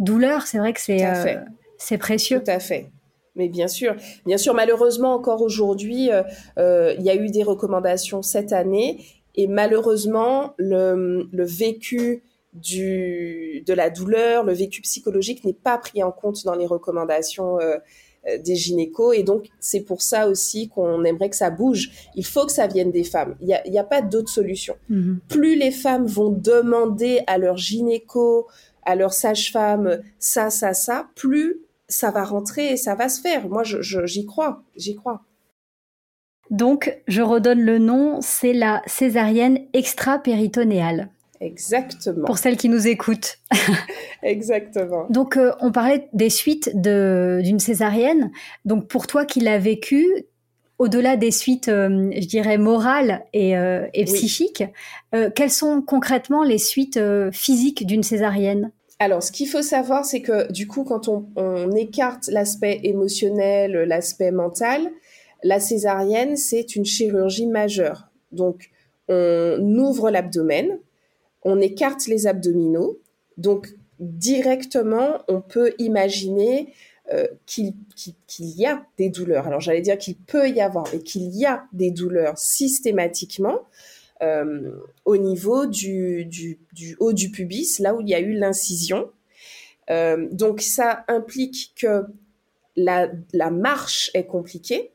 douleur, 0.00 0.46
c'est 0.46 0.58
vrai 0.58 0.72
que 0.72 0.80
c'est 0.80 1.06
euh, 1.06 1.36
c'est 1.78 1.98
précieux. 1.98 2.42
Tout 2.44 2.50
à 2.50 2.58
fait. 2.58 2.90
Mais 3.36 3.48
bien 3.48 3.68
sûr, 3.68 3.94
bien 4.26 4.38
sûr, 4.38 4.54
malheureusement 4.54 5.14
encore 5.14 5.40
aujourd'hui, 5.40 6.10
euh, 6.10 6.22
euh, 6.58 6.94
il 6.98 7.04
y 7.04 7.10
a 7.10 7.14
eu 7.14 7.30
des 7.30 7.44
recommandations 7.44 8.22
cette 8.22 8.52
année 8.52 9.04
et 9.36 9.46
malheureusement 9.46 10.54
le, 10.58 11.28
le 11.30 11.44
vécu 11.44 12.24
du, 12.52 13.62
de 13.64 13.72
la 13.72 13.88
douleur, 13.88 14.42
le 14.42 14.52
vécu 14.52 14.82
psychologique 14.82 15.44
n'est 15.44 15.52
pas 15.52 15.78
pris 15.78 16.02
en 16.02 16.10
compte 16.10 16.44
dans 16.44 16.56
les 16.56 16.66
recommandations 16.66 17.58
des 18.26 18.56
gynécos 18.56 19.16
et 19.16 19.22
donc 19.22 19.46
c'est 19.60 19.80
pour 19.80 20.02
ça 20.02 20.28
aussi 20.28 20.68
qu'on 20.68 21.04
aimerait 21.04 21.30
que 21.30 21.36
ça 21.36 21.50
bouge. 21.50 21.90
Il 22.16 22.26
faut 22.26 22.44
que 22.44 22.52
ça 22.52 22.66
vienne 22.66 22.90
des 22.90 23.04
femmes. 23.04 23.36
Il 23.40 23.46
n'y 23.46 23.54
a, 23.54 23.66
y 23.68 23.78
a, 23.78 23.84
pas 23.84 24.02
d'autre 24.02 24.28
solution. 24.28 24.74
Mm-hmm. 24.90 25.18
Plus 25.28 25.54
les 25.54 25.70
femmes 25.70 26.06
vont 26.06 26.30
demander 26.30 27.20
à 27.28 27.38
leur 27.38 27.56
gynéco 27.56 28.48
à 28.90 28.94
leur 28.94 29.12
sage-femme 29.12 30.00
ça, 30.18 30.50
ça, 30.50 30.74
ça, 30.74 31.08
plus 31.14 31.60
ça 31.88 32.10
va 32.10 32.24
rentrer 32.24 32.72
et 32.72 32.76
ça 32.76 32.94
va 32.94 33.08
se 33.08 33.20
faire. 33.20 33.48
Moi, 33.48 33.62
j'y 33.64 34.26
crois, 34.26 34.62
j'y 34.76 34.94
crois. 34.94 35.22
Donc, 36.50 37.00
je 37.06 37.22
redonne 37.22 37.60
le 37.60 37.78
nom, 37.78 38.20
c'est 38.20 38.52
la 38.52 38.82
césarienne 38.86 39.60
extra-péritonéale. 39.72 41.10
Exactement. 41.40 42.26
Pour 42.26 42.38
celles 42.38 42.56
qui 42.56 42.68
nous 42.68 42.86
écoutent. 42.86 43.38
Exactement. 44.22 45.06
Donc, 45.08 45.36
euh, 45.36 45.52
on 45.60 45.72
parlait 45.72 46.08
des 46.12 46.28
suites 46.28 46.70
d'une 46.74 47.60
césarienne. 47.60 48.30
Donc, 48.64 48.88
pour 48.88 49.06
toi 49.06 49.24
qui 49.24 49.40
l'as 49.40 49.58
vécu, 49.58 50.06
au-delà 50.78 51.16
des 51.16 51.30
suites, 51.30 51.68
euh, 51.68 52.10
je 52.14 52.26
dirais, 52.26 52.58
morales 52.58 53.24
et, 53.32 53.56
euh, 53.56 53.86
psychiques, 54.04 54.64
quelles 55.34 55.50
sont 55.50 55.82
concrètement 55.82 56.42
les 56.42 56.58
suites 56.58 57.00
physiques 57.32 57.86
d'une 57.86 58.02
césarienne? 58.02 58.70
Alors, 59.02 59.22
ce 59.22 59.32
qu'il 59.32 59.48
faut 59.48 59.62
savoir, 59.62 60.04
c'est 60.04 60.20
que 60.20 60.52
du 60.52 60.68
coup, 60.68 60.84
quand 60.84 61.08
on, 61.08 61.72
écarte 61.72 62.26
l'aspect 62.26 62.80
émotionnel, 62.84 63.72
l'aspect 63.72 64.30
mental, 64.30 64.92
la 65.42 65.58
césarienne, 65.58 66.36
c'est 66.36 66.76
une 66.76 66.84
chirurgie 66.84 67.46
majeure. 67.46 68.10
Donc, 68.30 68.70
on 69.08 69.74
ouvre 69.78 70.10
l'abdomen, 70.10 70.78
on 71.42 71.62
écarte 71.62 72.08
les 72.08 72.26
abdominaux. 72.26 72.98
Donc, 73.38 73.74
directement, 74.00 75.22
on 75.28 75.40
peut 75.40 75.72
imaginer 75.78 76.74
euh, 77.10 77.26
qu'il 77.46 77.74
y 78.38 78.66
a 78.66 78.84
des 78.98 79.08
douleurs. 79.08 79.46
Alors, 79.46 79.60
j'allais 79.60 79.80
dire 79.80 79.96
qu'il 79.96 80.16
peut 80.16 80.50
y 80.50 80.60
avoir, 80.60 80.92
et 80.92 81.00
qu'il 81.00 81.34
y 81.34 81.46
a 81.46 81.64
des 81.72 81.90
douleurs 81.90 82.36
systématiquement. 82.36 83.62
Euh, 84.22 84.72
au 85.06 85.16
niveau 85.16 85.64
du, 85.64 86.28
haut 86.98 87.14
du 87.14 87.30
pubis, 87.30 87.78
là 87.78 87.94
où 87.94 88.02
il 88.02 88.08
y 88.10 88.14
a 88.14 88.20
eu 88.20 88.34
l'incision. 88.34 89.10
Euh, 89.88 90.28
donc 90.30 90.60
ça 90.60 91.04
implique 91.08 91.72
que 91.80 92.04
la, 92.76 93.08
marche 93.50 94.10
est 94.12 94.26
compliquée. 94.26 94.92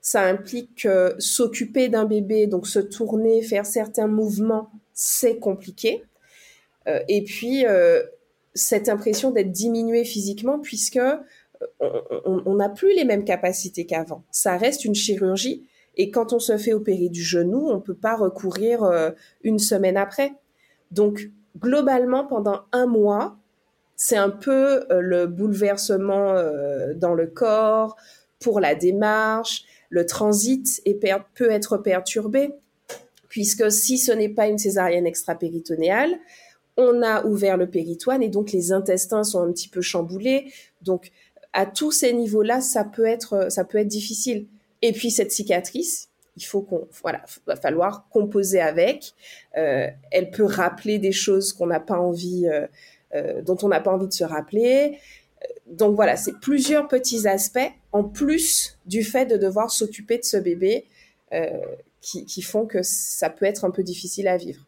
Ça 0.00 0.22
implique 0.22 0.82
que 0.82 1.16
s'occuper 1.18 1.88
d'un 1.88 2.04
bébé, 2.04 2.46
donc 2.46 2.68
se 2.68 2.78
tourner, 2.78 3.42
faire 3.42 3.66
certains 3.66 4.06
mouvements, 4.06 4.70
c'est 4.94 5.38
compliqué. 5.38 6.04
Euh, 6.86 7.00
et 7.08 7.24
puis 7.24 7.64
cette 8.54 8.88
impression 8.88 9.32
d'être 9.32 9.50
diminué 9.50 10.04
physiquement 10.04 10.60
puisque 10.60 11.00
on 11.80 12.54
n'a 12.54 12.68
plus 12.68 12.94
les 12.94 13.04
mêmes 13.04 13.24
capacités 13.24 13.84
qu'avant. 13.84 14.22
Ça 14.30 14.56
reste 14.56 14.84
une 14.84 14.94
chirurgie, 14.94 15.66
et 15.96 16.10
quand 16.10 16.32
on 16.32 16.38
se 16.38 16.56
fait 16.56 16.72
opérer 16.72 17.08
du 17.08 17.22
genou, 17.22 17.68
on 17.68 17.76
ne 17.76 17.80
peut 17.80 17.94
pas 17.94 18.16
recourir 18.16 18.84
euh, 18.84 19.10
une 19.42 19.58
semaine 19.58 19.96
après. 19.96 20.32
Donc, 20.90 21.30
globalement, 21.58 22.26
pendant 22.26 22.62
un 22.72 22.86
mois, 22.86 23.36
c'est 23.96 24.16
un 24.16 24.30
peu 24.30 24.86
euh, 24.90 25.00
le 25.00 25.26
bouleversement 25.26 26.32
euh, 26.32 26.94
dans 26.94 27.14
le 27.14 27.26
corps, 27.26 27.96
pour 28.38 28.60
la 28.60 28.74
démarche, 28.74 29.64
le 29.90 30.06
transit 30.06 30.82
peut 31.34 31.50
être 31.50 31.76
perturbé, 31.76 32.54
puisque 33.28 33.70
si 33.70 33.98
ce 33.98 34.12
n'est 34.12 34.30
pas 34.30 34.46
une 34.46 34.56
césarienne 34.56 35.06
extra-péritonéale, 35.06 36.16
on 36.76 37.02
a 37.02 37.26
ouvert 37.26 37.58
le 37.58 37.68
péritoine 37.68 38.22
et 38.22 38.30
donc 38.30 38.52
les 38.52 38.72
intestins 38.72 39.24
sont 39.24 39.42
un 39.42 39.52
petit 39.52 39.68
peu 39.68 39.82
chamboulés. 39.82 40.50
Donc, 40.80 41.10
à 41.52 41.66
tous 41.66 41.90
ces 41.90 42.14
niveaux-là, 42.14 42.62
ça 42.62 42.84
peut 42.84 43.04
être, 43.04 43.52
ça 43.52 43.64
peut 43.64 43.78
être 43.78 43.88
difficile. 43.88 44.46
Et 44.82 44.92
puis 44.92 45.10
cette 45.10 45.32
cicatrice, 45.32 46.08
il 46.36 46.44
faut 46.44 46.62
qu'on, 46.62 46.88
voilà, 47.02 47.22
va 47.46 47.56
falloir 47.56 48.08
composer 48.08 48.60
avec. 48.60 49.14
Euh, 49.56 49.88
elle 50.10 50.30
peut 50.30 50.44
rappeler 50.44 50.98
des 50.98 51.12
choses 51.12 51.52
qu'on 51.52 51.66
n'a 51.66 51.80
pas 51.80 51.98
envie, 51.98 52.48
euh, 52.48 52.66
euh, 53.14 53.42
dont 53.42 53.58
on 53.62 53.68
n'a 53.68 53.80
pas 53.80 53.92
envie 53.92 54.08
de 54.08 54.12
se 54.12 54.24
rappeler. 54.24 54.98
Donc 55.66 55.94
voilà, 55.96 56.16
c'est 56.16 56.38
plusieurs 56.40 56.88
petits 56.88 57.26
aspects 57.26 57.70
en 57.92 58.04
plus 58.04 58.78
du 58.86 59.02
fait 59.04 59.26
de 59.26 59.36
devoir 59.36 59.70
s'occuper 59.70 60.18
de 60.18 60.24
ce 60.24 60.36
bébé 60.36 60.86
qui, 62.00 62.24
qui, 62.24 62.42
font 62.42 62.66
que 62.66 62.82
ça 62.82 63.30
peut 63.30 63.46
être 63.46 63.64
un 63.64 63.70
peu 63.70 63.82
difficile 63.82 64.26
à 64.26 64.36
vivre. 64.36 64.66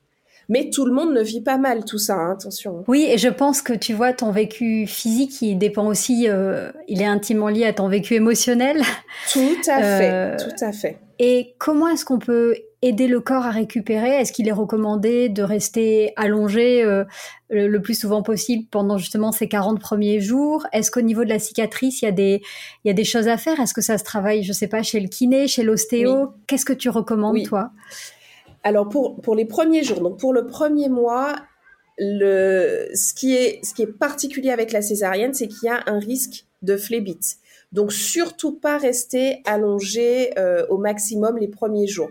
Mais 0.49 0.71
tout 0.71 0.85
le 0.85 0.93
monde 0.93 1.13
ne 1.13 1.23
vit 1.23 1.41
pas 1.41 1.59
mal 1.59 1.85
tout 1.85 1.99
ça, 1.99 2.15
hein, 2.15 2.33
attention. 2.33 2.85
Oui, 2.89 3.07
et 3.09 3.19
je 3.19 3.29
pense 3.29 3.63
que 3.63 3.73
tu 3.73 3.95
vois, 3.95 4.13
ton 4.13 4.31
vécu 4.31 4.87
physique, 4.87 5.41
il 5.43 5.57
dépend 5.57 5.87
aussi, 5.87 6.29
euh, 6.29 6.71
il 6.89 7.01
est 7.01 7.07
intimement 7.07 7.49
lié 7.49 7.65
à 7.65 7.73
ton 7.73 7.89
vécu 7.89 8.15
émotionnel. 8.15 8.83
Tout 9.33 9.41
à 9.69 9.81
fait, 9.81 10.11
euh, 10.13 10.37
tout 10.37 10.65
à 10.65 10.73
fait. 10.73 10.99
Et 11.19 11.55
comment 11.59 11.89
est-ce 11.89 12.05
qu'on 12.05 12.19
peut 12.19 12.57
aider 12.83 13.07
le 13.07 13.21
corps 13.21 13.45
à 13.45 13.51
récupérer? 13.51 14.11
Est-ce 14.11 14.33
qu'il 14.33 14.49
est 14.49 14.53
recommandé 14.53 15.29
de 15.29 15.43
rester 15.43 16.13
allongé 16.17 16.83
euh, 16.83 17.05
le 17.49 17.79
plus 17.81 17.95
souvent 17.95 18.23
possible 18.23 18.67
pendant 18.71 18.99
justement 18.99 19.31
ces 19.31 19.49
40 19.49 19.81
premiers 19.81 20.21
jours? 20.21 20.67
Est-ce 20.73 20.91
qu'au 20.91 21.01
niveau 21.01 21.23
de 21.23 21.29
la 21.29 21.39
cicatrice, 21.39 22.03
il 22.03 22.07
y 22.07 22.09
a 22.09 22.13
des, 22.13 22.43
il 22.85 22.89
y 22.89 22.91
a 22.91 22.95
des 22.95 23.05
choses 23.05 23.29
à 23.29 23.37
faire? 23.37 23.61
Est-ce 23.61 23.73
que 23.73 23.83
ça 23.83 23.99
se 23.99 24.05
travaille, 24.05 24.43
je 24.43 24.53
sais 24.53 24.67
pas, 24.67 24.83
chez 24.83 24.99
le 24.99 25.09
kiné, 25.09 25.47
chez 25.47 25.63
l'ostéo? 25.63 26.33
Qu'est-ce 26.49 26.65
que 26.65 26.73
tu 26.73 26.89
recommandes, 26.89 27.45
toi? 27.45 27.71
Alors 28.63 28.89
pour, 28.89 29.21
pour 29.21 29.35
les 29.35 29.45
premiers 29.45 29.83
jours, 29.83 30.01
donc 30.01 30.19
pour 30.19 30.33
le 30.33 30.47
premier 30.47 30.89
mois, 30.89 31.37
le, 31.99 32.89
ce, 32.95 33.13
qui 33.15 33.35
est, 33.35 33.65
ce 33.65 33.75
qui 33.75 33.83
est 33.83 33.99
particulier 33.99 34.51
avec 34.51 34.73
la 34.73 34.83
césarienne, 34.83 35.35
c'est 35.35 35.49
qu'il 35.49 35.65
y 35.65 35.69
a 35.69 35.83
un 35.87 35.99
risque 35.99 36.47
de 36.63 36.77
phlébite. 36.77 37.39
Donc 37.73 37.93
surtout 37.93 38.53
pas 38.53 38.79
rester 38.79 39.43
allongé 39.45 40.39
euh, 40.39 40.67
au 40.69 40.79
maximum 40.79 41.39
les 41.39 41.49
premiers 41.49 41.87
jours. 41.87 42.11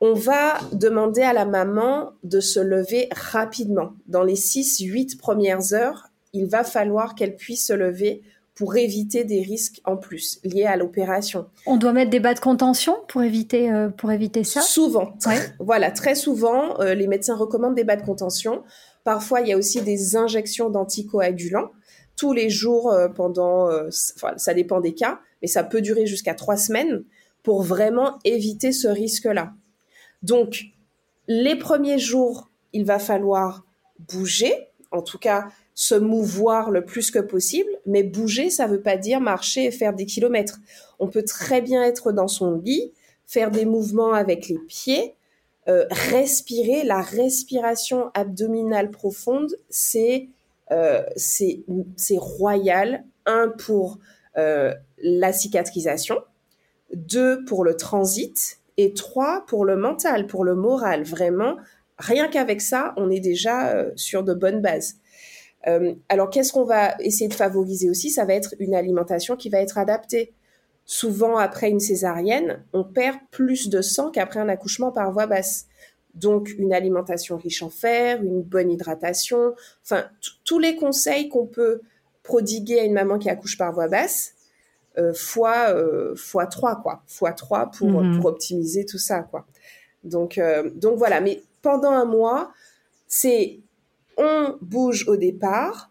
On 0.00 0.14
va 0.14 0.58
demander 0.72 1.22
à 1.22 1.32
la 1.32 1.44
maman 1.44 2.12
de 2.24 2.40
se 2.40 2.60
lever 2.60 3.08
rapidement. 3.12 3.92
Dans 4.06 4.22
les 4.22 4.34
6-8 4.34 5.16
premières 5.16 5.72
heures, 5.72 6.08
il 6.32 6.46
va 6.46 6.64
falloir 6.64 7.14
qu'elle 7.14 7.36
puisse 7.36 7.66
se 7.66 7.72
lever 7.72 8.22
pour 8.54 8.76
éviter 8.76 9.24
des 9.24 9.42
risques 9.42 9.80
en 9.84 9.96
plus 9.96 10.38
liés 10.44 10.64
à 10.64 10.76
l'opération. 10.76 11.46
On 11.66 11.76
doit 11.76 11.92
mettre 11.92 12.10
des 12.10 12.20
bas 12.20 12.34
de 12.34 12.40
contention 12.40 12.96
pour 13.08 13.22
éviter, 13.22 13.70
euh, 13.70 13.88
pour 13.88 14.12
éviter 14.12 14.44
ça? 14.44 14.60
Souvent. 14.60 15.14
Voilà, 15.58 15.90
très 15.90 16.14
souvent, 16.14 16.80
euh, 16.80 16.94
les 16.94 17.08
médecins 17.08 17.36
recommandent 17.36 17.74
des 17.74 17.84
bas 17.84 17.96
de 17.96 18.04
contention. 18.04 18.62
Parfois, 19.02 19.40
il 19.40 19.48
y 19.48 19.52
a 19.52 19.58
aussi 19.58 19.82
des 19.82 20.16
injections 20.16 20.70
d'anticoagulants 20.70 21.70
tous 22.16 22.32
les 22.32 22.48
jours 22.48 22.92
euh, 22.92 23.08
pendant, 23.08 23.70
ça 23.90 24.54
dépend 24.54 24.80
des 24.80 24.94
cas, 24.94 25.18
mais 25.42 25.48
ça 25.48 25.64
peut 25.64 25.80
durer 25.80 26.06
jusqu'à 26.06 26.34
trois 26.34 26.56
semaines 26.56 27.02
pour 27.42 27.62
vraiment 27.62 28.18
éviter 28.24 28.70
ce 28.70 28.86
risque-là. 28.86 29.52
Donc, 30.22 30.66
les 31.26 31.56
premiers 31.56 31.98
jours, 31.98 32.50
il 32.72 32.84
va 32.84 32.98
falloir 32.98 33.64
bouger, 34.12 34.68
en 34.94 35.02
tout 35.02 35.18
cas 35.18 35.48
se 35.74 35.94
mouvoir 35.94 36.70
le 36.70 36.84
plus 36.84 37.10
que 37.10 37.18
possible, 37.18 37.70
mais 37.84 38.02
bouger, 38.02 38.48
ça 38.48 38.66
veut 38.66 38.80
pas 38.80 38.96
dire 38.96 39.20
marcher 39.20 39.64
et 39.64 39.70
faire 39.70 39.92
des 39.92 40.06
kilomètres. 40.06 40.60
On 40.98 41.08
peut 41.08 41.24
très 41.24 41.60
bien 41.60 41.82
être 41.82 42.12
dans 42.12 42.28
son 42.28 42.52
lit, 42.52 42.92
faire 43.26 43.50
des 43.50 43.64
mouvements 43.64 44.12
avec 44.12 44.48
les 44.48 44.58
pieds, 44.58 45.14
euh, 45.66 45.86
respirer. 45.90 46.84
La 46.84 47.00
respiration 47.00 48.10
abdominale 48.14 48.90
profonde, 48.90 49.56
c'est 49.68 50.28
euh, 50.70 51.02
royal. 52.18 53.04
Un 53.26 53.48
pour 53.48 53.98
euh, 54.36 54.74
la 54.98 55.32
cicatrisation, 55.32 56.18
deux 56.92 57.42
pour 57.46 57.64
le 57.64 57.74
transit 57.74 58.58
et 58.76 58.92
trois 58.92 59.46
pour 59.46 59.64
le 59.64 59.76
mental, 59.76 60.26
pour 60.26 60.44
le 60.44 60.54
moral. 60.54 61.04
Vraiment, 61.04 61.56
rien 61.98 62.28
qu'avec 62.28 62.60
ça, 62.60 62.94
on 62.96 63.10
est 63.10 63.20
déjà 63.20 63.84
sur 63.96 64.24
de 64.24 64.34
bonnes 64.34 64.60
bases. 64.60 64.96
Euh, 65.66 65.94
alors, 66.08 66.30
qu'est-ce 66.30 66.52
qu'on 66.52 66.64
va 66.64 66.94
essayer 67.00 67.28
de 67.28 67.34
favoriser 67.34 67.88
aussi? 67.90 68.10
Ça 68.10 68.24
va 68.24 68.34
être 68.34 68.54
une 68.58 68.74
alimentation 68.74 69.36
qui 69.36 69.48
va 69.48 69.60
être 69.60 69.78
adaptée. 69.78 70.32
Souvent, 70.84 71.38
après 71.38 71.70
une 71.70 71.80
césarienne, 71.80 72.62
on 72.72 72.84
perd 72.84 73.16
plus 73.30 73.70
de 73.70 73.80
sang 73.80 74.10
qu'après 74.10 74.40
un 74.40 74.48
accouchement 74.48 74.92
par 74.92 75.10
voie 75.12 75.26
basse. 75.26 75.66
Donc, 76.14 76.50
une 76.58 76.72
alimentation 76.72 77.38
riche 77.38 77.62
en 77.62 77.70
fer, 77.70 78.22
une 78.22 78.42
bonne 78.42 78.70
hydratation, 78.70 79.54
enfin, 79.82 80.04
tous 80.44 80.58
les 80.58 80.76
conseils 80.76 81.28
qu'on 81.28 81.46
peut 81.46 81.80
prodiguer 82.22 82.80
à 82.80 82.84
une 82.84 82.92
maman 82.92 83.18
qui 83.18 83.28
accouche 83.28 83.58
par 83.58 83.72
voie 83.72 83.88
basse, 83.88 84.34
euh, 84.98 85.12
fois, 85.12 85.70
euh, 85.70 86.14
fois 86.14 86.46
3, 86.46 86.82
quoi. 86.82 87.02
Fois 87.06 87.32
3 87.32 87.70
pour, 87.70 88.02
mhm. 88.02 88.20
pour 88.20 88.26
optimiser 88.26 88.84
tout 88.84 88.98
ça, 88.98 89.22
quoi. 89.22 89.46
Donc, 90.04 90.38
euh, 90.38 90.70
donc 90.74 90.98
voilà. 90.98 91.20
Mais 91.20 91.42
pendant 91.64 91.90
un 91.90 92.04
mois, 92.04 92.52
c'est 93.08 93.58
on 94.16 94.56
bouge 94.60 95.08
au 95.08 95.16
départ. 95.16 95.90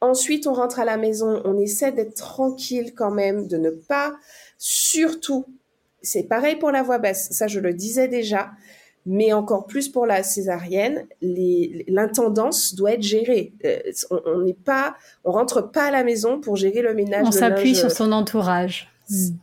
Ensuite, 0.00 0.46
on 0.46 0.54
rentre 0.54 0.78
à 0.78 0.84
la 0.84 0.96
maison, 0.96 1.42
on 1.44 1.58
essaie 1.58 1.92
d'être 1.92 2.14
tranquille 2.14 2.94
quand 2.94 3.10
même, 3.10 3.48
de 3.48 3.56
ne 3.58 3.70
pas, 3.70 4.14
surtout, 4.56 5.44
c'est 6.00 6.22
pareil 6.22 6.56
pour 6.56 6.70
la 6.70 6.84
voix 6.84 6.98
basse, 6.98 7.28
ça 7.32 7.48
je 7.48 7.58
le 7.58 7.74
disais 7.74 8.06
déjà, 8.06 8.52
mais 9.04 9.32
encore 9.32 9.66
plus 9.66 9.88
pour 9.88 10.06
la 10.06 10.22
césarienne, 10.22 11.08
l'intendance 11.20 12.76
doit 12.76 12.92
être 12.92 13.02
gérée. 13.02 13.54
Euh, 13.64 13.80
on 14.10 14.42
n'est 14.42 14.54
pas, 14.54 14.94
on 15.24 15.32
rentre 15.32 15.62
pas 15.62 15.86
à 15.86 15.90
la 15.90 16.04
maison 16.04 16.40
pour 16.40 16.54
gérer 16.54 16.82
le 16.82 16.94
ménage. 16.94 17.26
On 17.26 17.32
s'appuie 17.32 17.74
sur 17.74 17.90
son 17.90 18.12
entourage. 18.12 18.88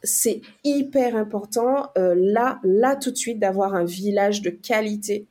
C'est 0.03 0.41
hyper 0.63 1.15
important 1.15 1.89
euh, 1.97 2.13
là, 2.15 2.59
là 2.63 2.95
tout 2.95 3.11
de 3.11 3.17
suite 3.17 3.39
d'avoir 3.39 3.73
un 3.73 3.83
village 3.83 4.41
de 4.41 4.51
qualité 4.51 5.27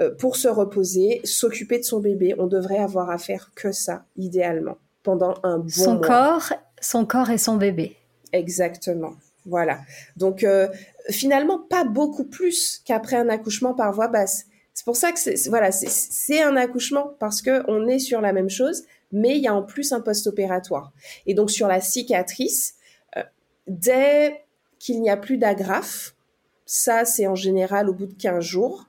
euh, 0.00 0.14
pour 0.14 0.36
se 0.36 0.48
reposer, 0.48 1.20
s'occuper 1.24 1.78
de 1.78 1.84
son 1.84 2.00
bébé. 2.00 2.34
On 2.38 2.46
devrait 2.46 2.78
avoir 2.78 3.10
à 3.10 3.18
faire 3.18 3.50
que 3.54 3.72
ça, 3.72 4.04
idéalement, 4.16 4.78
pendant 5.02 5.34
un 5.42 5.58
bon 5.58 5.68
son 5.68 5.98
Corps, 5.98 6.52
son 6.80 7.04
corps 7.04 7.30
et 7.30 7.38
son 7.38 7.56
bébé. 7.56 7.96
Exactement. 8.32 9.12
Voilà. 9.44 9.80
Donc, 10.16 10.44
euh, 10.44 10.68
finalement, 11.10 11.58
pas 11.58 11.84
beaucoup 11.84 12.24
plus 12.24 12.80
qu'après 12.84 13.16
un 13.16 13.28
accouchement 13.28 13.74
par 13.74 13.92
voie 13.92 14.08
basse. 14.08 14.44
C'est 14.72 14.84
pour 14.84 14.96
ça 14.96 15.10
que 15.10 15.18
c'est, 15.18 15.48
voilà, 15.48 15.72
c'est 15.72 16.40
un 16.42 16.54
accouchement 16.54 17.14
parce 17.18 17.42
que 17.42 17.64
on 17.68 17.88
est 17.88 17.98
sur 17.98 18.20
la 18.20 18.32
même 18.32 18.50
chose, 18.50 18.84
mais 19.10 19.36
il 19.36 19.42
y 19.42 19.48
a 19.48 19.54
en 19.54 19.62
plus 19.62 19.92
un 19.92 20.00
post-opératoire. 20.00 20.92
Et 21.26 21.34
donc, 21.34 21.50
sur 21.50 21.66
la 21.66 21.80
cicatrice, 21.80 22.74
dès 23.68 24.44
qu'il 24.78 25.00
n'y 25.00 25.10
a 25.10 25.16
plus 25.16 25.38
d'agrafe, 25.38 26.14
ça, 26.66 27.04
c'est 27.04 27.26
en 27.26 27.34
général 27.34 27.88
au 27.88 27.94
bout 27.94 28.06
de 28.06 28.14
15 28.14 28.44
jours, 28.44 28.88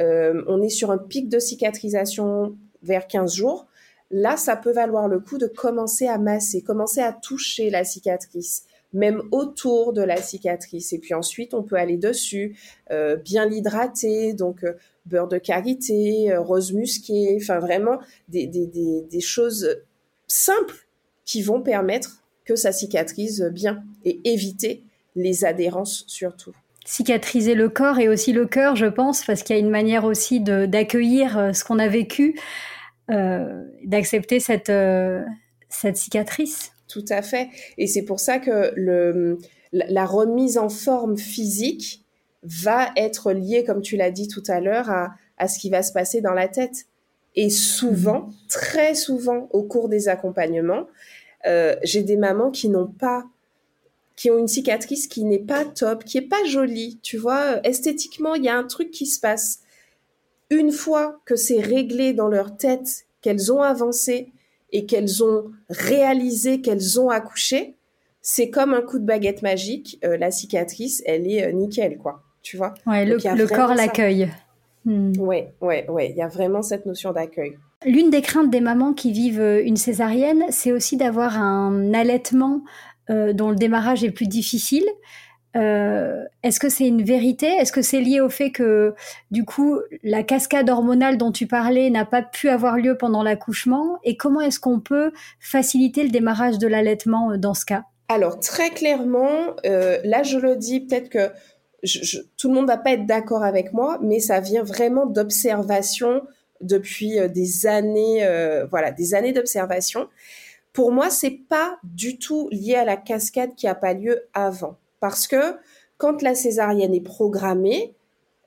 euh, 0.00 0.42
on 0.48 0.62
est 0.62 0.70
sur 0.70 0.90
un 0.90 0.98
pic 0.98 1.28
de 1.28 1.38
cicatrisation 1.38 2.56
vers 2.82 3.06
15 3.06 3.34
jours. 3.34 3.66
Là, 4.10 4.36
ça 4.36 4.56
peut 4.56 4.72
valoir 4.72 5.08
le 5.08 5.20
coup 5.20 5.38
de 5.38 5.46
commencer 5.46 6.06
à 6.06 6.18
masser, 6.18 6.62
commencer 6.62 7.00
à 7.00 7.12
toucher 7.12 7.70
la 7.70 7.84
cicatrice, 7.84 8.64
même 8.92 9.22
autour 9.30 9.92
de 9.92 10.02
la 10.02 10.16
cicatrice. 10.16 10.92
Et 10.92 10.98
puis 10.98 11.14
ensuite, 11.14 11.54
on 11.54 11.62
peut 11.62 11.76
aller 11.76 11.96
dessus, 11.96 12.56
euh, 12.90 13.16
bien 13.16 13.46
l'hydrater, 13.46 14.34
donc 14.34 14.64
euh, 14.64 14.72
beurre 15.06 15.28
de 15.28 15.38
karité, 15.38 16.36
rose 16.36 16.72
musquée, 16.72 17.38
enfin 17.40 17.58
vraiment 17.58 17.98
des, 18.28 18.46
des, 18.46 19.20
choses 19.20 19.82
simples 20.26 20.86
qui 21.24 21.42
vont 21.42 21.62
permettre 21.62 22.21
que 22.44 22.56
ça 22.56 22.72
cicatrise 22.72 23.42
bien 23.52 23.82
et 24.04 24.20
éviter 24.24 24.82
les 25.14 25.44
adhérences 25.44 26.04
surtout 26.06 26.52
cicatriser 26.84 27.54
le 27.54 27.68
corps 27.68 27.98
et 27.98 28.08
aussi 28.08 28.32
le 28.32 28.46
cœur, 28.46 28.76
je 28.76 28.86
pense, 28.86 29.24
parce 29.24 29.42
qu'il 29.42 29.56
y 29.56 29.58
a 29.58 29.62
une 29.62 29.70
manière 29.70 30.04
aussi 30.04 30.40
d'accueillir 30.40 31.38
euh, 31.38 31.52
ce 31.52 31.64
qu'on 31.64 31.78
a 31.78 31.88
vécu, 31.88 32.38
euh, 33.10 33.64
d'accepter 33.84 34.40
cette, 34.40 34.70
euh, 34.70 35.22
cette 35.68 35.96
cicatrice. 35.96 36.72
Tout 36.88 37.04
à 37.08 37.22
fait. 37.22 37.48
Et 37.78 37.86
c'est 37.86 38.02
pour 38.02 38.20
ça 38.20 38.38
que 38.38 38.72
le, 38.76 39.38
la 39.72 40.04
remise 40.04 40.58
en 40.58 40.68
forme 40.68 41.16
physique 41.16 42.04
va 42.42 42.90
être 42.96 43.32
liée, 43.32 43.64
comme 43.64 43.80
tu 43.80 43.96
l'as 43.96 44.10
dit 44.10 44.28
tout 44.28 44.42
à 44.48 44.60
l'heure, 44.60 44.90
à, 44.90 45.14
à 45.38 45.48
ce 45.48 45.58
qui 45.58 45.70
va 45.70 45.82
se 45.82 45.92
passer 45.92 46.20
dans 46.20 46.34
la 46.34 46.48
tête. 46.48 46.86
Et 47.34 47.48
souvent, 47.48 48.26
mmh. 48.26 48.34
très 48.48 48.94
souvent, 48.94 49.48
au 49.52 49.62
cours 49.62 49.88
des 49.88 50.08
accompagnements, 50.08 50.86
euh, 51.46 51.74
j'ai 51.82 52.02
des 52.02 52.16
mamans 52.16 52.50
qui 52.50 52.68
n'ont 52.68 52.86
pas 52.86 53.24
qui 54.16 54.30
ont 54.30 54.38
une 54.38 54.48
cicatrice 54.48 55.06
qui 55.08 55.24
n'est 55.24 55.38
pas 55.38 55.64
top, 55.64 56.04
qui 56.04 56.18
est 56.18 56.28
pas 56.28 56.44
jolie, 56.44 57.00
tu 57.02 57.16
vois, 57.16 57.66
esthétiquement, 57.66 58.34
il 58.34 58.44
y 58.44 58.48
a 58.48 58.56
un 58.56 58.64
truc 58.64 58.90
qui 58.90 59.06
se 59.06 59.18
passe. 59.18 59.60
Une 60.50 60.70
fois 60.70 61.20
que 61.24 61.34
c'est 61.34 61.60
réglé 61.60 62.12
dans 62.12 62.28
leur 62.28 62.56
tête, 62.56 63.06
qu'elles 63.22 63.52
ont 63.52 63.62
avancé 63.62 64.30
et 64.70 64.86
qu'elles 64.86 65.24
ont 65.24 65.50
réalisé 65.70 66.60
qu'elles 66.60 67.00
ont 67.00 67.08
accouché, 67.08 67.74
c'est 68.20 68.50
comme 68.50 68.74
un 68.74 68.82
coup 68.82 68.98
de 68.98 69.04
baguette 69.04 69.42
magique, 69.42 69.98
euh, 70.04 70.16
la 70.16 70.30
cicatrice, 70.30 71.02
elle 71.06 71.30
est 71.30 71.44
euh, 71.44 71.52
nickel, 71.52 71.98
quoi, 71.98 72.22
tu 72.42 72.56
vois? 72.56 72.74
Ouais, 72.86 73.04
le, 73.04 73.16
corps 73.46 73.74
l'accueille. 73.74 74.30
Hmm. 74.84 75.12
Ouais, 75.18 75.52
ouais, 75.60 75.88
ouais, 75.88 76.10
il 76.10 76.16
y 76.16 76.22
a 76.22 76.28
vraiment 76.28 76.62
cette 76.62 76.86
notion 76.86 77.12
d'accueil. 77.12 77.58
L'une 77.84 78.10
des 78.10 78.22
craintes 78.22 78.50
des 78.50 78.60
mamans 78.60 78.92
qui 78.92 79.12
vivent 79.12 79.40
euh, 79.40 79.62
une 79.64 79.76
césarienne, 79.76 80.44
c'est 80.50 80.72
aussi 80.72 80.96
d'avoir 80.96 81.40
un 81.40 81.92
allaitement 81.94 82.62
euh, 83.10 83.32
dont 83.32 83.50
le 83.50 83.56
démarrage 83.56 84.04
est 84.04 84.10
plus 84.12 84.28
difficile. 84.28 84.84
Euh, 85.56 86.24
est-ce 86.42 86.60
que 86.60 86.68
c'est 86.68 86.86
une 86.86 87.02
vérité? 87.02 87.46
Est-ce 87.46 87.72
que 87.72 87.82
c'est 87.82 88.00
lié 88.00 88.20
au 88.20 88.30
fait 88.30 88.50
que, 88.50 88.94
du 89.30 89.44
coup, 89.44 89.78
la 90.02 90.22
cascade 90.22 90.70
hormonale 90.70 91.18
dont 91.18 91.32
tu 91.32 91.46
parlais 91.46 91.90
n'a 91.90 92.04
pas 92.04 92.22
pu 92.22 92.48
avoir 92.48 92.76
lieu 92.76 92.96
pendant 92.96 93.22
l'accouchement? 93.22 93.98
Et 94.04 94.16
comment 94.16 94.40
est-ce 94.40 94.60
qu'on 94.60 94.80
peut 94.80 95.12
faciliter 95.40 96.04
le 96.04 96.10
démarrage 96.10 96.58
de 96.58 96.68
l'allaitement 96.68 97.32
euh, 97.32 97.36
dans 97.36 97.54
ce 97.54 97.66
cas? 97.66 97.84
Alors, 98.08 98.38
très 98.40 98.70
clairement, 98.70 99.56
là, 99.64 100.22
je 100.22 100.38
le 100.38 100.56
dis, 100.56 100.80
peut-être 100.80 101.08
que 101.08 101.30
tout 102.36 102.48
le 102.48 102.54
monde 102.54 102.66
va 102.66 102.76
pas 102.76 102.92
être 102.92 103.06
d'accord 103.06 103.42
avec 103.42 103.72
moi, 103.72 103.98
mais 104.02 104.20
ça 104.20 104.40
vient 104.40 104.62
vraiment 104.62 105.06
d'observation 105.06 106.22
depuis 106.62 107.18
euh, 107.18 107.28
des 107.28 107.66
années, 107.66 108.24
euh, 108.24 108.66
voilà, 108.66 108.90
des 108.90 109.14
années 109.14 109.32
d'observation. 109.32 110.08
Pour 110.72 110.92
moi, 110.92 111.10
c'est 111.10 111.38
pas 111.48 111.78
du 111.84 112.18
tout 112.18 112.48
lié 112.50 112.76
à 112.76 112.84
la 112.84 112.96
cascade 112.96 113.54
qui 113.54 113.68
a 113.68 113.74
pas 113.74 113.92
lieu 113.92 114.22
avant, 114.32 114.78
parce 115.00 115.26
que 115.26 115.56
quand 115.98 116.22
la 116.22 116.34
césarienne 116.34 116.94
est 116.94 117.00
programmée, 117.00 117.94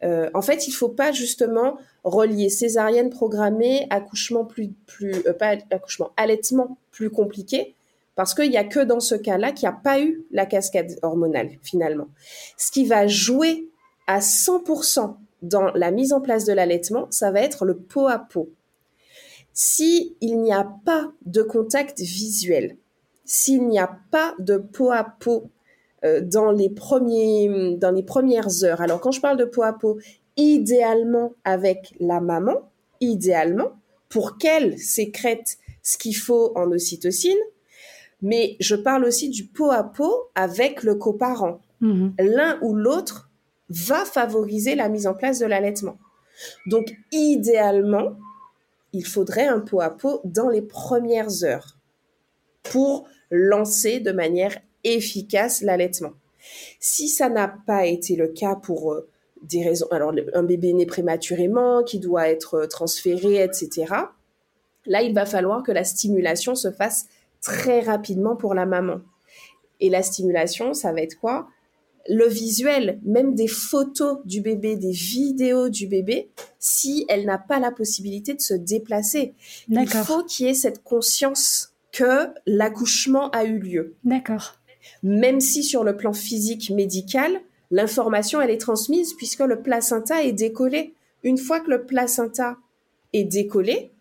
euh, 0.03 0.30
en 0.34 0.41
fait, 0.41 0.68
il 0.68 0.72
faut 0.72 0.89
pas 0.89 1.11
justement 1.11 1.78
relier 2.03 2.49
césarienne 2.49 3.09
programmée, 3.09 3.88
accouchement 3.89 4.43
plus, 4.43 4.70
plus 4.88 5.24
pas 5.39 5.55
accouchement, 5.72 6.11
allaitement 6.18 6.78
plus 6.91 7.09
compliqué, 7.09 7.76
parce 8.16 8.34
qu'il 8.34 8.49
n'y 8.49 8.57
a 8.57 8.63
que 8.63 8.80
dans 8.80 8.99
ce 8.99 9.16
cas-là 9.16 9.51
qu'il 9.51 9.68
n'y 9.70 9.76
a 9.76 9.80
pas 9.80 9.99
eu 9.99 10.26
la 10.32 10.45
cascade 10.45 10.97
hormonale, 11.01 11.51
finalement. 11.61 12.07
Ce 12.57 12.72
qui 12.72 12.86
va 12.86 13.07
jouer 13.07 13.70
à 14.07 14.20
100% 14.20 15.16
dans 15.45 15.71
la 15.73 15.91
mise 15.91 16.13
en 16.13 16.21
place 16.21 16.45
de 16.45 16.53
l'allaitement, 16.53 17.07
ça 17.11 17.31
va 17.31 17.41
être 17.41 17.65
le 17.65 17.77
pot 17.77 18.07
à 18.07 18.19
pot. 18.19 18.49
S'il 19.53 20.15
n'y 20.21 20.51
a 20.51 20.67
pas 20.85 21.11
de 21.25 21.41
contact 21.41 21.99
visuel, 21.99 22.77
s'il 23.23 23.67
n'y 23.67 23.79
a 23.79 23.99
pas 24.11 24.35
de 24.39 24.57
pot 24.57 24.91
à 24.91 25.03
pot 25.03 25.49
euh, 26.03 26.21
dans, 26.21 26.51
les 26.51 26.69
premiers, 26.69 27.75
dans 27.77 27.91
les 27.91 28.03
premières 28.03 28.63
heures, 28.63 28.81
alors 28.81 28.99
quand 28.99 29.11
je 29.11 29.21
parle 29.21 29.37
de 29.37 29.45
pot 29.45 29.63
à 29.63 29.73
pot, 29.73 29.97
idéalement 30.35 31.33
avec 31.43 31.93
la 31.99 32.19
maman, 32.19 32.69
idéalement, 32.99 33.71
pour 34.09 34.37
qu'elle 34.37 34.77
sécrète 34.77 35.57
ce 35.81 35.97
qu'il 35.97 36.15
faut 36.15 36.51
en 36.55 36.71
ocytocine, 36.71 37.37
mais 38.21 38.57
je 38.59 38.75
parle 38.75 39.05
aussi 39.05 39.29
du 39.29 39.45
pot 39.45 39.71
à 39.71 39.83
pot 39.83 40.29
avec 40.35 40.83
le 40.83 40.95
coparent. 40.95 41.61
Mhm. 41.81 42.13
L'un 42.19 42.59
ou 42.61 42.73
l'autre 42.73 43.29
va 43.70 44.05
favoriser 44.05 44.76
la 44.76 44.89
mise 44.89 45.07
en 45.07 45.13
place 45.13 45.39
de 45.39 45.45
l'allaitement. 45.45 45.97
Donc, 46.68 46.93
idéalement, 47.11 48.18
il 48.93 49.05
faudrait 49.05 49.47
un 49.47 49.59
pot 49.59 49.82
à 49.82 49.89
pot 49.89 50.22
dans 50.24 50.49
les 50.49 50.61
premières 50.61 51.43
heures 51.43 51.78
pour 52.63 53.07
lancer 53.30 53.99
de 53.99 54.11
manière 54.11 54.57
efficace 54.84 55.61
l'allaitement. 55.61 56.13
Si 56.80 57.07
ça 57.09 57.30
n'a 57.30 57.47
pas 57.47 57.86
été 57.86 58.16
le 58.16 58.28
cas 58.28 58.55
pour 58.55 58.93
euh, 58.93 59.09
des 59.41 59.63
raisons, 59.63 59.88
alors 59.91 60.13
un 60.34 60.43
bébé 60.43 60.74
né 60.74 60.86
prématurément, 60.86 61.84
qui 61.84 61.99
doit 61.99 62.30
être 62.30 62.55
euh, 62.55 62.68
transféré, 62.68 63.43
etc., 63.43 63.93
là, 64.86 65.01
il 65.01 65.13
va 65.13 65.26
falloir 65.26 65.63
que 65.63 65.72
la 65.72 65.84
stimulation 65.84 66.55
se 66.55 66.72
fasse 66.72 67.07
très 67.41 67.82
rapidement 67.82 68.36
pour 68.36 68.53
la 68.53 68.66
maman. 68.66 69.01
Et 69.80 69.89
la 69.89 70.03
stimulation, 70.03 70.74
ça 70.74 70.93
va 70.93 71.01
être 71.01 71.20
quoi? 71.20 71.47
Le 72.08 72.28
visuel, 72.28 72.99
même 73.03 73.34
des 73.34 73.47
photos 73.47 74.20
du 74.26 74.41
bébé, 74.41 74.76
des 74.76 74.91
vidéos 74.91 75.70
du 75.70 75.88
bébé, 75.88 76.30
si 76.60 77.06
elle 77.10 77.26
n'a 77.26 77.38
pas 77.38 77.60
la 77.60 77.72
possibilité 77.72 78.34
de 78.34 78.41
se 78.41 78.53
déplacer. 78.53 79.34
Il 79.68 79.88
faut 79.88 80.24
qu'il 80.24 80.45
y 80.45 80.49
ait 80.49 80.53
cette 80.53 80.84
conscience 80.84 81.74
que 81.91 82.28
l'accouchement 82.45 83.30
a 83.32 83.45
eu 83.45 83.58
lieu. 83.58 83.95
D'accord. 84.03 84.56
Même 85.01 85.39
si 85.39 85.64
sur 85.64 85.84
le 85.84 85.97
plan 85.97 86.14
physique 86.14 86.70
médical, 86.70 87.41
l'information 87.72 88.41
elle 88.41 88.51
est 88.51 88.60
transmise 88.60 89.14
puisque 89.14 89.39
le 89.39 89.62
placenta 89.62 90.24
est 90.24 90.34
décollé. 90.34 90.93
Une 91.24 91.38
fois 91.38 91.60
que 91.60 91.72
le 91.72 91.86
placenta 91.86 92.58
est 93.14 93.24
décollé, 93.24 93.91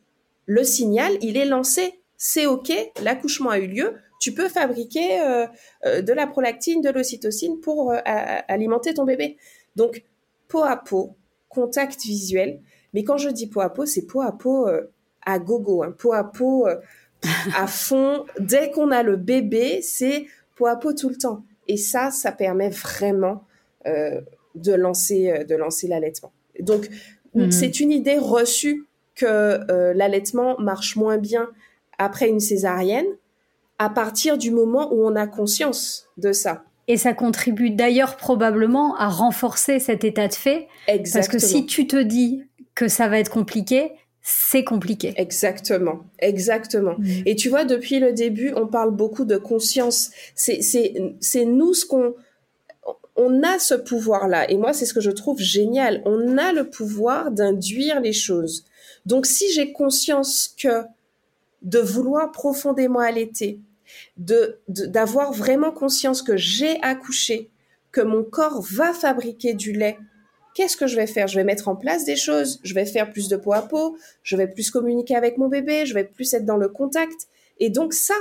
le 0.47 0.65
signal, 0.65 1.13
il 1.23 1.37
est 1.37 1.47
lancé 1.47 2.01
c'est 2.27 2.47
OK, 2.47 2.73
l'accouchement 3.03 3.51
a 3.51 3.59
eu 3.59 3.67
lieu, 3.67 3.97
tu 4.19 4.33
peux 4.33 4.49
fabriquer 4.49 5.21
euh, 5.21 5.47
euh, 5.85 6.01
de 6.01 6.15
la 6.15 6.27
prolactine, 6.27 6.81
de 6.81 6.89
l'ocytocine 6.89 7.61
pour 7.61 7.93
euh, 7.93 7.99
alimenter 8.07 8.95
ton 8.95 9.05
bébé. 9.05 9.37
Donc, 9.77 10.03
peau 10.49 10.63
à 10.63 10.79
peau, 10.79 11.17
contact 11.51 12.01
visuel. 12.01 12.63
Mais 12.95 13.05
quand 13.05 13.19
je 13.19 13.29
dis 13.29 13.47
peau 13.47 13.61
à 13.61 13.69
peau, 13.69 13.85
c'est 13.85 14.07
peau 14.07 14.23
à 14.23 14.33
peau 14.33 14.67
à 15.27 15.39
gogo, 15.39 15.83
hein, 15.83 15.95
peau 15.99 16.15
à 16.15 16.25
peau 16.25 16.67
à 17.55 17.67
fond. 17.67 18.25
Dès 18.41 18.71
qu'on 18.71 18.91
a 18.91 19.03
le 19.03 19.17
bébé, 19.17 19.83
c'est 19.83 20.25
peau 20.57 20.65
à 20.65 20.77
peau 20.77 20.95
tout 20.95 21.11
le 21.11 21.17
temps. 21.17 21.45
Et 21.69 21.77
ça, 21.77 22.11
ça 22.11 22.33
permet 22.33 22.71
vraiment 22.71 23.45
de 23.85 24.73
lancer, 24.73 25.45
de 25.47 25.55
lancer 25.57 25.89
l'allaitement. 25.89 26.33
Donc, 26.59 26.89
mhm. 27.35 27.53
c'est 27.53 27.81
une 27.81 27.93
idée 27.93 28.17
reçue 28.17 28.87
que 29.15 29.93
l'allaitement 29.93 30.59
marche 30.59 30.97
moins 30.97 31.19
bien 31.19 31.51
après 31.99 32.29
une 32.29 32.41
césarienne 32.41 33.07
à 33.79 33.91
partir 33.91 34.39
du 34.39 34.51
moment 34.51 34.93
où 34.93 35.05
on 35.05 35.17
a 35.17 35.27
conscience 35.27 36.07
de 36.17 36.33
ça. 36.33 36.65
Et 36.87 36.97
ça 36.97 37.15
contribue 37.15 37.71
d'ailleurs 37.71 38.17
probablement 38.17 38.95
à 38.97 39.09
renforcer 39.09 39.79
cet 39.79 40.05
état 40.05 40.29
de 40.29 40.35
fait. 40.35 40.69
Exactement. 40.87 41.13
Parce 41.13 41.29
que 41.29 41.39
si 41.39 41.67
tu 41.67 41.87
te 41.87 42.01
dis 42.01 42.45
que 42.75 42.89
ça 42.89 43.09
va 43.09 43.19
être 43.19 43.31
compliqué, 43.31 43.93
c'est 44.21 44.65
compliqué. 44.65 45.13
Exactement, 45.17 46.01
exactement. 46.19 46.95
Mm. 46.99 47.23
Et 47.27 47.37
tu 47.37 47.49
vois, 47.49 47.65
depuis 47.65 48.01
le 48.01 48.13
début, 48.13 48.53
on 48.57 48.67
parle 48.67 48.91
beaucoup 48.91 49.25
de 49.25 49.37
conscience. 49.37 50.11
C'est 50.35 51.45
nous 51.47 51.75
ce 51.75 51.87
qu'on, 51.87 52.15
on 53.17 53.43
a 53.43 53.59
ce 53.59 53.75
pouvoir-là. 53.75 54.51
Et 54.51 54.57
moi, 54.57 54.73
c'est 54.73 54.87
ce 54.87 54.95
que 54.95 55.01
je 55.01 55.11
trouve 55.11 55.41
génial. 55.41 56.03
On 56.05 56.39
a 56.39 56.53
le 56.53 56.69
pouvoir 56.69 57.31
d'induire 57.31 58.01
les 58.01 58.13
choses. 58.13 58.65
Donc, 59.07 59.27
si 59.27 59.53
j'ai 59.53 59.73
conscience 59.73 60.55
que 60.59 60.85
de 61.65 61.81
vouloir 61.81 62.31
profondément 62.31 63.01
allaiter, 63.01 63.59
de 64.17 64.61
d'avoir 64.69 65.33
vraiment 65.33 65.73
conscience 65.73 66.23
que 66.23 66.37
j'ai 66.37 66.81
accouché, 66.83 67.51
que 67.91 68.01
mon 68.01 68.23
corps 68.23 68.63
va 68.63 68.93
fabriquer 68.93 69.55
du 69.55 69.73
lait. 69.73 69.99
Qu'est-ce 70.55 70.77
que 70.77 70.87
je 70.87 70.95
vais 70.97 71.09
faire? 71.09 71.27
Je 71.27 71.37
vais 71.37 71.45
mettre 71.45 71.69
en 71.69 71.75
place 71.75 72.05
des 72.05 72.17
choses, 72.17 72.61
je 72.63 72.75
vais 72.75 72.87
faire 72.87 73.11
plus 73.11 73.29
de 73.29 73.37
peau 73.37 73.53
à 73.53 73.63
peau, 73.63 73.97
je 74.23 74.37
vais 74.37 74.47
plus 74.47 74.71
communiquer 74.71 75.17
avec 75.17 75.37
mon 75.37 75.49
bébé, 75.49 75.85
je 75.85 75.95
vais 75.95 76.05
plus 76.05 76.33
être 76.33 76.45
dans 76.45 76.57
le 76.57 76.69
contact. 76.69 77.27
Et 77.59 77.71
donc 77.71 77.93
ça, 77.93 78.15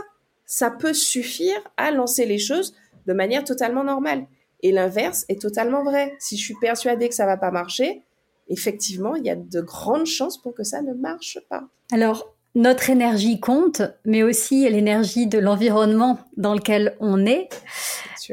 ça 0.45 0.71
peut 0.71 0.93
suffire 0.93 1.59
à 1.77 1.91
lancer 1.91 2.25
les 2.25 2.39
choses 2.39 2.75
de 3.05 3.13
manière 3.13 3.43
totalement 3.43 3.83
normale. 3.83 4.25
Et 4.61 4.71
l'inverse 4.71 5.25
est 5.29 5.41
totalement 5.41 5.83
vrai. 5.83 6.15
Si 6.19 6.37
je 6.37 6.43
suis 6.43 6.55
persuadée 6.59 7.09
que 7.09 7.15
ça 7.15 7.25
va 7.25 7.37
pas 7.37 7.51
marcher, 7.51 8.01
effectivement, 8.47 9.15
il 9.15 9.25
y 9.25 9.29
a 9.29 9.35
de 9.35 9.61
grandes 9.61 10.05
chances 10.05 10.41
pour 10.41 10.53
que 10.53 10.63
ça 10.63 10.81
ne 10.81 10.93
marche 10.93 11.39
pas. 11.49 11.67
Alors, 11.91 12.32
notre 12.55 12.89
énergie 12.89 13.39
compte, 13.39 13.81
mais 14.05 14.23
aussi 14.23 14.69
l'énergie 14.69 15.27
de 15.27 15.39
l'environnement 15.39 16.19
dans 16.37 16.53
lequel 16.53 16.95
on 16.99 17.25
est. 17.25 17.49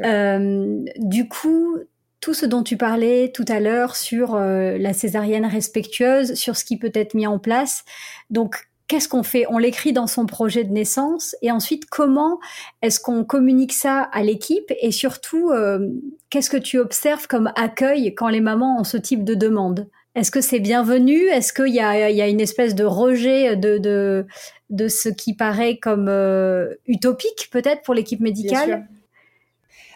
Euh, 0.03 0.83
du 0.97 1.27
coup, 1.27 1.77
tout 2.19 2.35
ce 2.35 2.45
dont 2.45 2.61
tu 2.61 2.77
parlais 2.77 3.31
tout 3.33 3.45
à 3.47 3.59
l'heure 3.59 3.95
sur 3.95 4.35
euh, 4.35 4.77
la 4.77 4.93
césarienne 4.93 5.45
respectueuse, 5.45 6.35
sur 6.35 6.55
ce 6.55 6.63
qui 6.63 6.77
peut 6.77 6.91
être 6.93 7.15
mis 7.15 7.25
en 7.25 7.39
place. 7.39 7.83
Donc, 8.29 8.69
qu'est-ce 8.87 9.09
qu'on 9.09 9.23
fait? 9.23 9.45
On 9.49 9.57
l'écrit 9.57 9.91
dans 9.91 10.05
son 10.05 10.27
projet 10.27 10.63
de 10.63 10.71
naissance 10.71 11.35
et 11.41 11.51
ensuite, 11.51 11.85
comment 11.85 12.39
est-ce 12.83 12.99
qu'on 12.99 13.23
communique 13.23 13.73
ça 13.73 14.01
à 14.13 14.21
l'équipe? 14.21 14.71
Et 14.81 14.91
surtout, 14.91 15.49
euh, 15.49 15.89
qu'est-ce 16.29 16.49
que 16.49 16.57
tu 16.57 16.77
observes 16.77 17.27
comme 17.27 17.51
accueil 17.55 18.13
quand 18.13 18.29
les 18.29 18.41
mamans 18.41 18.79
ont 18.79 18.83
ce 18.83 18.97
type 18.97 19.23
de 19.23 19.33
demande? 19.33 19.87
Est-ce 20.15 20.31
que 20.31 20.41
c'est 20.41 20.59
bienvenu? 20.59 21.27
Est-ce 21.27 21.53
qu'il 21.53 21.73
y 21.73 21.79
a, 21.79 22.27
une 22.27 22.41
espèce 22.41 22.75
de 22.75 22.83
rejet 22.83 23.55
de, 23.55 23.77
de, 24.69 24.87
ce 24.87 25.09
qui 25.09 25.33
paraît 25.33 25.77
comme 25.77 26.07
euh, 26.09 26.75
utopique 26.87 27.49
peut-être 27.51 27.81
pour 27.83 27.93
l'équipe 27.93 28.19
médicale? 28.19 28.87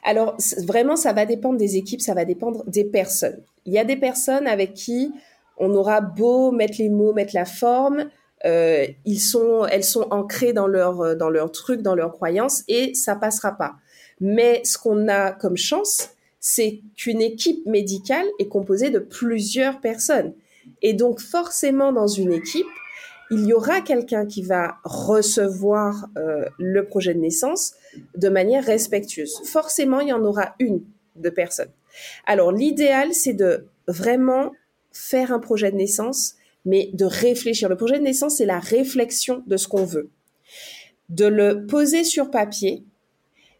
Alors 0.04 0.38
vraiment, 0.66 0.96
ça 0.96 1.12
va 1.12 1.26
dépendre 1.26 1.58
des 1.58 1.76
équipes, 1.76 2.00
ça 2.00 2.14
va 2.14 2.24
dépendre 2.24 2.64
des 2.68 2.86
personnes. 2.86 3.42
Il 3.66 3.74
y 3.74 3.80
a 3.80 3.84
des 3.84 3.98
personnes 3.98 4.48
avec 4.48 4.74
qui 4.74 5.12
on 5.58 5.74
aura 5.74 6.00
beau 6.00 6.52
mettre 6.52 6.76
les 6.80 6.90
mots, 6.90 7.14
mettre 7.14 7.34
la 7.34 7.46
forme, 7.46 8.10
euh, 8.46 8.86
ils 9.06 9.20
sont, 9.20 9.66
elles 9.66 9.84
sont 9.84 10.08
ancrées 10.12 10.54
dans 10.54 10.68
leur, 10.68 11.16
dans 11.16 11.30
leur 11.30 11.52
truc, 11.52 11.82
dans 11.82 11.96
leurs 11.96 12.12
croyances 12.12 12.64
et 12.68 12.94
ça 12.94 13.16
passera 13.16 13.54
pas. 13.58 13.76
Mais 14.22 14.62
ce 14.64 14.78
qu'on 14.78 15.10
a 15.10 15.32
comme 15.32 15.58
chance, 15.58 16.15
c'est 16.48 16.82
qu'une 16.96 17.24
équipe 17.24 17.66
médicale 17.66 18.28
est 18.38 18.48
composée 18.48 18.92
de 18.92 19.00
plusieurs 19.00 19.82
personnes. 19.82 20.36
Et 20.84 20.94
donc 20.94 21.20
forcément 21.20 21.92
dans 21.92 22.06
une 22.06 22.32
équipe, 22.32 22.68
il 23.32 23.48
y 23.48 23.54
aura 23.54 23.82
quelqu'un 23.82 24.28
qui 24.28 24.44
va 24.44 24.76
recevoir 24.84 26.06
euh, 26.20 26.46
le 26.60 26.86
projet 26.86 27.16
de 27.16 27.20
naissance 27.20 27.74
de 28.16 28.30
manière 28.30 28.64
respectueuse. 28.64 29.42
Forcément, 29.46 30.02
il 30.02 30.10
y 30.10 30.14
en 30.14 30.24
aura 30.24 30.54
une 30.60 30.84
de 31.16 31.32
personne. 31.32 31.72
Alors 32.28 32.52
l'idéal, 32.52 33.16
c'est 33.16 33.34
de 33.34 33.66
vraiment 33.88 34.52
faire 34.92 35.34
un 35.34 35.40
projet 35.40 35.72
de 35.72 35.78
naissance, 35.78 36.36
mais 36.64 36.92
de 36.94 37.06
réfléchir. 37.06 37.70
Le 37.70 37.76
projet 37.76 37.98
de 37.98 38.04
naissance, 38.04 38.38
c'est 38.38 38.46
la 38.46 38.60
réflexion 38.60 39.42
de 39.48 39.58
ce 39.58 39.68
qu'on 39.68 39.84
veut. 39.84 40.12
De 41.10 41.26
le 41.26 41.66
poser 41.66 42.04
sur 42.04 42.30
papier, 42.30 42.84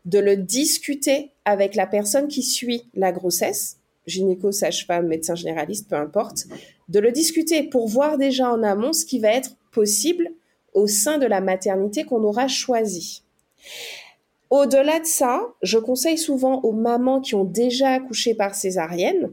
de 0.06 0.20
le 0.20 0.38
discuter 0.38 1.32
avec 1.46 1.76
la 1.76 1.88
personne 1.88 2.28
qui 2.28 2.44
suit 2.44 2.84
la 2.94 3.12
grossesse, 3.12 3.78
gynéco, 4.08 4.52
sage-femme, 4.52 5.08
médecin 5.08 5.36
généraliste, 5.36 5.90
peu 5.90 5.96
importe, 5.96 6.48
de 6.90 7.00
le 7.00 7.12
discuter 7.12 7.64
pour 7.64 7.88
voir 7.88 8.18
déjà 8.18 8.52
en 8.52 8.64
amont 8.64 8.94
ce 8.94 9.06
qui 9.06 9.20
va 9.20 9.30
être 9.30 9.56
possible 9.72 10.30
au 10.74 10.88
sein 10.88 11.18
de 11.18 11.26
la 11.26 11.42
maternité 11.42 12.04
qu'on 12.04 12.24
aura 12.24 12.48
choisie. 12.48 13.24
Au-delà 14.50 15.00
de 15.00 15.06
ça, 15.06 15.42
je 15.62 15.78
conseille 15.78 16.18
souvent 16.18 16.62
aux 16.62 16.72
mamans 16.72 17.22
qui 17.22 17.36
ont 17.36 17.46
déjà 17.46 17.90
accouché 17.90 18.36
par 18.36 18.54
césarienne 18.54 19.32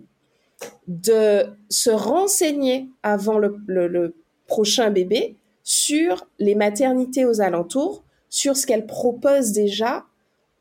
de 0.86 1.44
se 1.68 1.90
renseigner 1.90 2.88
avant 3.02 3.38
le, 3.38 4.14
prochain 4.46 4.90
bébé 4.90 5.36
sur 5.62 6.26
les 6.38 6.54
maternités 6.54 7.24
aux 7.24 7.40
alentours, 7.40 8.04
sur 8.28 8.56
ce 8.56 8.66
qu'elles 8.66 8.86
proposent 8.86 9.52
déjà 9.52 10.04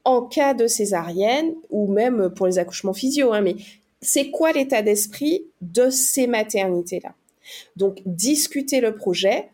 en 0.04 0.24
cas 0.24 0.54
de 0.54 0.68
césarienne 0.68 1.54
ou 1.70 1.92
même 1.92 2.30
pour 2.36 2.48
les 2.48 2.60
accouchements 2.60 2.94
physio. 2.94 3.34
Hein, 3.34 3.42
mais 3.42 3.56
c'est 4.02 4.32
quoi 4.32 4.52
l'état 4.52 4.82
d'esprit 4.82 5.46
de 5.62 5.90
ces 5.90 6.28
maternités-là? 6.28 7.14
Donc, 7.76 8.02
discuter 8.06 8.82
le 8.82 8.96
projet. 8.96 9.50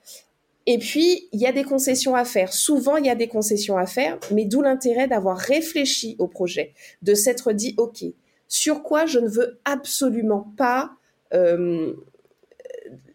Et 0.65 0.77
puis, 0.77 1.27
il 1.31 1.39
y 1.39 1.47
a 1.47 1.51
des 1.51 1.63
concessions 1.63 2.15
à 2.15 2.25
faire. 2.25 2.51
Souvent, 2.53 2.97
il 2.97 3.05
y 3.05 3.09
a 3.09 3.15
des 3.15 3.27
concessions 3.27 3.77
à 3.77 3.85
faire, 3.85 4.19
mais 4.31 4.45
d'où 4.45 4.61
l'intérêt 4.61 5.07
d'avoir 5.07 5.37
réfléchi 5.37 6.15
au 6.19 6.27
projet, 6.27 6.73
de 7.01 7.13
s'être 7.13 7.53
dit, 7.53 7.73
OK, 7.77 8.03
sur 8.47 8.83
quoi 8.83 9.05
je 9.05 9.19
ne 9.19 9.27
veux 9.27 9.59
absolument 9.65 10.51
pas 10.57 10.91
euh, 11.33 11.93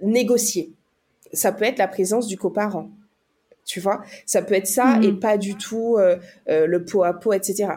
négocier. 0.01 0.73
Ça 1.33 1.53
peut 1.53 1.65
être 1.65 1.79
la 1.79 1.89
présence 1.89 2.27
du 2.27 2.37
coparent. 2.37 2.91
Tu 3.73 3.81
vois, 3.81 4.03
ça 4.27 4.43
peut 4.43 4.53
être 4.53 4.67
ça 4.67 4.99
et 5.01 5.13
mmh. 5.13 5.19
pas 5.19 5.39
du 5.39 5.57
tout 5.57 5.97
euh, 5.97 6.19
euh, 6.51 6.67
le 6.67 6.85
pot 6.85 7.05
à 7.05 7.15
pot, 7.15 7.33
etc. 7.33 7.71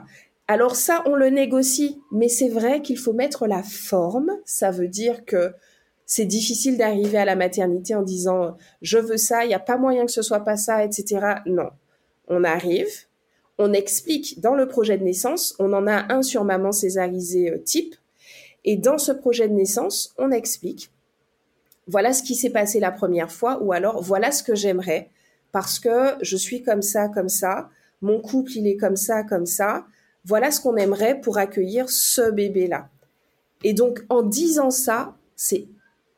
Alors 0.46 0.76
ça, 0.76 1.02
on 1.06 1.16
le 1.16 1.30
négocie, 1.30 2.02
mais 2.12 2.28
c'est 2.28 2.50
vrai 2.50 2.82
qu'il 2.82 2.98
faut 2.98 3.14
mettre 3.14 3.48
la 3.48 3.64
forme. 3.64 4.30
Ça 4.44 4.72
veut 4.72 4.90
dire 4.90 5.24
que 5.24 5.54
c'est 6.06 6.26
difficile 6.26 6.78
d'arriver 6.78 7.18
à 7.18 7.24
la 7.24 7.38
maternité 7.38 7.96
en 7.96 8.02
disant 8.02 8.58
je 8.82 8.98
veux 8.98 9.16
ça, 9.16 9.46
il 9.46 9.48
n'y 9.48 9.54
a 9.54 9.60
pas 9.60 9.78
moyen 9.78 10.06
que 10.06 10.12
ce 10.12 10.22
soit 10.22 10.42
pas 10.42 10.58
ça, 10.58 10.84
etc. 10.84 11.38
Non. 11.46 11.70
On 12.28 12.44
arrive, 12.44 12.90
on 13.58 13.72
explique 13.72 14.42
dans 14.42 14.54
le 14.54 14.68
projet 14.68 14.98
de 14.98 15.04
naissance, 15.06 15.56
on 15.60 15.72
en 15.72 15.88
a 15.88 16.14
un 16.14 16.24
sur 16.24 16.44
maman 16.44 16.74
césarisée 16.74 17.52
euh, 17.52 17.58
type, 17.58 17.96
et 18.66 18.76
dans 18.76 18.98
ce 18.98 19.14
projet 19.14 19.48
de 19.48 19.54
naissance, 19.54 20.14
on 20.18 20.32
explique 20.32 20.92
voilà 21.88 22.12
ce 22.12 22.24
qui 22.24 22.36
s'est 22.36 22.50
passé 22.50 22.82
la 22.82 22.92
première 22.92 23.32
fois, 23.32 23.64
ou 23.64 23.72
alors 23.72 24.02
voilà 24.02 24.32
ce 24.34 24.44
que 24.44 24.56
j'aimerais, 24.56 25.10
parce 25.56 25.80
que 25.80 26.18
je 26.22 26.36
suis 26.36 26.64
comme 26.64 26.82
ça, 26.82 27.08
comme 27.08 27.30
ça, 27.30 27.70
mon 28.02 28.20
couple 28.20 28.52
il 28.58 28.68
est 28.68 28.76
comme 28.76 28.98
ça, 28.98 29.24
comme 29.24 29.46
ça, 29.46 29.86
voilà 30.26 30.52
ce 30.52 30.60
qu'on 30.60 30.76
aimerait 30.76 31.22
pour 31.22 31.38
accueillir 31.38 31.90
ce 31.90 32.30
bébé-là. 32.30 32.90
Et 33.64 33.74
donc 33.74 34.04
en 34.10 34.22
disant 34.22 34.70
ça, 34.70 35.16
c'est 35.38 35.70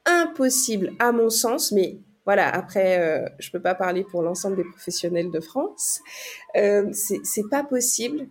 impossible 0.07 0.93
à 0.97 1.11
mon 1.11 1.29
sens, 1.29 1.71
mais 1.71 1.99
voilà, 2.25 2.49
après, 2.49 2.99
euh, 2.99 3.29
je 3.37 3.51
peux 3.51 3.61
pas 3.61 3.75
parler 3.75 4.03
pour 4.03 4.23
l'ensemble 4.23 4.55
des 4.55 4.63
professionnels 4.63 5.29
de 5.29 5.39
France. 5.39 5.99
Euh, 6.55 6.89
c'est 6.91 7.47
pas 7.51 7.63
possible 7.63 8.27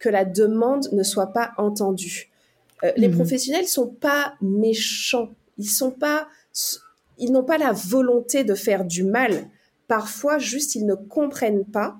que 0.00 0.08
la 0.08 0.24
demande 0.24 0.88
ne 0.90 1.04
soit 1.04 1.32
pas 1.32 1.52
entendue. 1.58 2.32
Euh, 2.82 2.90
les 2.96 3.06
mhm. 3.06 3.14
professionnels 3.14 3.68
sont 3.68 3.86
pas 3.86 4.34
méchants. 4.42 5.30
Ils 5.58 5.70
sont 5.70 5.92
pas, 5.92 6.26
ils 7.18 7.30
n'ont 7.30 7.44
pas 7.44 7.56
la 7.56 7.70
volonté 7.70 8.42
de 8.42 8.56
faire 8.56 8.84
du 8.84 9.04
mal. 9.04 9.48
Parfois, 9.88 10.38
juste, 10.38 10.74
ils 10.74 10.86
ne 10.86 10.94
comprennent 10.94 11.64
pas. 11.64 11.96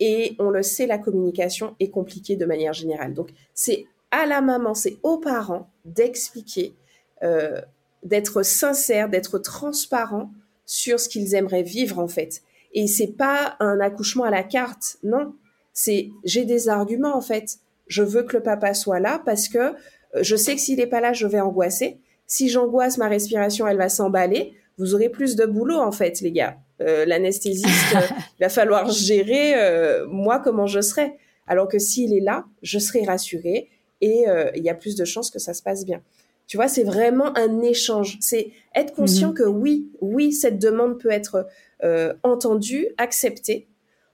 Et 0.00 0.34
on 0.38 0.50
le 0.50 0.62
sait, 0.62 0.86
la 0.86 0.98
communication 0.98 1.76
est 1.78 1.90
compliquée 1.90 2.36
de 2.36 2.44
manière 2.44 2.72
générale. 2.72 3.14
Donc, 3.14 3.30
c'est 3.54 3.86
à 4.10 4.26
la 4.26 4.40
maman, 4.40 4.74
c'est 4.74 4.98
aux 5.02 5.18
parents 5.18 5.70
d'expliquer 5.84 6.74
euh, 7.22 7.60
d'être 8.02 8.42
sincère, 8.42 9.08
d'être 9.08 9.38
transparent 9.38 10.30
sur 10.66 11.00
ce 11.00 11.08
qu'ils 11.08 11.34
aimeraient 11.34 11.62
vivre 11.62 11.98
en 11.98 12.08
fait. 12.08 12.42
Et 12.74 12.86
c'est 12.86 13.16
pas 13.16 13.56
un 13.60 13.80
accouchement 13.80 14.24
à 14.24 14.30
la 14.30 14.42
carte, 14.42 14.96
non. 15.02 15.34
C'est 15.72 16.10
j'ai 16.24 16.44
des 16.44 16.68
arguments 16.68 17.16
en 17.16 17.20
fait. 17.20 17.58
Je 17.86 18.02
veux 18.02 18.22
que 18.22 18.36
le 18.36 18.42
papa 18.42 18.74
soit 18.74 19.00
là 19.00 19.20
parce 19.24 19.48
que 19.48 19.58
euh, 19.58 19.72
je 20.20 20.36
sais 20.36 20.54
que 20.54 20.60
s'il 20.60 20.80
est 20.80 20.86
pas 20.86 21.00
là, 21.00 21.12
je 21.12 21.26
vais 21.26 21.40
angoisser. 21.40 21.98
Si 22.26 22.48
j'angoisse, 22.48 22.98
ma 22.98 23.08
respiration, 23.08 23.66
elle 23.66 23.76
va 23.76 23.88
s'emballer. 23.88 24.54
Vous 24.78 24.94
aurez 24.94 25.08
plus 25.08 25.36
de 25.36 25.46
boulot 25.46 25.78
en 25.78 25.92
fait, 25.92 26.20
les 26.20 26.32
gars. 26.32 26.56
Euh, 26.82 27.04
l'anesthésiste, 27.04 27.94
il 28.38 28.42
va 28.42 28.48
falloir 28.48 28.90
gérer 28.90 29.54
euh, 29.54 30.06
moi 30.08 30.38
comment 30.38 30.66
je 30.66 30.80
serai. 30.80 31.14
Alors 31.46 31.68
que 31.68 31.78
s'il 31.78 32.14
est 32.14 32.20
là, 32.20 32.44
je 32.62 32.78
serai 32.78 33.04
rassurée 33.04 33.68
et 34.00 34.24
il 34.56 34.64
y 34.64 34.68
a 34.68 34.74
plus 34.74 34.96
de 34.96 35.04
chances 35.04 35.30
que 35.30 35.38
ça 35.38 35.54
se 35.54 35.62
passe 35.62 35.84
bien. 35.84 36.02
Tu 36.46 36.56
vois, 36.56 36.68
c'est 36.68 36.84
vraiment 36.84 37.36
un 37.38 37.62
échange. 37.62 38.18
C'est 38.20 38.50
être 38.74 38.92
conscient 38.94 39.28
mhm. 39.28 39.34
que 39.34 39.42
oui, 39.44 39.90
oui, 40.00 40.32
cette 40.32 40.58
demande 40.58 40.98
peut 40.98 41.10
être 41.10 41.46
euh, 41.82 42.12
entendue, 42.22 42.88
acceptée. 42.98 43.66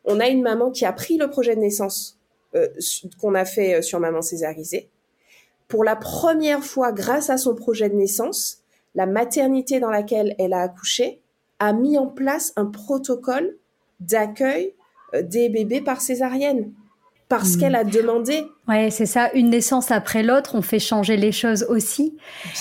On 0.04 0.20
a 0.20 0.28
une 0.28 0.42
maman 0.42 0.70
qui 0.70 0.84
a 0.84 0.92
pris 0.92 1.16
le 1.16 1.28
projet 1.28 1.54
de 1.54 1.60
naissance 1.60 2.18
euh, 2.54 2.68
qu'on 3.20 3.34
a 3.34 3.44
fait 3.44 3.74
euh, 3.74 3.82
sur 3.82 4.00
Maman 4.00 4.22
Césarisée. 4.22 4.88
Pour 5.66 5.84
la 5.84 5.96
première 5.96 6.64
fois, 6.64 6.92
grâce 6.92 7.28
à 7.28 7.36
son 7.36 7.54
projet 7.54 7.90
de 7.90 7.94
naissance, 7.94 8.62
la 8.94 9.06
maternité 9.06 9.80
dans 9.80 9.90
laquelle 9.90 10.34
elle 10.38 10.52
a 10.52 10.62
accouché 10.62 11.20
a 11.58 11.72
mis 11.72 11.98
en 11.98 12.06
place 12.06 12.52
un 12.56 12.66
protocole 12.66 13.56
d'accueil 14.00 14.74
des 15.22 15.48
bébés 15.48 15.80
par 15.80 16.00
césarienne 16.00 16.72
parce 17.28 17.56
hmm. 17.56 17.60
qu'elle 17.60 17.74
a 17.74 17.84
demandé. 17.84 18.46
Ouais, 18.68 18.90
c'est 18.90 19.06
ça. 19.06 19.30
Une 19.34 19.50
naissance 19.50 19.90
après 19.90 20.22
l'autre, 20.22 20.54
on 20.54 20.62
fait 20.62 20.78
changer 20.78 21.16
les 21.16 21.32
choses 21.32 21.66
aussi. 21.68 22.16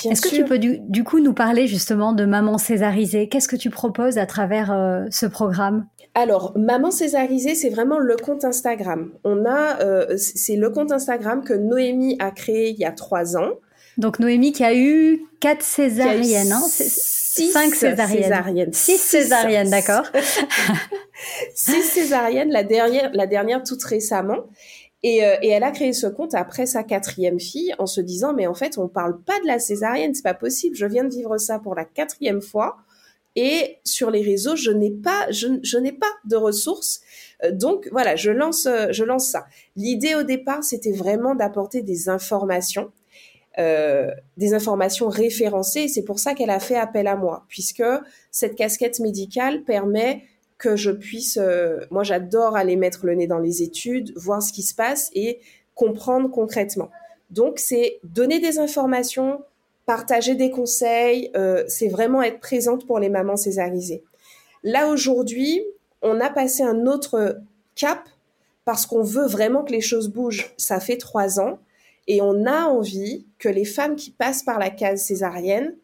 Est-ce 0.09 0.21
que 0.21 0.29
tu 0.29 0.43
peux 0.43 0.59
du, 0.59 1.03
coup 1.03 1.19
nous 1.19 1.33
parler 1.33 1.67
justement 1.67 2.13
de 2.13 2.25
Maman 2.25 2.57
Césarisée? 2.57 3.29
Qu'est-ce 3.29 3.47
que 3.47 3.55
tu 3.55 3.69
proposes 3.69 4.17
à 4.17 4.25
travers 4.25 4.71
euh, 4.71 5.05
ce 5.09 5.25
programme? 5.25 5.87
Alors, 6.15 6.57
Maman 6.57 6.91
Césarisée, 6.91 7.55
c'est 7.55 7.69
vraiment 7.69 7.99
le 7.99 8.15
compte 8.17 8.43
Instagram. 8.43 9.11
On 9.23 9.45
a, 9.45 9.81
euh, 9.81 10.17
c'est 10.17 10.55
le 10.55 10.69
compte 10.69 10.91
Instagram 10.91 11.43
que 11.43 11.53
Noémie 11.53 12.17
a 12.19 12.31
créé 12.31 12.71
il 12.71 12.77
y 12.77 12.85
a 12.85 12.91
trois 12.91 13.37
ans. 13.37 13.51
Donc 13.97 14.19
Noémie 14.19 14.51
qui 14.51 14.63
a 14.63 14.75
eu 14.75 15.25
quatre 15.39 15.63
césariennes, 15.63 16.51
hein 16.51 16.61
Six 17.37 17.51
césariennes. 17.75 18.73
Six 18.73 18.97
césariennes, 18.97 19.69
d'accord. 19.69 20.05
Six 21.55 21.83
césariennes, 21.83 22.51
la 22.51 22.63
dernière, 22.63 23.11
la 23.13 23.27
dernière 23.27 23.63
toute 23.63 23.83
récemment. 23.83 24.47
Et, 25.03 25.23
euh, 25.23 25.35
et, 25.43 25.49
elle 25.49 25.63
a 25.63 25.71
créé 25.71 25.93
ce 25.93 26.07
compte 26.07 26.33
après 26.33 26.65
sa 26.65 26.83
quatrième 26.83 27.39
fille 27.39 27.73
en 27.77 27.85
se 27.85 28.01
disant 28.01 28.33
mais 28.33 28.47
en 28.47 28.55
fait 28.55 28.79
on 28.79 28.87
parle 28.87 29.21
pas 29.21 29.39
de 29.41 29.45
la 29.45 29.59
césarienne, 29.59 30.15
c'est 30.15 30.23
pas 30.23 30.33
possible. 30.33 30.75
Je 30.75 30.87
viens 30.87 31.03
de 31.03 31.13
vivre 31.13 31.37
ça 31.37 31.59
pour 31.59 31.75
la 31.75 31.85
quatrième 31.85 32.41
fois 32.41 32.77
et 33.35 33.77
sur 33.83 34.09
les 34.09 34.23
réseaux 34.23 34.55
je 34.55 34.71
n'ai 34.71 34.89
pas 34.89 35.29
je, 35.29 35.47
je 35.61 35.77
n'ai 35.77 35.91
pas 35.91 36.11
de 36.25 36.35
ressources. 36.35 37.01
Euh, 37.43 37.51
donc 37.51 37.87
voilà 37.91 38.15
je 38.15 38.31
lance 38.31 38.67
je 38.89 39.03
lance 39.03 39.27
ça. 39.27 39.45
L'idée 39.75 40.15
au 40.15 40.23
départ 40.23 40.63
c'était 40.63 40.93
vraiment 40.93 41.35
d'apporter 41.35 41.83
des 41.83 42.09
informations 42.09 42.91
euh, 43.59 44.11
des 44.37 44.53
informations 44.53 45.09
référencées. 45.09 45.87
C'est 45.87 46.03
pour 46.03 46.19
ça 46.19 46.35
qu'elle 46.35 46.51
a 46.51 46.59
fait 46.59 46.75
appel 46.75 47.07
à 47.07 47.15
moi, 47.15 47.45
puisque 47.47 47.83
cette 48.31 48.55
casquette 48.55 48.99
médicale 48.99 49.63
permet 49.63 50.23
que 50.57 50.75
je 50.75 50.91
puisse, 50.91 51.37
euh, 51.41 51.79
moi 51.89 52.03
j'adore 52.03 52.55
aller 52.55 52.75
mettre 52.75 53.05
le 53.05 53.15
nez 53.15 53.27
dans 53.27 53.39
les 53.39 53.63
études, 53.63 54.11
voir 54.15 54.41
ce 54.41 54.53
qui 54.53 54.63
se 54.63 54.75
passe 54.75 55.09
et 55.13 55.39
comprendre 55.75 56.29
concrètement. 56.29 56.89
Donc 57.29 57.59
c'est 57.59 57.99
donner 58.03 58.39
des 58.39 58.59
informations, 58.59 59.41
partager 59.85 60.35
des 60.35 60.51
conseils, 60.51 61.31
euh, 61.35 61.63
c'est 61.67 61.87
vraiment 61.87 62.21
être 62.21 62.39
présente 62.39 62.85
pour 62.85 62.99
les 62.99 63.09
mamans 63.09 63.37
césarisées. 63.37 64.03
Là 64.63 64.87
aujourd'hui, 64.89 65.63
on 66.01 66.19
a 66.19 66.29
passé 66.29 66.63
un 66.63 66.85
autre 66.85 67.39
cap 67.75 68.07
parce 68.65 68.85
qu'on 68.85 69.03
veut 69.03 69.27
vraiment 69.27 69.63
que 69.63 69.71
les 69.71 69.81
choses 69.81 70.09
bougent. 70.09 70.53
Ça 70.57 70.79
fait 70.79 70.97
trois 70.97 71.39
ans 71.39 71.59
et 72.07 72.21
on 72.21 72.45
a 72.45 72.65
envie 72.65 73.25
que 73.37 73.49
les 73.49 73.65
femmes 73.65 73.95
qui 73.95 74.11
passent 74.11 74.43
par 74.43 74.59
la 74.59 74.69
case 74.69 75.03
césarienne 75.03 75.75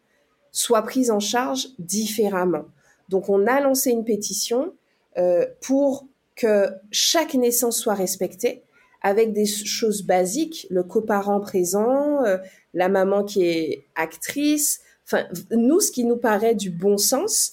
soient 0.52 0.82
prises 0.82 1.10
en 1.10 1.20
charge 1.20 1.68
différemment. 1.78 2.64
Donc 3.08 3.28
on 3.28 3.46
a 3.46 3.60
lancé 3.60 3.90
une 3.90 4.04
pétition 4.04 4.72
euh, 5.18 5.46
pour 5.60 6.06
que 6.36 6.68
chaque 6.90 7.34
naissance 7.34 7.78
soit 7.78 7.94
respectée 7.94 8.62
avec 9.02 9.32
des 9.32 9.44
choses 9.44 10.02
basiques, 10.02 10.66
le 10.70 10.82
coparent 10.82 11.40
présent, 11.40 12.24
euh, 12.24 12.38
la 12.72 12.88
maman 12.88 13.22
qui 13.22 13.44
est 13.44 13.84
actrice, 13.94 14.80
enfin 15.04 15.26
nous 15.50 15.80
ce 15.80 15.92
qui 15.92 16.04
nous 16.04 16.16
paraît 16.16 16.54
du 16.54 16.70
bon 16.70 16.96
sens 16.96 17.52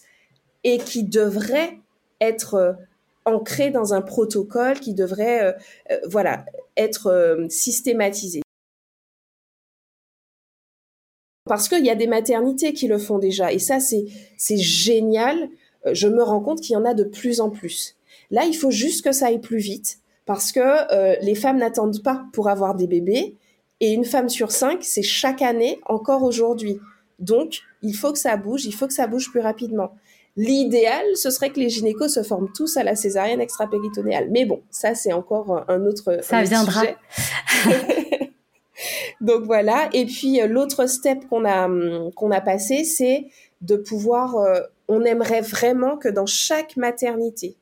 et 0.64 0.78
qui 0.78 1.04
devrait 1.04 1.80
être 2.22 2.54
euh, 2.54 2.74
ancré 3.26 3.70
dans 3.70 3.94
un 3.94 4.02
protocole 4.02 4.80
qui 4.80 4.96
devrait 4.96 5.56
voilà 6.08 6.44
être 6.76 7.46
systématisé. 7.50 8.42
Parce 11.52 11.68
qu'il 11.68 11.86
y 11.86 11.90
a 11.90 11.96
des 11.96 12.08
maternités 12.08 12.72
qui 12.72 12.88
le 12.88 12.98
font 12.98 13.18
déjà. 13.18 13.52
Et 13.52 13.60
ça, 13.60 13.82
c'est, 13.82 14.06
génial. 14.56 15.50
Euh, 15.86 15.94
je 15.94 16.08
me 16.08 16.24
rends 16.24 16.40
compte 16.40 16.62
qu'il 16.62 16.76
y 16.76 16.78
en 16.78 16.86
a 16.86 16.94
de 16.94 17.04
plus 17.04 17.42
en 17.42 17.50
plus. 17.50 17.98
Là, 18.30 18.46
il 18.46 18.54
faut 18.54 18.72
juste 18.72 19.04
que 19.04 19.12
ça 19.12 19.26
aille 19.26 19.42
plus 19.42 19.58
vite 19.58 19.98
parce 20.26 20.54
que 20.54 20.62
euh, 20.62 21.18
les 21.22 21.36
femmes 21.36 21.58
n'attendent 21.58 22.02
pas 22.04 22.24
pour 22.32 22.48
avoir 22.48 22.74
des 22.76 22.88
bébés. 22.88 23.36
Et 23.82 23.92
une 23.92 24.06
femme 24.06 24.30
sur 24.30 24.50
cinq, 24.50 24.78
c'est 24.80 25.02
chaque 25.02 25.42
année, 25.42 25.82
encore 25.88 26.24
aujourd'hui. 26.24 26.80
Donc, 27.20 27.60
il 27.82 27.98
faut 27.98 28.14
que 28.14 28.20
ça 28.20 28.38
bouge, 28.38 28.64
il 28.64 28.74
faut 28.74 28.88
que 28.88 28.94
ça 28.94 29.08
bouge 29.08 29.30
plus 29.30 29.42
rapidement. 29.42 29.92
L'idéal, 30.38 31.04
ce 31.16 31.32
serait 31.32 31.50
que 31.50 31.60
les 31.60 31.68
gynécos 31.68 32.14
se 32.14 32.24
forment 32.24 32.54
tous 32.56 32.78
à 32.78 32.86
la 32.86 32.96
césarienne 32.96 33.42
extra-péritonéale. 33.42 34.30
Mais 34.32 34.46
bon, 34.46 34.62
ça, 34.70 34.96
c'est 34.96 35.12
encore 35.12 35.66
un 35.68 35.86
autre, 35.86 36.20
ça 36.22 36.44
viendra. 36.44 36.84
Donc 39.22 39.44
voilà. 39.44 39.90
Et 39.94 40.06
puis, 40.06 40.42
euh, 40.42 40.48
l'autre 40.48 40.88
step 40.88 41.28
qu'on 41.30 41.46
a, 41.46 41.66
hum, 41.66 42.12
qu'on 42.14 42.32
a 42.32 42.42
passé, 42.42 42.84
c'est 42.84 43.28
de 43.62 43.76
pouvoir, 43.76 44.36
euh, 44.38 44.60
on 44.88 45.04
aimerait 45.04 45.42
vraiment 45.42 45.98
que 45.98 46.10
dans 46.10 46.26
chaque 46.26 46.76
maternité, 46.76 47.56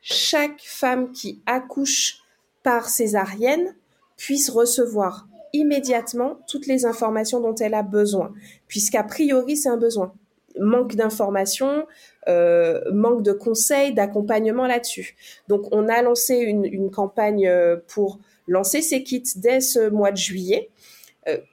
chaque 0.00 0.60
femme 0.62 1.12
qui 1.12 1.40
accouche 1.46 2.22
par 2.62 2.88
césarienne 2.88 3.74
puisse 4.16 4.50
recevoir 4.50 5.26
immédiatement 5.52 6.38
toutes 6.48 6.66
les 6.66 6.86
informations 6.86 7.40
dont 7.40 7.54
elle 7.54 7.74
a 7.74 7.82
besoin, 7.82 8.32
puisqu'a 8.68 9.02
priori 9.02 9.56
c'est 9.56 9.68
un 9.68 9.76
besoin. 9.76 10.12
Manque 10.58 10.96
d'informations, 10.96 11.86
euh, 12.28 12.80
manque 12.92 13.22
de 13.22 13.32
conseils, 13.32 13.94
d'accompagnement 13.94 14.66
là-dessus. 14.66 15.16
Donc 15.48 15.66
on 15.72 15.88
a 15.88 16.02
lancé 16.02 16.36
une, 16.36 16.90
campagne 16.90 17.46
euh, 17.46 17.76
pour 17.88 18.18
lancer 18.46 18.82
ces 18.82 19.02
kits 19.02 19.22
dès 19.36 19.60
ce 19.60 19.88
mois 19.88 20.10
de 20.10 20.16
juillet, 20.16 20.68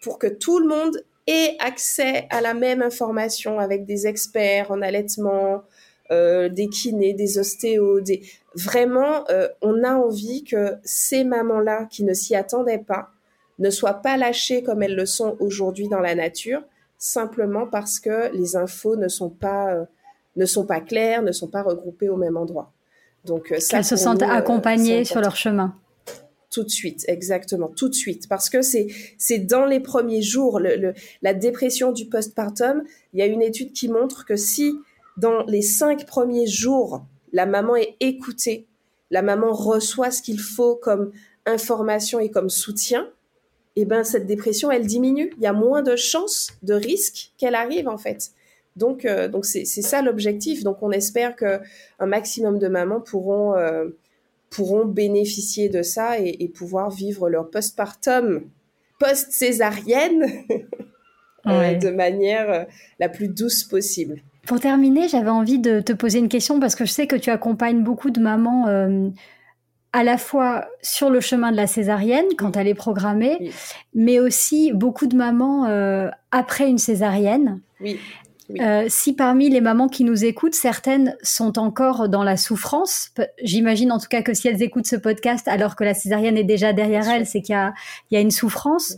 pour 0.01 0.20
que 0.20 0.28
tout 0.28 0.59
le 0.59 0.67
monde 0.67 1.03
ait 1.28 1.55
accès 1.59 2.28
à 2.30 2.41
la 2.41 2.53
même 2.53 2.82
information 2.82 3.59
avec 3.59 3.86
des 3.86 4.07
experts 4.07 4.72
en 4.72 4.82
allaitement, 4.82 5.63
des 6.09 6.70
kinés, 6.72 7.13
des 7.13 7.38
ostéos, 7.38 8.01
des... 8.01 8.24
vraiment, 8.55 9.26
on 9.61 9.84
a 9.84 9.93
envie 9.93 10.43
que 10.43 10.74
ces 10.84 11.24
mamans-là 11.24 11.86
qui 11.91 12.03
ne 12.03 12.13
s'y 12.13 12.36
attendaient 12.36 12.84
pas 12.84 13.09
ne 13.59 13.70
soient 13.70 13.93
pas 13.93 14.17
lâchées 14.17 14.63
comme 14.63 14.82
elles 14.82 14.95
le 14.95 15.05
sont 15.05 15.36
aujourd'hui 15.39 15.88
dans 15.88 15.99
la 15.99 16.15
nature, 16.15 16.61
simplement 16.97 17.67
parce 17.67 17.99
que 17.99 18.34
les 18.34 18.55
infos 18.55 18.95
ne 18.95 19.07
sont 19.07 19.30
pas, 19.30 19.74
euh, 19.74 19.86
ne 20.36 20.45
sont 20.45 20.65
pas 20.65 20.80
claires, 20.80 21.22
ne 21.22 21.32
sont 21.32 21.47
pas 21.47 21.61
regroupées 21.61 22.09
au 22.09 22.17
même 22.17 22.38
endroit. 22.38 22.72
Donc, 23.26 23.51
euh, 23.51 23.59
ça, 23.59 23.78
Qu'elles 23.78 23.86
se 23.86 23.97
sentent 23.97 24.24
euh, 24.24 24.30
accompagnées 24.30 25.03
sur 25.03 25.22
leur 25.22 25.36
chemin. 25.36 25.76
Tout 26.60 26.66
de 26.66 26.72
suite, 26.72 27.05
exactement, 27.07 27.70
tout 27.70 27.88
de 27.88 27.93
suite, 27.93 28.28
parce 28.28 28.49
que 28.49 28.62
c'est 28.62 28.88
c'est 29.18 29.39
dans 29.39 29.64
les 29.64 29.80
premiers 29.80 30.22
jours, 30.22 30.60
la 30.60 31.34
dépression 31.34 31.93
du 31.93 32.07
postpartum. 32.07 32.84
Il 33.14 33.20
y 33.20 33.22
a 33.22 33.28
une 33.28 33.41
étude 33.41 33.72
qui 33.72 33.88
montre 33.88 34.26
que 34.26 34.36
si 34.36 34.78
dans 35.16 35.45
les 35.45 35.62
cinq 35.62 36.05
premiers 36.05 36.47
jours, 36.47 37.05
la 37.32 37.45
maman 37.45 37.78
est 37.78 37.95
écoutée, 38.01 38.68
la 39.10 39.22
maman 39.22 39.53
reçoit 39.53 40.12
ce 40.12 40.22
qu'il 40.22 40.38
faut 40.38 40.76
comme 40.76 41.14
information 41.45 42.20
et 42.20 42.30
comme 42.30 42.49
soutien, 42.49 43.07
eh 43.78 43.86
ben 43.86 44.03
cette 44.03 44.26
dépression 44.26 44.70
elle 44.70 44.86
diminue. 44.86 45.32
Il 45.38 45.43
y 45.43 45.47
a 45.47 45.53
moins 45.53 45.82
de 45.82 45.95
chances, 45.95 46.49
de 46.62 46.74
risques 46.74 47.32
qu'elle 47.38 47.55
arrive 47.55 47.88
en 47.88 47.97
fait. 47.97 48.32
Donc 48.76 49.05
euh, 49.05 49.30
donc 49.30 49.45
c'est 49.45 49.64
ça 49.64 50.01
l'objectif. 50.01 50.66
Donc 50.66 50.80
on 50.82 50.91
espère 50.91 51.38
que 51.38 51.62
un 51.99 52.05
maximum 52.05 52.60
de 52.60 52.68
mamans 52.68 52.99
pourront 52.99 53.55
euh, 53.55 53.86
pourront 54.50 54.86
bénéficier 54.86 55.70
de 55.70 55.82
ça 55.82 56.20
et, 56.20 56.52
pouvoir 56.54 56.89
vivre 56.89 57.30
leur 57.30 57.50
postpartum 57.50 58.41
post 59.00 59.32
césarienne 59.32 60.26
euh, 61.47 61.76
de 61.76 61.89
manière 61.89 62.66
la 63.00 63.10
plus 63.10 63.28
douce 63.28 63.64
possible. 63.64 64.22
Pour 64.45 64.60
terminer, 64.60 65.08
j'avais 65.08 65.30
envie 65.30 65.60
de 65.60 65.80
te 65.80 65.93
poser 65.93 66.20
une 66.20 66.30
question 66.30 66.60
parce 66.60 66.76
que 66.76 66.86
je 66.86 66.91
sais 66.91 67.08
que 67.08 67.16
tu 67.16 67.30
accompagnes 67.30 67.84
beaucoup 67.84 68.10
de 68.10 68.20
mamans 68.20 68.68
à 69.93 70.04
la 70.04 70.18
fois 70.18 70.68
sur 70.82 71.10
le 71.10 71.20
chemin 71.20 71.52
de 71.52 71.58
la 71.58 71.68
césarienne 71.68 72.26
quand 72.38 72.58
elle 72.58 72.68
est 72.68 72.76
programmée, 72.76 73.52
mais 73.93 74.20
aussi 74.20 74.72
beaucoup 74.74 75.08
de 75.08 75.16
mamans 75.16 75.66
euh, 75.66 76.10
après 76.32 76.70
une 76.70 76.78
césarienne. 76.78 77.62
Oui. 77.82 78.00
Euh, 78.60 78.86
si 78.88 79.14
parmi 79.14 79.50
les 79.50 79.62
mamans 79.62 79.88
qui 79.88 80.04
nous 80.04 80.26
écoutent, 80.26 80.56
certaines 80.56 81.16
sont 81.22 81.60
encore 81.60 82.10
dans 82.10 82.24
la 82.24 82.36
souffrance, 82.36 83.12
j'imagine 83.43 83.91
en 83.91 84.00
tout 84.00 84.08
cas 84.10 84.24
que 84.24 84.34
si 84.34 84.47
elles 84.47 84.64
écoutent 84.64 84.88
ce 84.88 84.95
podcast 84.95 85.47
alors 85.47 85.76
que 85.76 85.84
la 85.84 85.93
césarienne 85.93 86.38
est 86.38 86.43
déjà 86.43 86.74
derrière 86.74 87.08
elles, 87.08 87.28
c'est 87.28 87.41
qu'il 87.41 87.56
y, 88.12 88.16
a, 88.16 88.20
une 88.20 88.32
souffrance. 88.32 88.95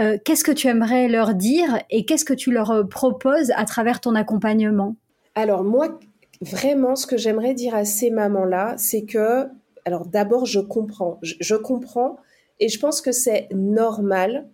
Euh, 0.00 0.16
qu'est-ce 0.24 0.44
que 0.44 0.52
tu 0.52 0.68
aimerais 0.68 1.08
leur 1.08 1.34
dire 1.34 1.78
et 1.90 2.06
qu'est-ce 2.06 2.24
que 2.24 2.32
tu 2.32 2.50
leur 2.50 2.88
proposes 2.88 3.52
à 3.56 3.64
travers 3.64 4.00
ton 4.00 4.14
accompagnement? 4.14 4.96
Alors 5.34 5.64
moi, 5.64 5.98
vraiment, 6.40 6.96
ce 6.96 7.06
que 7.06 7.16
j'aimerais 7.16 7.54
dire 7.54 7.74
à 7.74 7.84
ces 7.84 8.10
mamans-là, 8.10 8.74
c'est 8.78 9.04
que 9.04 9.48
alors 9.84 10.06
d'abord, 10.06 10.46
je 10.46 10.60
comprends. 10.60 11.18
Je, 11.22 11.54
comprends 11.54 12.16
et 12.58 12.68
je 12.68 12.78
pense 12.78 13.00
que 13.00 13.12
c'est 13.12 13.48
normal 13.52 14.48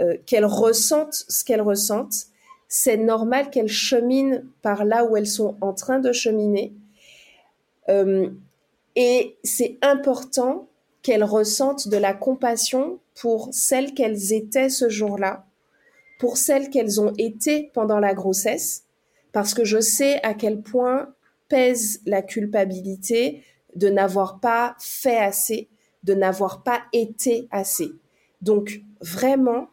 euh, 0.00 0.16
qu'elles 0.26 0.44
ressentent 0.44 1.24
ce 1.28 1.44
qu'elles 1.44 1.60
ressentent. 1.60 2.26
C'est 2.74 2.96
normal 2.96 3.50
qu'elles 3.50 3.68
cheminent 3.68 4.44
par 4.62 4.86
là 4.86 5.04
où 5.04 5.14
elles 5.14 5.26
sont 5.26 5.58
en 5.60 5.74
train 5.74 5.98
de 5.98 6.10
cheminer. 6.10 6.72
Euh, 7.90 8.30
et 8.96 9.36
c'est 9.44 9.76
important 9.82 10.70
qu'elles 11.02 11.22
ressentent 11.22 11.88
de 11.88 11.98
la 11.98 12.14
compassion 12.14 12.98
pour 13.14 13.50
celles 13.52 13.92
qu'elles 13.92 14.32
étaient 14.32 14.70
ce 14.70 14.88
jour-là, 14.88 15.44
pour 16.18 16.38
celles 16.38 16.70
qu'elles 16.70 16.98
ont 16.98 17.12
été 17.18 17.70
pendant 17.74 18.00
la 18.00 18.14
grossesse, 18.14 18.84
parce 19.32 19.52
que 19.52 19.66
je 19.66 19.78
sais 19.78 20.22
à 20.22 20.32
quel 20.32 20.62
point 20.62 21.12
pèse 21.50 22.00
la 22.06 22.22
culpabilité, 22.22 23.42
de 23.76 23.90
n'avoir 23.90 24.40
pas 24.40 24.76
fait 24.78 25.18
assez, 25.18 25.68
de 26.04 26.14
n'avoir 26.14 26.62
pas 26.62 26.80
été 26.94 27.48
assez. 27.50 27.92
Donc 28.40 28.80
vraiment 29.02 29.68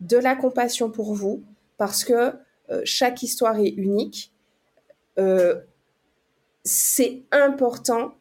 de 0.00 0.16
la 0.16 0.36
compassion 0.36 0.92
pour 0.92 1.12
vous 1.12 1.42
parce 1.78 2.04
que 2.04 2.32
euh, 2.70 2.82
chaque 2.84 3.22
histoire 3.22 3.58
est 3.58 3.74
unique. 3.76 4.32
Euh, 5.18 5.60
c'est 6.64 7.22
important 7.30 8.14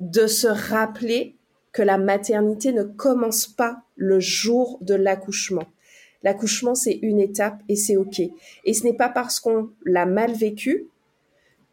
de 0.00 0.26
se 0.26 0.48
rappeler 0.48 1.36
que 1.72 1.82
la 1.82 1.96
maternité 1.96 2.72
ne 2.72 2.82
commence 2.82 3.46
pas 3.46 3.82
le 3.96 4.20
jour 4.20 4.78
de 4.80 4.94
l'accouchement. 4.94 5.64
L'accouchement, 6.22 6.74
c'est 6.74 6.98
une 7.02 7.20
étape 7.20 7.60
et 7.68 7.76
c'est 7.76 7.96
OK. 7.96 8.20
Et 8.64 8.74
ce 8.74 8.84
n'est 8.84 8.96
pas 8.96 9.08
parce 9.08 9.40
qu'on 9.40 9.70
l'a 9.84 10.06
mal 10.06 10.32
vécu 10.32 10.86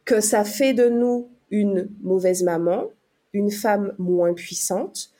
que 0.05 0.21
ça 0.21 0.43
fait 0.43 0.73
de 0.73 0.89
nous 0.89 1.29
une 1.51 1.89
mauvaise 2.01 2.43
maman, 2.43 2.85
une 3.33 3.51
femme 3.51 3.93
moins 3.97 4.33
puissante, 4.33 5.11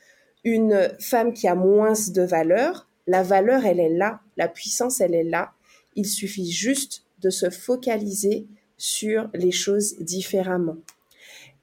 une 0.44 0.90
femme 1.00 1.34
qui 1.34 1.48
a 1.48 1.56
moins 1.56 1.94
de 1.94 2.22
valeur. 2.22 2.88
La 3.06 3.24
valeur, 3.24 3.66
elle 3.66 3.80
est 3.80 3.96
là, 3.96 4.22
la 4.38 4.48
puissance, 4.48 5.02
elle 5.02 5.14
est 5.14 5.24
là. 5.24 5.52
Il 6.00 6.06
suffit 6.06 6.50
juste 6.50 7.04
de 7.20 7.30
se 7.30 7.50
focaliser 7.50 8.48
sur 8.78 9.30
les 9.34 9.52
choses 9.52 9.98
différemment. 10.00 10.78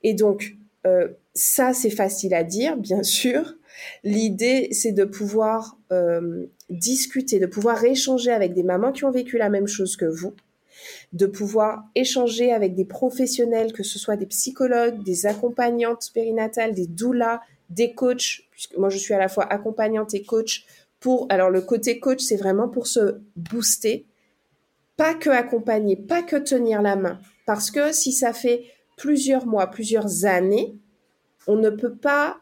Et 0.03 0.12
donc, 0.12 0.57
euh, 0.87 1.09
ça, 1.32 1.72
c'est 1.72 1.89
facile 1.89 2.34
à 2.34 2.45
dire, 2.45 2.76
bien 2.76 3.03
sûr. 3.03 3.55
L'idée, 4.05 4.68
c'est 4.72 4.93
de 4.93 5.05
pouvoir 5.05 5.78
euh, 5.91 6.45
discuter, 6.68 7.39
de 7.39 7.47
pouvoir 7.47 7.82
échanger 7.82 8.30
avec 8.30 8.53
des 8.53 8.62
mamans 8.62 8.93
qui 8.93 9.07
ont 9.07 9.11
vécu 9.11 9.39
la 9.39 9.49
même 9.49 9.66
chose 9.66 9.97
que 9.97 10.05
vous, 10.05 10.34
de 11.14 11.24
pouvoir 11.24 11.84
échanger 11.95 12.53
avec 12.53 12.74
des 12.74 12.84
professionnels, 12.84 13.72
que 13.72 13.84
ce 13.84 13.99
soit 13.99 14.16
des 14.16 14.26
psychologues, 14.26 15.03
des 15.03 15.24
accompagnantes 15.24 16.11
périnatales, 16.12 16.74
des 16.74 16.87
doulas, 16.87 17.41
des 17.70 17.95
coachs, 17.95 18.43
puisque 18.51 18.76
moi 18.76 18.91
je 18.91 18.99
suis 18.99 19.14
à 19.14 19.18
la 19.18 19.30
fois 19.30 19.51
accompagnante 19.51 20.12
et 20.12 20.24
coach 20.24 20.66
pour, 21.01 21.26
alors 21.30 21.49
le 21.49 21.62
côté 21.62 21.99
coach, 22.01 22.20
c'est 22.20 22.37
vraiment 22.37 22.68
pour 22.68 22.87
se 22.87 23.20
booster, 23.34 24.07
pas 24.97 25.14
que 25.14 25.30
accompagner, 25.30 25.97
pas 25.97 26.22
que 26.22 26.36
tenir 26.36 26.82
la 26.82 26.97
main, 26.97 27.20
parce 27.44 27.70
que 27.70 27.92
si 27.92 28.12
ça 28.12 28.32
fait 28.32 28.64
plusieurs 28.97 29.47
mois, 29.47 29.66
plusieurs 29.68 30.24
années, 30.24 30.76
on 31.47 31.57
ne 31.57 31.70
peut 31.70 31.94
pas, 31.94 32.38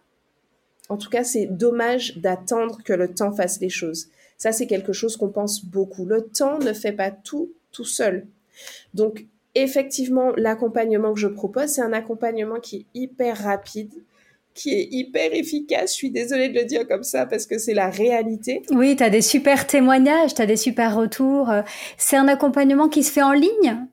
en 0.88 0.96
tout 0.96 1.10
cas 1.10 1.24
c'est 1.24 1.46
dommage 1.46 2.16
d'attendre 2.18 2.82
que 2.84 2.92
le 2.92 3.12
temps 3.12 3.32
fasse 3.32 3.60
les 3.60 3.68
choses. 3.68 4.08
Ça, 4.36 4.52
c'est 4.52 4.66
quelque 4.66 4.92
chose 4.92 5.16
qu'on 5.16 5.30
pense 5.30 5.64
beaucoup. 5.64 6.04
Le 6.04 6.22
temps 6.22 6.58
ne 6.58 6.72
fait 6.72 6.92
pas 6.92 7.10
tout 7.10 7.52
tout 7.72 7.84
seul. 7.84 8.26
Donc, 8.94 9.26
effectivement, 9.54 10.32
l'accompagnement 10.36 11.12
que 11.12 11.20
je 11.20 11.28
propose, 11.28 11.70
c'est 11.70 11.82
un 11.82 11.92
accompagnement 11.92 12.60
qui 12.60 12.76
est 12.76 12.86
hyper 12.94 13.36
rapide, 13.38 13.92
qui 14.54 14.72
est 14.72 14.88
hyper 14.90 15.34
efficace. 15.34 15.90
Je 15.90 15.94
suis 15.94 16.10
désolée 16.10 16.48
de 16.48 16.58
le 16.58 16.64
dire 16.64 16.86
comme 16.86 17.02
ça 17.02 17.26
parce 17.26 17.46
que 17.46 17.58
c'est 17.58 17.74
la 17.74 17.90
réalité. 17.90 18.62
Oui, 18.70 18.96
tu 18.96 19.02
as 19.02 19.10
des 19.10 19.20
super 19.20 19.66
témoignages, 19.66 20.34
tu 20.34 20.42
as 20.42 20.46
des 20.46 20.56
super 20.56 20.96
retours. 20.96 21.50
C'est 21.98 22.16
un 22.16 22.28
accompagnement 22.28 22.88
qui 22.88 23.02
se 23.02 23.12
fait 23.12 23.22
en 23.22 23.32
ligne? 23.32 23.86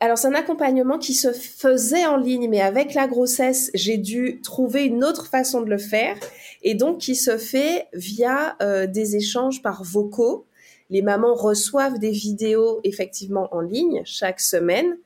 Alors 0.00 0.18
c'est 0.18 0.28
un 0.28 0.34
accompagnement 0.34 0.98
qui 0.98 1.14
se 1.14 1.32
faisait 1.32 2.04
en 2.04 2.16
ligne, 2.16 2.48
mais 2.50 2.60
avec 2.60 2.92
la 2.92 3.06
grossesse, 3.06 3.70
j'ai 3.72 3.96
dû 3.96 4.40
trouver 4.42 4.84
une 4.84 5.02
autre 5.02 5.26
façon 5.28 5.62
de 5.62 5.70
le 5.70 5.78
faire, 5.78 6.16
et 6.62 6.74
donc 6.74 6.98
qui 6.98 7.14
se 7.14 7.38
fait 7.38 7.86
via 7.94 8.56
euh, 8.60 8.86
des 8.86 9.16
échanges 9.16 9.62
par 9.62 9.84
vocaux 9.84 10.46
les 10.90 11.02
mamans 11.02 11.34
reçoivent 11.34 11.98
des 11.98 12.10
vidéos 12.10 12.80
effectivement 12.84 13.48
en 13.52 13.60
ligne 13.60 14.02
chaque 14.04 14.40
semaine 14.40 14.96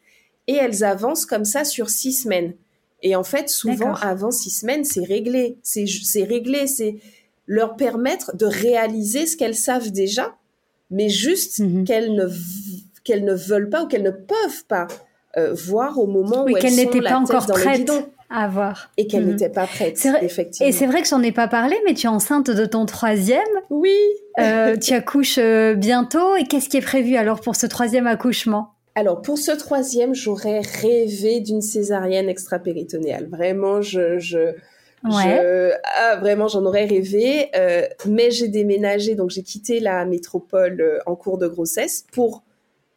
et 0.47 0.55
elles 0.55 0.85
avancent 0.85 1.27
comme 1.27 1.45
ça 1.45 1.65
sur 1.65 1.91
six 1.91 2.13
semaines. 2.13 2.55
Et 3.03 3.17
en 3.17 3.25
fait, 3.25 3.49
souvent, 3.49 3.95
avant 3.95 4.31
six 4.31 4.51
semaines, 4.51 4.85
c'est 4.85 5.05
réglé. 5.05 5.57
C'est 5.63 6.25
réglé, 6.25 6.67
c'est 6.67 6.97
leur 7.47 7.77
permettre 7.77 8.37
de 8.37 8.47
réaliser 8.47 9.27
ce 9.27 9.37
qu'elles 9.37 9.57
savent 9.57 9.91
déjà, 9.91 10.37
mais 10.91 11.09
juste 11.09 11.59
mhm. 11.59 11.85
qu'elles 11.85 12.15
ne, 12.15 12.29
qu'elles 13.03 13.25
ne 13.25 13.35
veulent 13.35 13.71
pas 13.71 13.83
ou 13.83 13.87
qu'elles 13.89 14.05
ne 14.05 14.11
peuvent 14.11 14.65
pas 14.69 14.87
euh, 15.37 15.53
voir 15.55 15.99
au 15.99 16.07
moment 16.07 16.45
où 16.45 16.55
qu'elle 16.55 16.77
n'était 16.77 17.01
pas 17.01 17.17
encore 17.17 17.47
prête 17.47 17.91
à 18.31 18.47
voir. 18.47 18.91
Et 18.97 19.09
qu'elle 19.09 19.25
mhm. 19.25 19.31
n'était 19.31 19.49
pas 19.49 19.67
prête, 19.67 20.07
effectivement. 20.23 20.69
Et 20.69 20.73
c'est 20.73 20.87
vrai 20.87 21.03
que 21.03 21.09
j'en 21.09 21.23
ai 21.23 21.33
pas 21.33 21.49
parlé, 21.49 21.77
mais 21.85 21.95
tu 21.95 22.07
es 22.07 22.09
enceinte 22.11 22.51
de 22.51 22.65
ton 22.65 22.87
troisième. 22.87 23.41
Oui. 23.71 23.97
Euh, 24.39 24.77
tu 24.77 24.93
accouches 24.95 25.39
euh, 25.39 25.75
bientôt. 25.75 26.37
Et 26.37 26.45
qu'est-ce 26.45 26.69
qui 26.69 26.77
est 26.77 26.83
prévu 26.83 27.17
alors 27.17 27.41
pour 27.41 27.57
ce 27.57 27.67
troisième 27.67 28.07
accouchement? 28.07 28.75
Alors 28.95 29.23
pour 29.23 29.39
ce 29.39 29.53
troisième, 29.53 30.15
j'aurais 30.15 30.61
rêvé 30.61 31.41
d'une 31.41 31.63
césarienne 31.63 32.29
extra-péritonéale. 32.29 33.29
Vraiment, 33.29 33.81
je, 33.81 34.19
je, 34.19 34.55
ah, 35.05 36.17
vraiment, 36.21 36.49
j'en 36.49 36.65
aurais 36.65 36.87
rêvé. 36.87 37.51
mais 38.07 38.31
j'ai 38.31 38.49
déménagé, 38.49 39.15
donc 39.15 39.31
j'ai 39.31 39.43
quitté 39.43 39.81
la 39.81 40.05
métropole 40.05 41.01
en 41.07 41.15
cours 41.17 41.39
de 41.39 41.47
grossesse 41.47 42.05
pour 42.13 42.43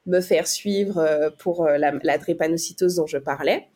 me 0.05 0.21
faire 0.21 0.47
suivre 0.47 0.97
euh, 0.97 1.29
pour 1.37 1.65
euh, 1.65 1.77
la, 1.77 2.17
drépanocytose 2.17 2.95
dont 2.95 3.07
je 3.07 3.17
parlais. 3.17 3.67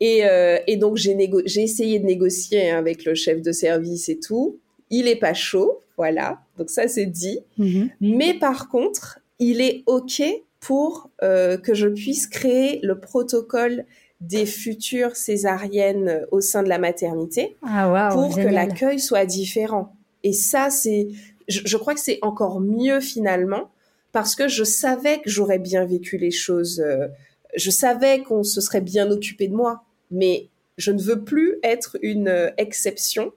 Et, 0.00 0.24
euh, 0.24 0.58
donc, 0.76 0.96
j'ai, 0.96 1.16
essayé 1.56 1.98
de 1.98 2.06
négocier 2.06 2.70
avec 2.70 3.04
le 3.04 3.14
chef 3.14 3.42
de 3.42 3.52
service 3.52 4.08
et 4.08 4.18
tout. 4.18 4.58
Il 4.88 5.06
est 5.08 5.16
pas 5.16 5.34
chaud, 5.34 5.80
voilà. 5.96 6.40
Donc 6.56 6.70
ça, 6.70 6.88
c'est 6.88 7.06
dit. 7.06 7.40
Mhm. 7.58 7.90
Mais 8.00 8.34
par 8.34 8.68
contre, 8.68 9.20
il 9.38 9.60
est 9.60 9.82
OK 9.86 10.22
pour 10.60 11.10
que 11.18 11.72
je 11.72 11.88
puisse 11.88 12.26
créer 12.26 12.80
le 12.82 13.00
protocole 13.00 13.86
des 14.20 14.44
futures 14.44 15.16
césariennes 15.16 16.26
au 16.30 16.40
sein 16.42 16.62
de 16.62 16.68
la 16.68 16.78
maternité 16.78 17.56
ah, 17.62 18.10
pour 18.12 18.36
que 18.36 18.40
l'accueil 18.40 19.00
soit 19.00 19.24
différent. 19.24 19.94
Et 20.22 20.34
ça, 20.34 20.68
c'est, 20.68 21.08
je 21.48 21.76
crois 21.78 21.94
que 21.94 22.00
c'est 22.00 22.18
encore 22.20 22.60
mieux 22.60 23.00
finalement 23.00 23.70
parce 24.12 24.34
que 24.34 24.48
je 24.48 24.64
savais 24.64 25.20
que 25.20 25.30
j'aurais 25.30 25.58
bien 25.58 25.84
vécu 25.84 26.18
les 26.18 26.30
choses. 26.30 26.80
Euh, 26.80 27.08
je 27.56 27.70
savais 27.70 28.22
qu'on 28.22 28.42
se 28.42 28.60
serait 28.60 28.80
bien 28.80 29.10
occupé 29.10 29.48
de 29.48 29.54
moi, 29.54 29.84
mais 30.10 30.48
je 30.78 30.92
ne 30.92 31.00
veux 31.00 31.22
plus 31.22 31.58
être 31.62 31.96
une 32.02 32.28
euh, 32.28 32.50
exception. 32.58 33.32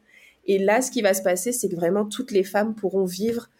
Et 0.45 0.57
là, 0.57 0.81
ce 0.81 0.91
qui 0.91 1.01
va 1.01 1.13
se 1.13 1.21
passer, 1.21 1.51
c'est 1.51 1.69
que 1.69 1.75
vraiment 1.75 2.05
toutes 2.05 2.31
les 2.31 2.43
femmes 2.43 2.75
pourront 2.75 3.05
vivre 3.05 3.43
euh, 3.43 3.52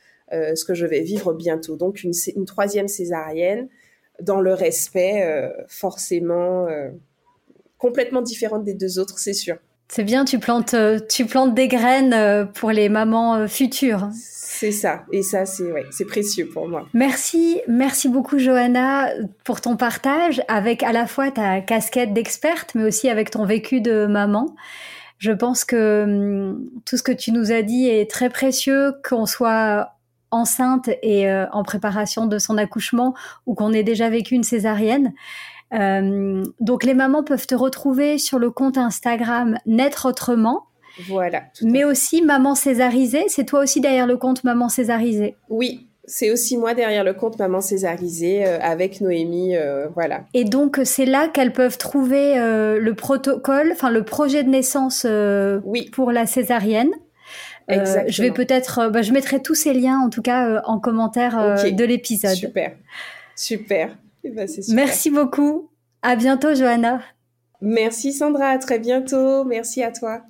ce 0.55 0.65
que 0.65 0.73
je 0.73 0.85
vais 0.85 1.01
vivre 1.01 1.33
bientôt. 1.33 1.75
Donc 1.75 2.03
une, 2.03 2.13
une 2.35 2.45
troisième 2.45 2.87
césarienne 2.87 3.67
dans 4.21 4.41
le 4.41 4.53
respect 4.53 5.23
forcément 5.67 6.67
complètement 7.77 8.21
différente 8.21 8.63
des 8.63 8.73
deux 8.73 8.99
autres, 8.99 9.19
c'est 9.19 9.33
sûr. 9.33 9.57
C'est 9.89 10.03
bien, 10.03 10.25
tu 10.25 10.39
plantes, 10.39 10.75
tu 11.09 11.25
plantes 11.25 11.53
des 11.53 11.67
graines 11.67 12.47
pour 12.53 12.71
les 12.71 12.89
mamans 12.89 13.47
futures. 13.47 14.09
C'est 14.63 14.71
ça. 14.71 15.03
Et 15.11 15.23
ça, 15.23 15.45
c'est 15.45 15.71
ouais, 15.71 15.85
c'est 15.91 16.05
précieux 16.05 16.47
pour 16.47 16.69
moi. 16.69 16.87
Merci, 16.93 17.59
merci 17.67 18.07
beaucoup 18.07 18.39
Johanna 18.39 19.09
pour 19.43 19.61
ton 19.61 19.75
partage 19.75 20.41
avec 20.47 20.83
à 20.83 20.91
la 20.91 21.05
fois 21.05 21.31
ta 21.31 21.59
casquette 21.59 22.13
d'experte, 22.13 22.73
mais 22.75 22.85
aussi 22.85 23.09
avec 23.09 23.29
ton 23.29 23.45
vécu 23.45 23.81
de 23.81 24.05
maman. 24.05 24.55
Je 25.17 25.31
pense 25.31 25.65
que 25.65 26.03
hum, 26.03 26.69
tout 26.85 26.97
ce 26.97 27.03
que 27.03 27.11
tu 27.11 27.31
nous 27.31 27.51
as 27.51 27.61
dit 27.61 27.89
est 27.89 28.09
très 28.09 28.29
précieux, 28.29 28.93
qu'on 29.07 29.25
soit 29.25 29.92
enceinte 30.33 30.89
et 31.01 31.29
euh, 31.29 31.45
en 31.51 31.63
préparation 31.63 32.25
de 32.25 32.37
son 32.37 32.57
accouchement 32.57 33.13
ou 33.45 33.53
qu'on 33.53 33.71
ait 33.71 33.83
déjà 33.83 34.09
vécu 34.09 34.35
une 34.35 34.43
césarienne. 34.43 35.13
Euh, 35.73 36.43
donc 36.59 36.83
les 36.83 36.93
mamans 36.93 37.23
peuvent 37.23 37.47
te 37.47 37.55
retrouver 37.55 38.17
sur 38.17 38.39
le 38.39 38.51
compte 38.51 38.77
Instagram 38.77 39.57
Naître 39.65 40.07
autrement 40.07 40.65
voilà. 41.07 41.43
Mais 41.63 41.83
aussi 41.83 42.21
Maman 42.21 42.53
Césarisée, 42.53 43.25
c'est 43.27 43.45
toi 43.45 43.61
aussi 43.61 43.81
derrière 43.81 44.05
le 44.05 44.17
compte 44.17 44.43
Maman 44.43 44.69
Césarisée. 44.69 45.35
Oui, 45.49 45.87
c'est 46.05 46.31
aussi 46.31 46.57
moi 46.57 46.73
derrière 46.73 47.03
le 47.03 47.13
compte 47.13 47.39
Maman 47.39 47.61
Césarisée 47.61 48.45
euh, 48.45 48.59
avec 48.61 48.99
Noémie, 49.01 49.55
euh, 49.55 49.87
voilà. 49.93 50.25
Et 50.33 50.43
donc 50.43 50.81
c'est 50.83 51.05
là 51.05 51.27
qu'elles 51.29 51.53
peuvent 51.53 51.77
trouver 51.77 52.37
euh, 52.37 52.79
le 52.79 52.93
protocole, 52.93 53.69
enfin 53.71 53.89
le 53.89 54.03
projet 54.03 54.43
de 54.43 54.49
naissance 54.49 55.07
oui. 55.63 55.89
pour 55.91 56.11
la 56.11 56.25
césarienne. 56.25 56.91
Exactement. 57.67 58.05
je 58.09 58.21
vais 58.21 58.31
peut-être, 58.31 58.89
bah, 58.89 59.01
je 59.01 59.11
mettrai 59.13 59.41
tous 59.41 59.55
ces 59.55 59.73
liens 59.73 59.99
en 59.99 60.09
tout 60.09 60.21
cas 60.21 60.61
en 60.65 60.79
commentaire 60.79 61.63
de 61.71 61.83
l'épisode. 61.83 62.35
Super, 62.35 62.73
super. 63.35 63.97
Eh 64.23 64.29
ben, 64.29 64.47
super. 64.47 64.75
Merci 64.75 65.09
beaucoup. 65.09 65.69
À 66.01 66.15
bientôt, 66.15 66.53
Johanna. 66.53 67.01
Merci 67.61 68.11
Sandra, 68.11 68.47
à 68.47 68.57
très 68.57 68.79
bientôt. 68.79 69.45
Merci 69.45 69.81
à 69.83 69.91
toi. 69.91 70.21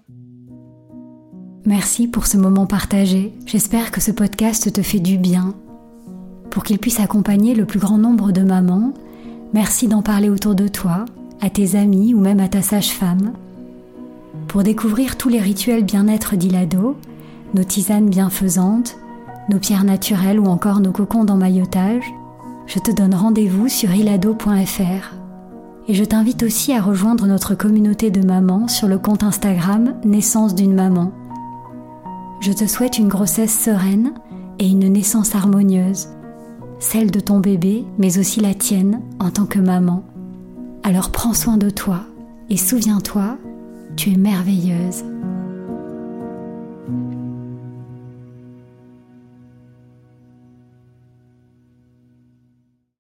Merci 1.65 2.07
pour 2.07 2.27
ce 2.27 2.38
moment 2.38 2.65
partagé. 2.65 3.34
J'espère 3.45 3.91
que 3.91 4.01
ce 4.01 4.11
podcast 4.11 4.71
te 4.71 4.81
fait 4.81 4.99
du 4.99 5.17
bien. 5.17 5.55
Pour 6.51 6.63
qu'il 6.63 6.77
puisse 6.77 6.99
accompagner 6.99 7.55
le 7.55 7.65
plus 7.65 7.79
grand 7.79 7.97
nombre 7.97 8.31
de 8.31 8.41
mamans, 8.41 8.93
merci 9.53 9.88
d'en 9.88 10.01
parler 10.01 10.29
autour 10.29 10.55
de 10.55 10.67
toi, 10.67 11.05
à 11.41 11.49
tes 11.49 11.75
amis 11.75 12.13
ou 12.13 12.19
même 12.19 12.39
à 12.39 12.49
ta 12.49 12.61
sage-femme. 12.61 13.34
Pour 14.47 14.61
découvrir 14.61 15.17
tous 15.17 15.29
les 15.29 15.39
rituels 15.39 15.84
bien-être 15.84 16.36
d'Ilado, 16.36 16.97
nos 17.54 17.64
tisanes 17.64 18.10
bienfaisantes, 18.10 18.97
nos 19.49 19.60
pierres 19.60 19.84
naturelles 19.84 20.39
ou 20.39 20.45
encore 20.47 20.80
nos 20.80 20.91
cocons 20.91 21.24
d'emmaillotage, 21.24 22.06
je 22.66 22.80
te 22.80 22.91
donne 22.91 23.14
rendez-vous 23.14 23.68
sur 23.68 23.93
ilado.fr. 23.93 25.16
Et 25.88 25.93
je 25.93 26.04
t'invite 26.04 26.43
aussi 26.43 26.74
à 26.74 26.82
rejoindre 26.82 27.28
notre 27.28 27.56
communauté 27.56 28.10
de 28.10 28.26
mamans 28.26 28.68
sur 28.68 28.88
le 28.88 28.97
compte 28.97 29.24
Instagram 29.24 29.95
Naissance 30.06 30.56
d'une 30.56 30.74
maman. 30.74 31.12
Je 32.39 32.54
te 32.54 32.66
souhaite 32.66 32.97
une 32.97 33.10
grossesse 33.10 33.58
sereine 33.58 34.14
et 34.60 34.68
une 34.68 34.88
naissance 34.88 35.36
harmonieuse, 35.36 36.08
celle 36.80 37.12
de 37.12 37.20
ton 37.20 37.39
bébé, 37.39 37.86
mais 37.97 38.18
aussi 38.18 38.39
la 38.39 38.54
tienne 38.54 39.01
en 39.20 39.30
tant 39.30 39.45
que 39.45 39.60
maman. 39.60 40.04
Alors 40.84 41.12
prends 41.12 41.34
soin 41.34 41.58
de 41.58 41.70
toi 41.70 42.01
et 42.49 42.58
souviens-toi, 42.58 43.38
tu 43.95 44.12
es 44.12 44.18
merveilleuse. 44.18 45.04